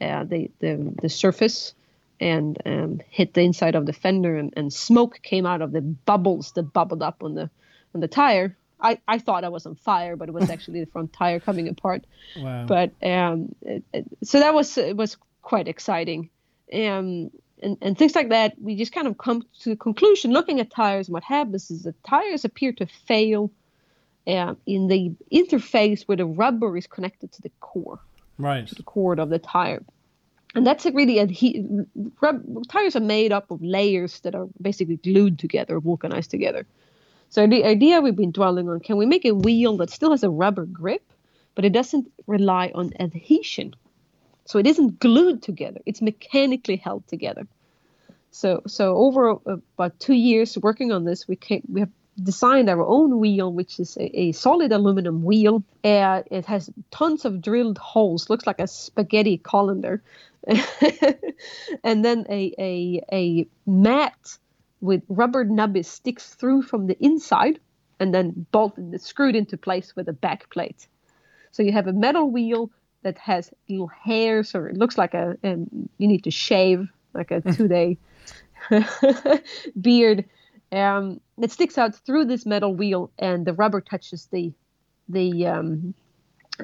uh, 0.00 0.24
the, 0.24 0.50
the 0.60 0.94
the 1.02 1.08
surface 1.10 1.74
and 2.20 2.58
um, 2.66 3.00
hit 3.08 3.34
the 3.34 3.40
inside 3.40 3.74
of 3.74 3.86
the 3.86 3.92
fender, 3.92 4.36
and, 4.36 4.52
and 4.56 4.72
smoke 4.72 5.20
came 5.22 5.46
out 5.46 5.62
of 5.62 5.72
the 5.72 5.80
bubbles 5.80 6.52
that 6.52 6.64
bubbled 6.64 7.02
up 7.02 7.22
on 7.22 7.34
the 7.34 7.50
on 7.94 8.00
the 8.00 8.08
tire. 8.08 8.56
I, 8.82 8.98
I 9.08 9.18
thought 9.18 9.44
I 9.44 9.48
was 9.50 9.66
on 9.66 9.74
fire, 9.74 10.16
but 10.16 10.28
it 10.28 10.32
was 10.32 10.48
actually 10.54 10.80
the 10.80 10.90
front 10.90 11.12
tire 11.12 11.40
coming 11.40 11.68
apart 11.68 12.04
Wow. 12.36 12.66
but 12.66 12.92
um, 13.02 13.54
it, 13.62 13.82
it- 13.92 14.06
so 14.22 14.38
that 14.40 14.54
was 14.54 14.78
it 14.78 14.96
was 14.96 15.16
quite 15.42 15.68
exciting. 15.68 16.30
um, 16.72 17.30
and, 17.62 17.76
and 17.82 17.98
things 17.98 18.14
like 18.14 18.30
that, 18.30 18.54
we 18.58 18.74
just 18.74 18.92
kind 18.92 19.06
of 19.06 19.18
come 19.18 19.42
to 19.60 19.70
the 19.70 19.76
conclusion 19.76 20.32
looking 20.32 20.60
at 20.60 20.70
tires 20.70 21.08
and 21.08 21.12
what 21.14 21.22
happens 21.24 21.70
is 21.70 21.82
that 21.82 22.02
tires 22.04 22.44
appear 22.46 22.72
to 22.72 22.86
fail 22.86 23.50
uh, 24.26 24.54
in 24.64 24.88
the 24.88 25.12
interface 25.30 26.04
where 26.04 26.16
the 26.16 26.24
rubber 26.24 26.74
is 26.78 26.86
connected 26.86 27.30
to 27.32 27.42
the 27.42 27.50
core, 27.60 27.98
right? 28.38 28.66
To 28.66 28.74
the 28.74 28.82
core 28.82 29.12
of 29.20 29.28
the 29.28 29.38
tire. 29.38 29.82
And 30.54 30.66
that's 30.66 30.86
a 30.86 30.92
really 30.92 31.16
adhe- 31.16 31.86
rub- 32.20 32.68
tires 32.68 32.96
are 32.96 33.00
made 33.00 33.32
up 33.32 33.50
of 33.50 33.62
layers 33.62 34.20
that 34.20 34.34
are 34.34 34.48
basically 34.60 34.96
glued 34.96 35.38
together, 35.38 35.80
vulcanized 35.80 36.30
together. 36.30 36.66
So 37.28 37.46
the 37.46 37.64
idea 37.64 38.00
we've 38.00 38.16
been 38.16 38.32
dwelling 38.32 38.68
on: 38.68 38.80
can 38.80 38.96
we 38.96 39.06
make 39.06 39.24
a 39.24 39.34
wheel 39.34 39.76
that 39.78 39.90
still 39.90 40.10
has 40.10 40.24
a 40.24 40.30
rubber 40.30 40.66
grip, 40.66 41.12
but 41.54 41.64
it 41.64 41.72
doesn't 41.72 42.10
rely 42.26 42.72
on 42.74 42.92
adhesion? 42.98 43.74
So 44.46 44.58
it 44.58 44.66
isn't 44.66 44.98
glued 45.00 45.42
together; 45.42 45.80
it's 45.86 46.02
mechanically 46.02 46.76
held 46.76 47.06
together. 47.06 47.46
So 48.32 48.62
so 48.66 48.96
over 48.96 49.32
uh, 49.32 49.58
about 49.76 50.00
two 50.00 50.14
years 50.14 50.58
working 50.58 50.92
on 50.92 51.04
this, 51.04 51.28
we 51.28 51.36
came, 51.36 51.62
we 51.68 51.80
have 51.80 51.90
designed 52.22 52.68
our 52.68 52.84
own 52.84 53.18
wheel, 53.18 53.52
which 53.52 53.80
is 53.80 53.96
a, 53.96 54.20
a 54.20 54.32
solid 54.32 54.72
aluminum 54.72 55.22
wheel. 55.22 55.62
Uh, 55.84 56.22
it 56.30 56.44
has 56.46 56.70
tons 56.90 57.24
of 57.24 57.40
drilled 57.40 57.78
holes, 57.78 58.30
looks 58.30 58.46
like 58.46 58.60
a 58.60 58.66
spaghetti 58.66 59.38
colander, 59.38 60.02
and 61.84 62.04
then 62.04 62.26
a 62.28 62.54
a 62.58 63.02
a 63.12 63.46
mat 63.66 64.38
with 64.80 65.02
rubber 65.08 65.44
nubbies 65.44 65.86
sticks 65.86 66.34
through 66.34 66.62
from 66.62 66.86
the 66.86 66.96
inside, 67.04 67.60
and 67.98 68.14
then 68.14 68.46
bolted 68.50 69.00
screwed 69.00 69.36
into 69.36 69.56
place 69.56 69.94
with 69.96 70.08
a 70.08 70.12
back 70.12 70.50
plate. 70.50 70.86
So 71.52 71.62
you 71.62 71.72
have 71.72 71.86
a 71.86 71.92
metal 71.92 72.30
wheel 72.30 72.70
that 73.02 73.18
has 73.18 73.50
little 73.68 73.88
hairs, 73.88 74.54
or 74.54 74.68
it 74.68 74.76
looks 74.76 74.98
like 74.98 75.14
a, 75.14 75.36
um, 75.42 75.88
you 75.98 76.06
need 76.06 76.24
to 76.24 76.30
shave 76.30 76.88
like 77.14 77.30
a 77.30 77.40
two 77.52 77.68
day 77.68 77.98
beard 79.80 80.24
um, 80.72 81.20
it 81.40 81.50
sticks 81.50 81.78
out 81.78 81.94
through 81.94 82.26
this 82.26 82.46
metal 82.46 82.74
wheel, 82.74 83.10
and 83.18 83.46
the 83.46 83.52
rubber 83.52 83.80
touches 83.80 84.26
the 84.26 84.52
the 85.08 85.46
um, 85.46 85.94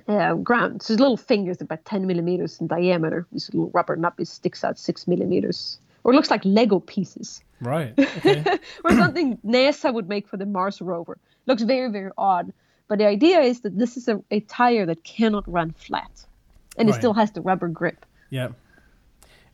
uh, 0.08 0.34
ground. 0.34 0.82
So 0.82 0.94
his 0.94 1.00
little 1.00 1.16
fingers 1.16 1.60
are 1.60 1.64
about 1.64 1.84
10 1.84 2.06
millimeters 2.06 2.60
in 2.60 2.68
diameter. 2.68 3.26
This 3.32 3.52
little 3.52 3.70
rubber 3.70 3.96
nub 3.96 4.14
sticks 4.24 4.62
out 4.62 4.78
six 4.78 5.08
millimeters, 5.08 5.78
or 6.04 6.14
looks 6.14 6.30
like 6.30 6.44
Lego 6.44 6.80
pieces. 6.80 7.42
Right. 7.60 7.94
Okay. 8.18 8.58
or 8.84 8.90
something 8.92 9.38
NASA 9.44 9.92
would 9.92 10.08
make 10.08 10.28
for 10.28 10.36
the 10.36 10.46
Mars 10.46 10.80
rover. 10.80 11.18
Looks 11.46 11.62
very 11.62 11.90
very 11.90 12.10
odd. 12.16 12.52
But 12.88 12.98
the 12.98 13.06
idea 13.06 13.40
is 13.40 13.62
that 13.62 13.76
this 13.76 13.96
is 13.96 14.06
a, 14.06 14.22
a 14.30 14.40
tire 14.40 14.86
that 14.86 15.02
cannot 15.02 15.50
run 15.50 15.72
flat, 15.72 16.24
and 16.78 16.88
right. 16.88 16.94
it 16.94 16.98
still 16.98 17.14
has 17.14 17.32
the 17.32 17.40
rubber 17.40 17.68
grip. 17.68 18.06
Yeah. 18.30 18.50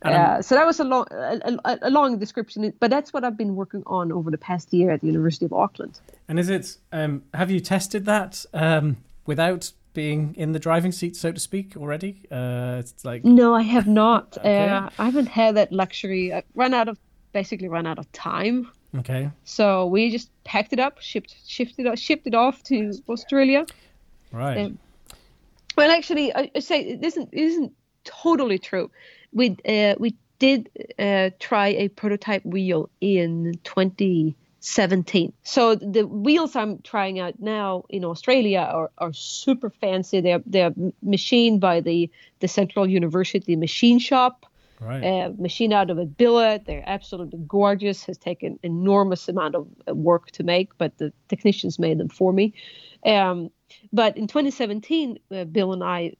Uh, 0.05 0.42
so 0.42 0.55
that 0.55 0.66
was 0.66 0.80
a 0.80 0.84
long, 0.84 1.07
a, 1.11 1.59
a, 1.64 1.78
a, 1.82 1.90
long 1.90 2.18
description, 2.18 2.72
but 2.80 2.90
that's 2.90 3.12
what 3.12 3.24
I've 3.24 3.36
been 3.36 3.55
working 3.55 3.82
on 3.86 4.11
over 4.11 4.30
the 4.30 4.38
past 4.38 4.72
year 4.72 4.90
at 4.90 5.00
the 5.00 5.07
University 5.07 5.44
of 5.44 5.53
Auckland. 5.53 6.00
And 6.28 6.38
is 6.38 6.48
it? 6.48 6.76
Um, 6.92 7.22
have 7.34 7.50
you 7.50 7.61
tested 7.61 8.05
that 8.07 8.44
um, 8.53 8.96
without 9.26 9.72
being 9.94 10.34
in 10.36 10.53
the 10.53 10.59
driving 10.59 10.92
seat, 10.92 11.16
so 11.16 11.30
to 11.32 11.40
speak, 11.40 11.76
already? 11.76 12.22
Uh, 12.30 12.76
it's 12.80 13.05
like 13.05 13.24
no, 13.24 13.55
I 13.55 13.62
have 13.62 13.86
not. 13.86 14.36
okay. 14.38 14.68
uh, 14.68 14.88
I 14.98 15.05
haven't 15.05 15.26
had 15.26 15.57
that 15.57 15.72
luxury. 15.72 16.34
I 16.34 16.42
run 16.55 16.74
out 16.74 16.88
of 16.88 16.98
basically 17.32 17.68
run 17.68 17.86
out 17.86 17.98
of 17.98 18.11
time. 18.12 18.68
Okay. 18.98 19.30
So 19.44 19.86
we 19.86 20.11
just 20.11 20.30
packed 20.44 20.72
it 20.72 20.78
up, 20.78 21.00
shipped, 21.00 21.34
shifted, 21.46 21.86
it, 21.86 21.98
shipped 21.98 22.26
it 22.26 22.34
off 22.34 22.62
to 22.64 22.92
Australia. 23.09 23.66
Right. 24.32 24.59
Um, 24.59 24.78
well, 25.76 25.90
actually, 25.90 26.34
I, 26.34 26.50
I 26.55 26.59
say 26.59 26.80
it 26.82 27.05
isn't 27.05 27.28
it 27.32 27.40
isn't 27.40 27.72
totally 28.05 28.59
true 28.59 28.90
we 29.33 29.57
uh, 29.66 29.95
we 29.99 30.16
did 30.39 30.70
uh, 30.99 31.30
try 31.39 31.68
a 31.68 31.89
prototype 31.89 32.45
wheel 32.45 32.91
in 33.01 33.55
2017. 33.62 35.33
So 35.45 35.76
the 35.76 36.07
wheels 36.07 36.57
I'm 36.57 36.78
trying 36.83 37.20
out 37.20 37.35
now 37.39 37.85
in 37.89 38.05
Australia 38.05 38.59
are, 38.59 38.91
are 38.99 39.12
super 39.12 39.70
fancy. 39.70 40.20
They're 40.20 40.43
they're 40.45 40.74
machined 41.03 41.61
by 41.61 41.80
the 41.80 42.11
the 42.41 42.49
Central 42.49 42.89
University 42.89 43.57
Machine 43.57 43.99
Shop. 43.99 44.47
Right. 44.80 45.05
Uh, 45.05 45.30
machine 45.39 45.72
out 45.72 45.91
of 45.91 45.99
a 45.99 46.05
billet. 46.05 46.64
They're 46.66 46.83
absolutely 46.85 47.39
gorgeous. 47.47 48.05
Has 48.07 48.18
taken 48.18 48.59
enormous 48.64 49.28
amount 49.28 49.55
of 49.55 49.68
uh, 49.89 49.95
work 49.95 50.33
to 50.33 50.43
make, 50.43 50.76
but 50.76 50.99
the 50.99 51.12
technicians 51.28 51.78
made 51.78 51.99
them 51.99 52.09
for 52.09 52.33
me. 52.33 52.53
Um, 53.07 53.51
but 53.93 54.16
in 54.16 54.26
2017, 54.26 55.18
uh, 55.30 55.45
Bill 55.45 55.72
and 55.72 55.85
I 55.85 56.16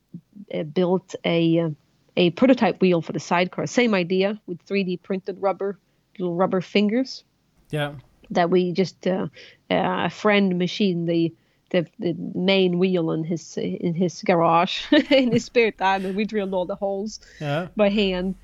uh, 0.55 0.63
built 0.63 1.17
a 1.25 1.59
uh, 1.59 1.71
a 2.17 2.31
prototype 2.31 2.81
wheel 2.81 3.01
for 3.03 3.13
the 3.13 3.21
sidecar. 3.21 3.67
Same 3.67 3.95
idea 3.95 4.41
with 4.47 4.65
3D 4.67 5.03
printed 5.03 5.41
rubber, 5.41 5.79
little 6.19 6.35
rubber 6.35 6.61
fingers. 6.61 7.25
Yeah. 7.71 7.95
That 8.31 8.51
we 8.51 8.73
just 8.73 9.07
uh, 9.07 9.29
uh, 9.71 10.07
a 10.07 10.11
friend 10.11 10.59
machined 10.59 11.09
the, 11.09 11.35
the 11.71 11.87
the 11.99 12.15
main 12.35 12.79
wheel 12.79 13.11
in 13.13 13.25
his 13.25 13.57
in 13.57 13.95
his 13.95 14.23
garage 14.23 14.85
in 15.11 15.33
his 15.33 15.45
spare 15.45 15.71
time, 15.71 16.05
and 16.05 16.17
we 16.17 16.25
drilled 16.25 16.55
all 16.55 16.67
the 16.67 16.75
holes 16.77 17.21
yeah. 17.41 17.69
by 17.77 17.89
hand. 17.89 18.35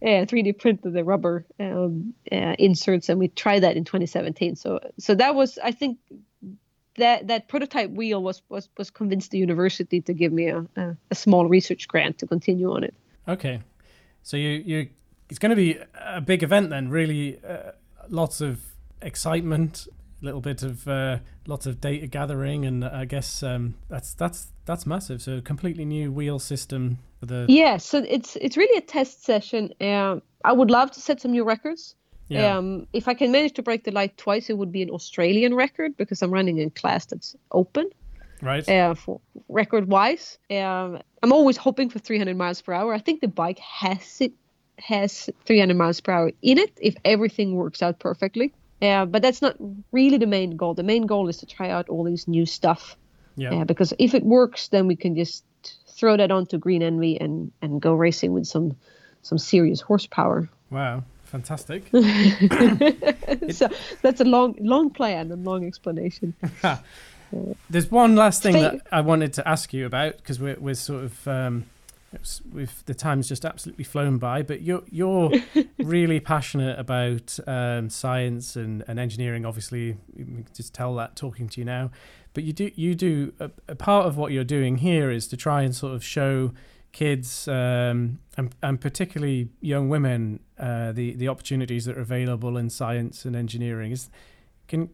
Uh, 0.00 0.24
3D 0.24 0.56
printed 0.58 0.92
the 0.92 1.02
rubber 1.02 1.44
um, 1.58 2.14
uh, 2.30 2.54
inserts, 2.58 3.08
and 3.08 3.18
we 3.18 3.28
tried 3.28 3.60
that 3.60 3.76
in 3.76 3.84
2017. 3.84 4.56
So 4.56 4.80
so 4.98 5.14
that 5.14 5.34
was 5.34 5.58
I 5.62 5.72
think 5.72 5.98
that 6.96 7.28
that 7.28 7.48
prototype 7.48 7.90
wheel 7.90 8.22
was 8.22 8.42
was 8.48 8.68
was 8.76 8.90
convinced 8.90 9.30
the 9.30 9.38
university 9.38 10.00
to 10.02 10.12
give 10.12 10.32
me 10.32 10.48
a, 10.48 10.66
a, 10.76 10.96
a 11.10 11.14
small 11.14 11.46
research 11.46 11.88
grant 11.88 12.18
to 12.18 12.26
continue 12.26 12.70
on 12.72 12.84
it. 12.84 12.94
Okay, 13.28 13.60
so 14.22 14.36
you 14.36 14.48
you 14.64 14.88
it's 15.28 15.38
going 15.38 15.50
to 15.50 15.56
be 15.56 15.78
a 16.00 16.20
big 16.20 16.42
event 16.42 16.70
then. 16.70 16.88
Really, 16.88 17.38
uh, 17.46 17.72
lots 18.08 18.40
of 18.40 18.60
excitement, 19.02 19.86
a 20.22 20.24
little 20.24 20.40
bit 20.40 20.62
of 20.62 20.88
uh, 20.88 21.18
lots 21.46 21.66
of 21.66 21.80
data 21.80 22.06
gathering, 22.06 22.64
and 22.64 22.84
I 22.84 23.04
guess 23.04 23.42
um, 23.42 23.74
that's 23.88 24.14
that's 24.14 24.48
that's 24.64 24.86
massive. 24.86 25.20
So, 25.20 25.36
a 25.36 25.42
completely 25.42 25.84
new 25.84 26.10
wheel 26.10 26.38
system 26.38 26.98
for 27.20 27.26
the 27.26 27.46
yeah. 27.48 27.76
So 27.76 28.04
it's 28.08 28.36
it's 28.36 28.56
really 28.56 28.78
a 28.78 28.82
test 28.82 29.24
session. 29.24 29.74
Um, 29.80 30.22
I 30.44 30.52
would 30.52 30.70
love 30.70 30.90
to 30.92 31.00
set 31.00 31.20
some 31.20 31.32
new 31.32 31.44
records. 31.44 31.94
Yeah. 32.28 32.56
Um, 32.56 32.86
if 32.92 33.08
I 33.08 33.14
can 33.14 33.32
manage 33.32 33.54
to 33.54 33.62
break 33.62 33.84
the 33.84 33.90
light 33.90 34.16
twice, 34.18 34.50
it 34.50 34.58
would 34.58 34.70
be 34.70 34.82
an 34.82 34.90
Australian 34.90 35.54
record 35.54 35.96
because 35.96 36.20
I'm 36.20 36.30
running 36.30 36.58
in 36.58 36.70
class 36.70 37.06
that's 37.06 37.34
open 37.52 37.90
right? 38.42 38.68
Uh, 38.68 38.94
for 38.94 39.20
record 39.48 39.88
wise, 39.88 40.38
um, 40.50 41.00
I'm 41.22 41.32
always 41.32 41.56
hoping 41.56 41.90
for 41.90 41.98
300 41.98 42.36
miles 42.36 42.62
per 42.62 42.72
hour. 42.72 42.92
I 42.92 42.98
think 42.98 43.20
the 43.20 43.28
bike 43.28 43.58
has 43.58 44.20
it 44.20 44.32
has 44.78 45.28
300 45.46 45.76
miles 45.76 46.00
per 46.00 46.12
hour 46.12 46.32
in 46.42 46.58
it 46.58 46.72
if 46.80 46.94
everything 47.04 47.56
works 47.56 47.82
out 47.82 47.98
perfectly. 47.98 48.52
Uh, 48.80 49.04
but 49.06 49.22
that's 49.22 49.42
not 49.42 49.56
really 49.90 50.18
the 50.18 50.26
main 50.26 50.56
goal. 50.56 50.74
The 50.74 50.84
main 50.84 51.06
goal 51.06 51.28
is 51.28 51.38
to 51.38 51.46
try 51.46 51.68
out 51.68 51.88
all 51.88 52.04
these 52.04 52.28
new 52.28 52.46
stuff. 52.46 52.96
Yeah. 53.36 53.54
Uh, 53.54 53.64
because 53.64 53.92
if 53.98 54.14
it 54.14 54.24
works, 54.24 54.68
then 54.68 54.86
we 54.86 54.96
can 54.96 55.16
just 55.16 55.44
throw 55.86 56.16
that 56.16 56.30
onto 56.30 56.58
Green 56.58 56.82
Envy 56.82 57.20
and 57.20 57.50
and 57.60 57.80
go 57.80 57.94
racing 57.94 58.32
with 58.32 58.46
some 58.46 58.76
some 59.22 59.38
serious 59.38 59.80
horsepower. 59.80 60.48
Wow, 60.70 61.04
fantastic! 61.24 61.88
so 63.50 63.68
that's 64.02 64.20
a 64.20 64.24
long 64.24 64.54
long 64.60 64.90
plan 64.90 65.32
and 65.32 65.44
long 65.44 65.66
explanation. 65.66 66.34
There's 67.68 67.90
one 67.90 68.16
last 68.16 68.42
thing 68.42 68.54
that 68.54 68.86
I 68.90 69.00
wanted 69.00 69.32
to 69.34 69.48
ask 69.48 69.72
you 69.72 69.86
about 69.86 70.16
because 70.16 70.40
we're 70.40 70.58
we're 70.58 70.74
sort 70.74 71.04
of 71.04 71.28
um, 71.28 71.66
with 72.52 72.84
the 72.86 72.94
time's 72.94 73.28
just 73.28 73.44
absolutely 73.44 73.84
flown 73.84 74.18
by. 74.18 74.42
But 74.42 74.62
you're 74.62 74.82
you're 74.90 75.32
really 75.78 76.20
passionate 76.20 76.78
about 76.78 77.38
um, 77.46 77.90
science 77.90 78.56
and, 78.56 78.82
and 78.88 78.98
engineering. 78.98 79.44
Obviously, 79.44 79.96
you 80.16 80.24
can 80.24 80.46
just 80.54 80.74
tell 80.74 80.94
that 80.96 81.16
talking 81.16 81.48
to 81.48 81.60
you 81.60 81.64
now. 81.64 81.90
But 82.34 82.44
you 82.44 82.52
do 82.52 82.70
you 82.74 82.94
do 82.94 83.32
a, 83.40 83.50
a 83.68 83.74
part 83.74 84.06
of 84.06 84.16
what 84.16 84.32
you're 84.32 84.44
doing 84.44 84.78
here 84.78 85.10
is 85.10 85.26
to 85.28 85.36
try 85.36 85.62
and 85.62 85.74
sort 85.74 85.94
of 85.94 86.04
show 86.04 86.52
kids 86.92 87.46
um, 87.48 88.18
and, 88.36 88.54
and 88.62 88.80
particularly 88.80 89.50
young 89.60 89.88
women 89.88 90.40
uh, 90.58 90.92
the 90.92 91.14
the 91.14 91.28
opportunities 91.28 91.84
that 91.84 91.96
are 91.96 92.00
available 92.00 92.56
in 92.56 92.70
science 92.70 93.24
and 93.24 93.36
engineering. 93.36 93.92
Is 93.92 94.08
can 94.68 94.90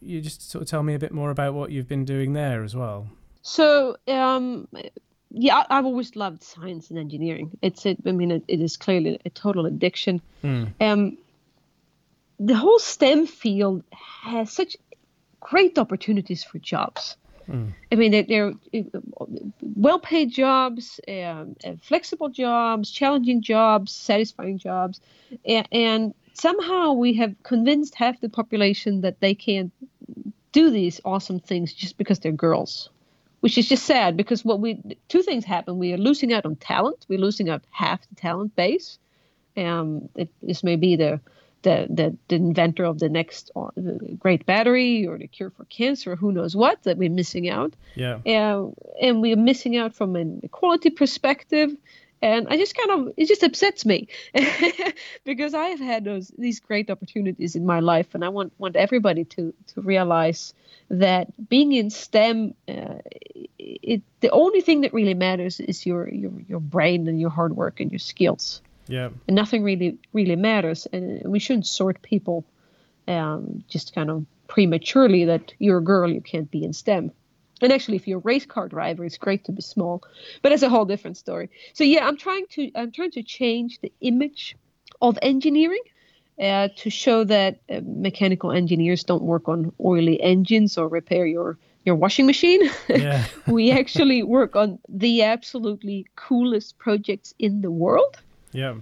you 0.00 0.20
just 0.20 0.50
sort 0.50 0.62
of 0.62 0.68
tell 0.68 0.82
me 0.82 0.94
a 0.94 0.98
bit 0.98 1.12
more 1.12 1.30
about 1.30 1.54
what 1.54 1.70
you've 1.70 1.88
been 1.88 2.04
doing 2.04 2.32
there 2.32 2.64
as 2.64 2.74
well? 2.74 3.08
So, 3.42 3.96
um, 4.08 4.66
yeah, 5.30 5.64
I've 5.70 5.84
always 5.84 6.16
loved 6.16 6.42
science 6.42 6.90
and 6.90 6.98
engineering. 6.98 7.50
It's, 7.62 7.86
a, 7.86 7.96
I 8.06 8.12
mean, 8.12 8.30
it, 8.30 8.44
it 8.48 8.60
is 8.60 8.76
clearly 8.76 9.20
a 9.24 9.30
total 9.30 9.66
addiction. 9.66 10.20
Mm. 10.42 10.72
Um, 10.80 11.18
the 12.40 12.56
whole 12.56 12.78
STEM 12.78 13.26
field 13.26 13.84
has 13.92 14.50
such 14.50 14.76
great 15.40 15.78
opportunities 15.78 16.44
for 16.44 16.58
jobs. 16.58 17.16
Mm. 17.48 17.72
I 17.90 17.94
mean, 17.94 18.10
they're, 18.12 18.22
they're 18.24 18.52
well-paid 19.62 20.30
jobs, 20.30 21.00
um, 21.08 21.56
flexible 21.82 22.28
jobs, 22.28 22.90
challenging 22.90 23.42
jobs, 23.42 23.92
satisfying 23.92 24.58
jobs, 24.58 25.00
and, 25.44 25.68
and 25.72 26.14
somehow 26.40 26.92
we 26.92 27.14
have 27.14 27.34
convinced 27.42 27.94
half 27.94 28.20
the 28.20 28.28
population 28.28 29.00
that 29.02 29.20
they 29.20 29.34
can't 29.34 29.72
do 30.52 30.70
these 30.70 31.00
awesome 31.04 31.40
things 31.40 31.72
just 31.72 31.98
because 31.98 32.18
they're 32.20 32.32
girls 32.32 32.90
which 33.40 33.56
is 33.56 33.68
just 33.68 33.84
sad 33.84 34.16
because 34.16 34.44
what 34.44 34.60
we 34.60 34.80
two 35.08 35.22
things 35.22 35.44
happen 35.44 35.78
we 35.78 35.92
are 35.92 35.98
losing 35.98 36.32
out 36.32 36.44
on 36.44 36.56
talent 36.56 37.06
we're 37.08 37.18
losing 37.18 37.48
out 37.48 37.62
half 37.70 38.00
the 38.08 38.14
talent 38.14 38.54
base 38.56 38.98
Um, 39.56 40.08
it, 40.14 40.28
this 40.42 40.62
may 40.62 40.76
be 40.76 40.96
the 40.96 41.20
the, 41.62 41.86
the, 41.90 42.16
the 42.28 42.36
inventor 42.36 42.84
of 42.84 42.98
the 43.00 43.08
next 43.08 43.50
uh, 43.56 43.70
great 44.18 44.46
battery 44.46 45.06
or 45.06 45.18
the 45.18 45.26
cure 45.26 45.50
for 45.50 45.64
cancer, 45.64 46.14
who 46.14 46.30
knows 46.30 46.54
what 46.54 46.82
that 46.84 46.98
we're 46.98 47.10
missing 47.10 47.48
out. 47.48 47.74
Yeah. 47.96 48.18
Uh, 48.24 48.70
and 49.02 49.20
we're 49.20 49.36
missing 49.36 49.76
out 49.76 49.92
from 49.92 50.14
an 50.14 50.40
equality 50.44 50.90
perspective. 50.90 51.76
And 52.20 52.48
I 52.48 52.56
just 52.56 52.76
kind 52.76 52.90
of 52.90 53.14
it 53.16 53.26
just 53.26 53.42
upsets 53.42 53.86
me 53.86 54.08
because 55.24 55.54
I 55.54 55.68
have 55.68 55.80
had 55.80 56.04
those 56.04 56.32
these 56.36 56.60
great 56.60 56.90
opportunities 56.90 57.54
in 57.54 57.64
my 57.64 57.80
life, 57.80 58.14
and 58.14 58.24
I 58.24 58.28
want 58.28 58.52
want 58.58 58.76
everybody 58.76 59.24
to 59.24 59.54
to 59.74 59.80
realize 59.80 60.54
that 60.90 61.28
being 61.48 61.72
in 61.72 61.90
STEM, 61.90 62.54
uh, 62.68 62.98
it 63.58 64.02
the 64.20 64.30
only 64.30 64.60
thing 64.60 64.80
that 64.80 64.92
really 64.92 65.14
matters 65.14 65.60
is 65.60 65.86
your 65.86 66.08
your 66.08 66.32
your 66.48 66.60
brain 66.60 67.06
and 67.06 67.20
your 67.20 67.30
hard 67.30 67.54
work 67.56 67.80
and 67.80 67.92
your 67.92 68.00
skills. 68.00 68.62
Yeah. 68.88 69.10
And 69.26 69.36
nothing 69.36 69.62
really 69.62 69.98
really 70.12 70.36
matters, 70.36 70.86
and 70.92 71.22
we 71.24 71.38
shouldn't 71.38 71.66
sort 71.66 72.02
people 72.02 72.44
um, 73.06 73.64
just 73.68 73.94
kind 73.94 74.10
of 74.10 74.26
prematurely 74.48 75.26
that 75.26 75.52
you're 75.58 75.78
a 75.78 75.84
girl, 75.84 76.10
you 76.10 76.20
can't 76.20 76.50
be 76.50 76.64
in 76.64 76.72
STEM. 76.72 77.12
And 77.60 77.72
actually, 77.72 77.96
if 77.96 78.06
you're 78.06 78.18
a 78.18 78.22
race 78.22 78.46
car 78.46 78.68
driver, 78.68 79.04
it's 79.04 79.18
great 79.18 79.44
to 79.44 79.52
be 79.52 79.62
small, 79.62 80.02
but 80.42 80.52
it's 80.52 80.62
a 80.62 80.68
whole 80.68 80.84
different 80.84 81.16
story. 81.16 81.50
So 81.74 81.84
yeah, 81.84 82.06
I'm 82.06 82.16
trying 82.16 82.46
to 82.50 82.70
I'm 82.74 82.92
trying 82.92 83.12
to 83.12 83.22
change 83.22 83.80
the 83.80 83.92
image 84.00 84.56
of 85.00 85.18
engineering 85.22 85.82
uh, 86.40 86.68
to 86.76 86.90
show 86.90 87.24
that 87.24 87.60
uh, 87.68 87.80
mechanical 87.84 88.52
engineers 88.52 89.04
don't 89.04 89.22
work 89.22 89.48
on 89.48 89.72
oily 89.84 90.20
engines 90.20 90.78
or 90.78 90.88
repair 90.88 91.26
your 91.26 91.58
your 91.84 91.94
washing 91.94 92.26
machine. 92.26 92.62
Yeah. 92.88 93.24
we 93.46 93.70
actually 93.70 94.22
work 94.22 94.56
on 94.56 94.78
the 94.88 95.22
absolutely 95.22 96.06
coolest 96.16 96.78
projects 96.78 97.34
in 97.38 97.60
the 97.62 97.70
world. 97.70 98.16
Yeah. 98.52 98.74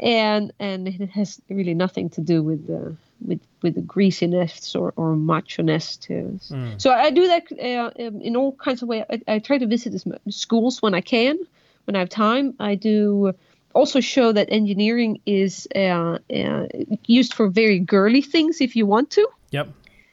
And 0.00 0.52
and 0.58 0.88
it 0.88 1.10
has 1.10 1.40
really 1.48 1.74
nothing 1.74 2.10
to 2.10 2.20
do 2.20 2.42
with 2.42 2.66
the 2.66 2.96
with 3.26 3.40
with 3.62 3.74
the 3.74 3.80
greasiness 3.80 4.74
or 4.74 4.92
or 4.96 5.16
macho-ness 5.16 5.96
too. 5.96 6.38
Mm. 6.50 6.80
So 6.80 6.90
I 6.90 7.10
do 7.10 7.26
that 7.26 7.44
uh, 7.52 8.06
um, 8.06 8.20
in 8.20 8.36
all 8.36 8.52
kinds 8.52 8.82
of 8.82 8.88
ways. 8.88 9.04
I, 9.10 9.20
I 9.28 9.38
try 9.38 9.58
to 9.58 9.66
visit 9.66 10.02
schools 10.28 10.82
when 10.82 10.94
I 10.94 11.00
can, 11.00 11.38
when 11.84 11.96
I 11.96 12.00
have 12.00 12.08
time. 12.08 12.54
I 12.58 12.74
do 12.74 13.32
also 13.74 14.00
show 14.00 14.32
that 14.32 14.48
engineering 14.50 15.20
is 15.26 15.66
uh, 15.74 16.18
uh, 16.34 16.66
used 17.06 17.34
for 17.34 17.48
very 17.48 17.78
girly 17.78 18.22
things 18.22 18.60
if 18.60 18.76
you 18.76 18.86
want 18.86 19.10
to. 19.10 19.26
Yep. 19.50 19.68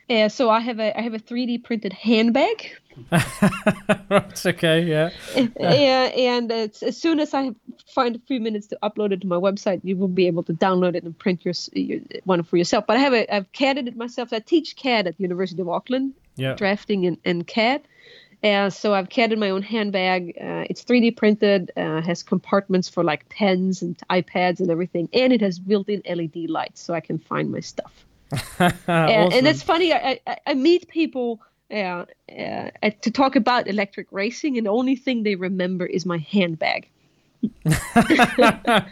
Uh, 0.10 0.28
so 0.28 0.50
I 0.50 0.60
have 0.60 0.80
a 0.80 0.98
I 0.98 1.02
have 1.02 1.14
a 1.14 1.20
3D 1.20 1.64
printed 1.64 1.94
handbag. 1.94 2.76
That's 4.10 4.46
okay, 4.46 4.82
yeah. 4.84 5.12
yeah, 5.36 6.04
and 6.18 6.52
as 6.52 6.98
soon 6.98 7.20
as 7.20 7.34
I 7.34 7.52
find 7.94 8.16
a 8.16 8.20
few 8.20 8.40
minutes 8.40 8.68
to 8.68 8.80
upload 8.84 9.14
it 9.14 9.22
to 9.22 9.28
my 9.28 9.38
website, 9.38 9.82
you 9.84 9.96
will 9.96 10.08
be 10.08 10.28
able 10.28 10.44
to 10.44 10.54
download 10.54 10.96
it 10.96 11.04
and 11.04 11.18
print 11.18 11.46
your, 11.46 11.54
your 11.74 12.02
one 12.26 12.44
for 12.44 12.58
yourself. 12.58 12.86
But 12.88 12.98
I 12.98 13.00
have 13.00 13.14
a 13.14 13.34
I've 13.34 13.52
CADed 13.52 13.88
it 13.88 13.96
myself. 13.96 14.34
I 14.34 14.40
teach 14.40 14.76
CAD 14.76 15.08
at 15.08 15.18
the 15.18 15.24
University 15.24 15.62
of 15.62 15.70
Auckland, 15.70 16.14
yeah. 16.36 16.56
drafting 16.56 17.06
and, 17.06 17.18
and 17.24 17.46
CAD. 17.46 17.84
Uh, 18.44 18.70
so 18.70 18.94
I've 18.94 19.10
CADed 19.10 19.38
my 19.38 19.50
own 19.50 19.62
handbag. 19.62 20.38
Uh, 20.42 20.66
it's 20.70 20.84
3D 20.84 21.18
printed, 21.18 21.72
uh, 21.76 22.02
has 22.02 22.24
compartments 22.24 22.88
for 22.88 23.04
like 23.04 23.28
pens 23.30 23.82
and 23.82 23.98
iPads 24.10 24.60
and 24.60 24.72
everything, 24.72 25.10
and 25.14 25.34
it 25.34 25.42
has 25.42 25.60
built-in 25.60 26.02
LED 26.10 26.50
lights 26.50 26.82
so 26.82 26.94
I 26.94 27.02
can 27.02 27.20
find 27.20 27.52
my 27.52 27.60
stuff. 27.60 28.06
Awesome. 28.32 28.78
and, 28.88 29.34
and, 29.34 29.48
it's 29.48 29.64
funny. 29.64 29.94
I, 29.94 30.20
I, 30.28 30.38
I 30.48 30.54
meet 30.54 30.88
people 30.88 31.42
uh, 31.72 32.06
uh, 32.38 32.70
to 33.02 33.12
talk 33.12 33.36
about 33.36 33.68
electric 33.68 34.08
racing, 34.12 34.58
and 34.58 34.66
the 34.66 34.72
only 34.72 34.96
thing 34.96 35.24
they 35.24 35.36
remember 35.36 35.86
is 35.86 36.06
my 36.06 36.18
handbag. 36.18 36.90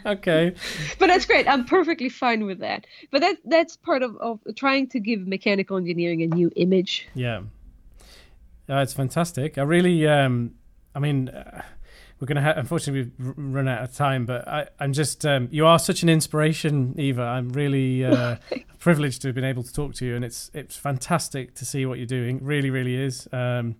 okay. 0.06 0.54
But 0.98 1.06
that's 1.06 1.26
great. 1.26 1.48
I'm 1.48 1.64
perfectly 1.64 2.08
fine 2.08 2.46
with 2.46 2.60
that. 2.60 2.86
But 3.10 3.20
that 3.20 3.36
that's 3.44 3.76
part 3.76 4.02
of, 4.02 4.16
of 4.16 4.40
trying 4.56 4.88
to 4.88 5.00
give 5.00 5.26
mechanical 5.26 5.76
engineering 5.76 6.22
a 6.22 6.26
new 6.26 6.50
image. 6.56 7.08
Yeah. 7.14 7.42
Uh, 8.68 8.76
it's 8.76 8.92
fantastic. 8.92 9.56
I 9.56 9.62
really, 9.62 10.06
um, 10.06 10.54
I 10.94 10.98
mean, 10.98 11.30
uh, 11.30 11.62
we're 12.20 12.26
going 12.26 12.36
to 12.36 12.42
have, 12.42 12.58
unfortunately, 12.58 13.12
we've 13.18 13.34
run 13.36 13.68
out 13.68 13.84
of 13.84 13.94
time, 13.94 14.26
but 14.26 14.46
I, 14.48 14.66
am 14.80 14.92
just, 14.92 15.24
um, 15.24 15.48
you 15.52 15.66
are 15.66 15.78
such 15.78 16.02
an 16.02 16.08
inspiration, 16.08 16.94
Eva. 16.98 17.22
I'm 17.22 17.50
really 17.50 18.04
uh, 18.04 18.36
privileged 18.78 19.22
to 19.22 19.28
have 19.28 19.34
been 19.36 19.44
able 19.44 19.62
to 19.62 19.72
talk 19.72 19.94
to 19.94 20.06
you, 20.06 20.16
and 20.16 20.24
it's 20.24 20.50
it's 20.52 20.76
fantastic 20.76 21.54
to 21.54 21.64
see 21.64 21.86
what 21.86 21.98
you're 21.98 22.06
doing. 22.06 22.40
Really, 22.42 22.70
really 22.70 22.96
is. 22.96 23.28
Um, 23.32 23.76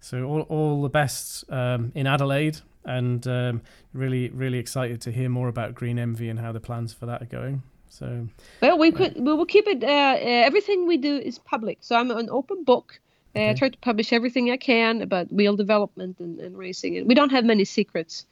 so 0.00 0.24
all, 0.24 0.40
all 0.42 0.82
the 0.82 0.90
best 0.90 1.50
um, 1.50 1.92
in 1.94 2.06
Adelaide, 2.06 2.58
and 2.84 3.26
um, 3.26 3.62
really, 3.92 4.28
really 4.30 4.58
excited 4.58 5.00
to 5.02 5.10
hear 5.10 5.28
more 5.28 5.48
about 5.48 5.74
Green 5.74 5.98
Envy 5.98 6.28
and 6.28 6.38
how 6.38 6.52
the 6.52 6.60
plans 6.60 6.92
for 6.92 7.06
that 7.06 7.22
are 7.22 7.26
going. 7.26 7.62
So 7.88 8.28
well, 8.60 8.78
we 8.78 8.92
could 8.92 9.16
we 9.16 9.32
will 9.32 9.46
keep 9.46 9.66
it. 9.66 9.82
Uh, 9.82 9.86
uh, 9.86 10.18
everything 10.20 10.86
we 10.86 10.98
do 10.98 11.16
is 11.16 11.38
public, 11.38 11.78
so 11.80 11.96
I'm 11.96 12.10
an 12.10 12.28
open 12.30 12.64
book. 12.64 13.00
Okay. 13.38 13.50
I 13.50 13.54
try 13.54 13.68
to 13.68 13.78
publish 13.78 14.12
everything 14.12 14.50
I 14.50 14.56
can 14.56 15.02
about 15.02 15.32
wheel 15.32 15.56
development 15.56 16.18
and, 16.20 16.40
and 16.40 16.56
racing. 16.56 16.96
And 16.96 17.06
we 17.06 17.14
don't 17.14 17.30
have 17.30 17.44
many 17.44 17.64
secrets, 17.64 18.26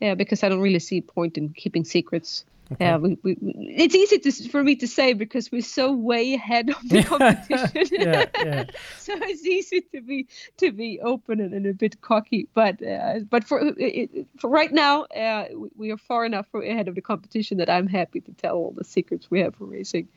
yeah, 0.00 0.14
because 0.14 0.42
I 0.42 0.48
don't 0.48 0.60
really 0.60 0.78
see 0.78 1.00
point 1.00 1.36
in 1.38 1.50
keeping 1.50 1.84
secrets. 1.84 2.44
Okay. 2.72 2.84
Yeah, 2.86 2.96
we, 2.96 3.18
we, 3.22 3.36
it's 3.42 3.94
easy 3.94 4.18
to, 4.18 4.48
for 4.48 4.62
me 4.62 4.76
to 4.76 4.86
say 4.86 5.12
because 5.12 5.52
we're 5.52 5.60
so 5.62 5.92
way 5.92 6.34
ahead 6.34 6.70
of 6.70 6.88
the 6.88 7.02
competition. 7.12 7.88
yeah, 7.90 8.26
yeah. 8.38 8.64
so 8.98 9.12
it's 9.14 9.44
easy 9.44 9.82
to 9.92 10.00
be 10.00 10.26
to 10.56 10.72
be 10.72 10.98
open 11.00 11.40
and, 11.40 11.52
and 11.52 11.66
a 11.66 11.74
bit 11.74 12.00
cocky. 12.00 12.48
But 12.54 12.82
uh, 12.82 13.20
but 13.28 13.44
for 13.44 13.74
it, 13.76 14.26
for 14.38 14.48
right 14.48 14.72
now, 14.72 15.02
uh, 15.04 15.46
we 15.76 15.90
are 15.90 15.98
far 15.98 16.24
enough 16.24 16.46
ahead 16.54 16.88
of 16.88 16.94
the 16.94 17.02
competition 17.02 17.58
that 17.58 17.68
I'm 17.68 17.88
happy 17.88 18.20
to 18.20 18.32
tell 18.32 18.56
all 18.56 18.70
the 18.70 18.84
secrets 18.84 19.30
we 19.30 19.40
have 19.40 19.54
for 19.56 19.66
racing. 19.66 20.08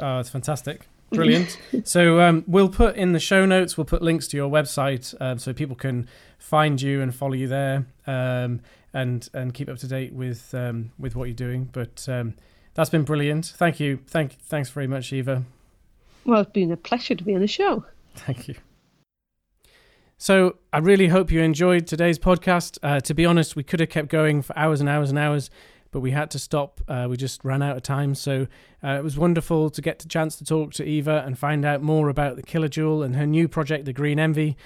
Oh, 0.00 0.18
it's 0.18 0.30
fantastic. 0.30 0.86
Brilliant. 1.10 1.58
so 1.84 2.20
um, 2.20 2.44
we'll 2.46 2.68
put 2.68 2.96
in 2.96 3.12
the 3.12 3.20
show 3.20 3.46
notes. 3.46 3.76
We'll 3.76 3.84
put 3.84 4.02
links 4.02 4.28
to 4.28 4.36
your 4.36 4.50
website 4.50 5.14
um, 5.20 5.38
so 5.38 5.52
people 5.52 5.76
can 5.76 6.08
find 6.38 6.80
you 6.80 7.00
and 7.00 7.14
follow 7.14 7.34
you 7.34 7.48
there, 7.48 7.86
um, 8.06 8.60
and 8.92 9.28
and 9.32 9.54
keep 9.54 9.68
up 9.68 9.78
to 9.78 9.86
date 9.86 10.12
with 10.12 10.54
um, 10.54 10.92
with 10.98 11.16
what 11.16 11.24
you're 11.24 11.34
doing. 11.34 11.68
But 11.72 12.06
um, 12.08 12.34
that's 12.74 12.90
been 12.90 13.04
brilliant. 13.04 13.46
Thank 13.56 13.80
you. 13.80 14.00
Thank 14.06 14.38
thanks 14.40 14.70
very 14.70 14.86
much, 14.86 15.12
Eva. 15.12 15.44
Well, 16.24 16.42
it's 16.42 16.50
been 16.50 16.72
a 16.72 16.76
pleasure 16.76 17.14
to 17.14 17.24
be 17.24 17.34
on 17.34 17.40
the 17.40 17.46
show. 17.46 17.84
Thank 18.14 18.48
you. 18.48 18.56
So 20.20 20.56
I 20.72 20.78
really 20.78 21.08
hope 21.08 21.30
you 21.30 21.40
enjoyed 21.40 21.86
today's 21.86 22.18
podcast. 22.18 22.76
Uh, 22.82 22.98
to 23.00 23.14
be 23.14 23.24
honest, 23.24 23.54
we 23.54 23.62
could 23.62 23.78
have 23.78 23.88
kept 23.88 24.08
going 24.08 24.42
for 24.42 24.56
hours 24.58 24.80
and 24.80 24.88
hours 24.88 25.10
and 25.10 25.18
hours 25.18 25.48
but 25.90 26.00
we 26.00 26.10
had 26.10 26.30
to 26.32 26.38
stop. 26.38 26.80
Uh, 26.88 27.06
we 27.08 27.16
just 27.16 27.44
ran 27.44 27.62
out 27.62 27.76
of 27.76 27.82
time. 27.82 28.14
So 28.14 28.46
uh, 28.82 28.90
it 28.90 29.04
was 29.04 29.16
wonderful 29.16 29.70
to 29.70 29.80
get 29.82 29.98
the 29.98 30.08
chance 30.08 30.36
to 30.36 30.44
talk 30.44 30.72
to 30.74 30.84
Eva 30.84 31.22
and 31.26 31.38
find 31.38 31.64
out 31.64 31.82
more 31.82 32.08
about 32.08 32.36
the 32.36 32.42
Killajoule 32.42 33.04
and 33.04 33.16
her 33.16 33.26
new 33.26 33.48
project, 33.48 33.84
the 33.84 33.92
Green 33.92 34.18
Envy. 34.18 34.56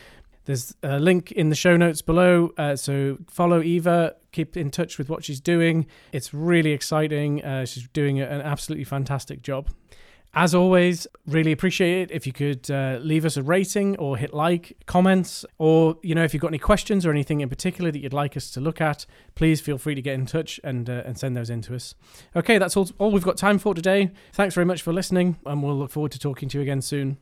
There's 0.44 0.74
a 0.82 0.98
link 0.98 1.30
in 1.30 1.50
the 1.50 1.54
show 1.54 1.76
notes 1.76 2.02
below. 2.02 2.50
Uh, 2.58 2.74
so 2.74 3.18
follow 3.30 3.62
Eva, 3.62 4.16
keep 4.32 4.56
in 4.56 4.70
touch 4.70 4.98
with 4.98 5.08
what 5.08 5.24
she's 5.24 5.40
doing. 5.40 5.86
It's 6.12 6.34
really 6.34 6.72
exciting. 6.72 7.44
Uh, 7.44 7.64
she's 7.64 7.86
doing 7.88 8.20
an 8.20 8.40
absolutely 8.40 8.84
fantastic 8.84 9.42
job. 9.42 9.70
As 10.34 10.54
always, 10.54 11.06
really 11.26 11.52
appreciate 11.52 12.10
it 12.10 12.10
if 12.10 12.26
you 12.26 12.32
could 12.32 12.70
uh, 12.70 12.98
leave 13.02 13.26
us 13.26 13.36
a 13.36 13.42
rating 13.42 13.98
or 13.98 14.16
hit 14.16 14.32
like, 14.32 14.78
comments, 14.86 15.44
or 15.58 15.98
you 16.02 16.14
know 16.14 16.24
if 16.24 16.32
you've 16.32 16.40
got 16.40 16.48
any 16.48 16.58
questions 16.58 17.04
or 17.04 17.10
anything 17.10 17.42
in 17.42 17.50
particular 17.50 17.90
that 17.90 17.98
you'd 17.98 18.14
like 18.14 18.34
us 18.34 18.50
to 18.52 18.60
look 18.60 18.80
at, 18.80 19.04
please 19.34 19.60
feel 19.60 19.76
free 19.76 19.94
to 19.94 20.00
get 20.00 20.14
in 20.14 20.24
touch 20.24 20.58
and 20.64 20.88
uh, 20.88 21.02
and 21.04 21.18
send 21.18 21.36
those 21.36 21.50
in 21.50 21.60
to 21.62 21.74
us. 21.74 21.94
Okay, 22.34 22.56
that's 22.56 22.78
all 22.78 22.88
all 22.98 23.10
we've 23.10 23.24
got 23.24 23.36
time 23.36 23.58
for 23.58 23.74
today. 23.74 24.10
Thanks 24.32 24.54
very 24.54 24.64
much 24.64 24.80
for 24.80 24.92
listening, 24.92 25.36
and 25.44 25.62
we'll 25.62 25.76
look 25.76 25.90
forward 25.90 26.12
to 26.12 26.18
talking 26.18 26.48
to 26.48 26.58
you 26.58 26.62
again 26.62 26.80
soon. 26.80 27.18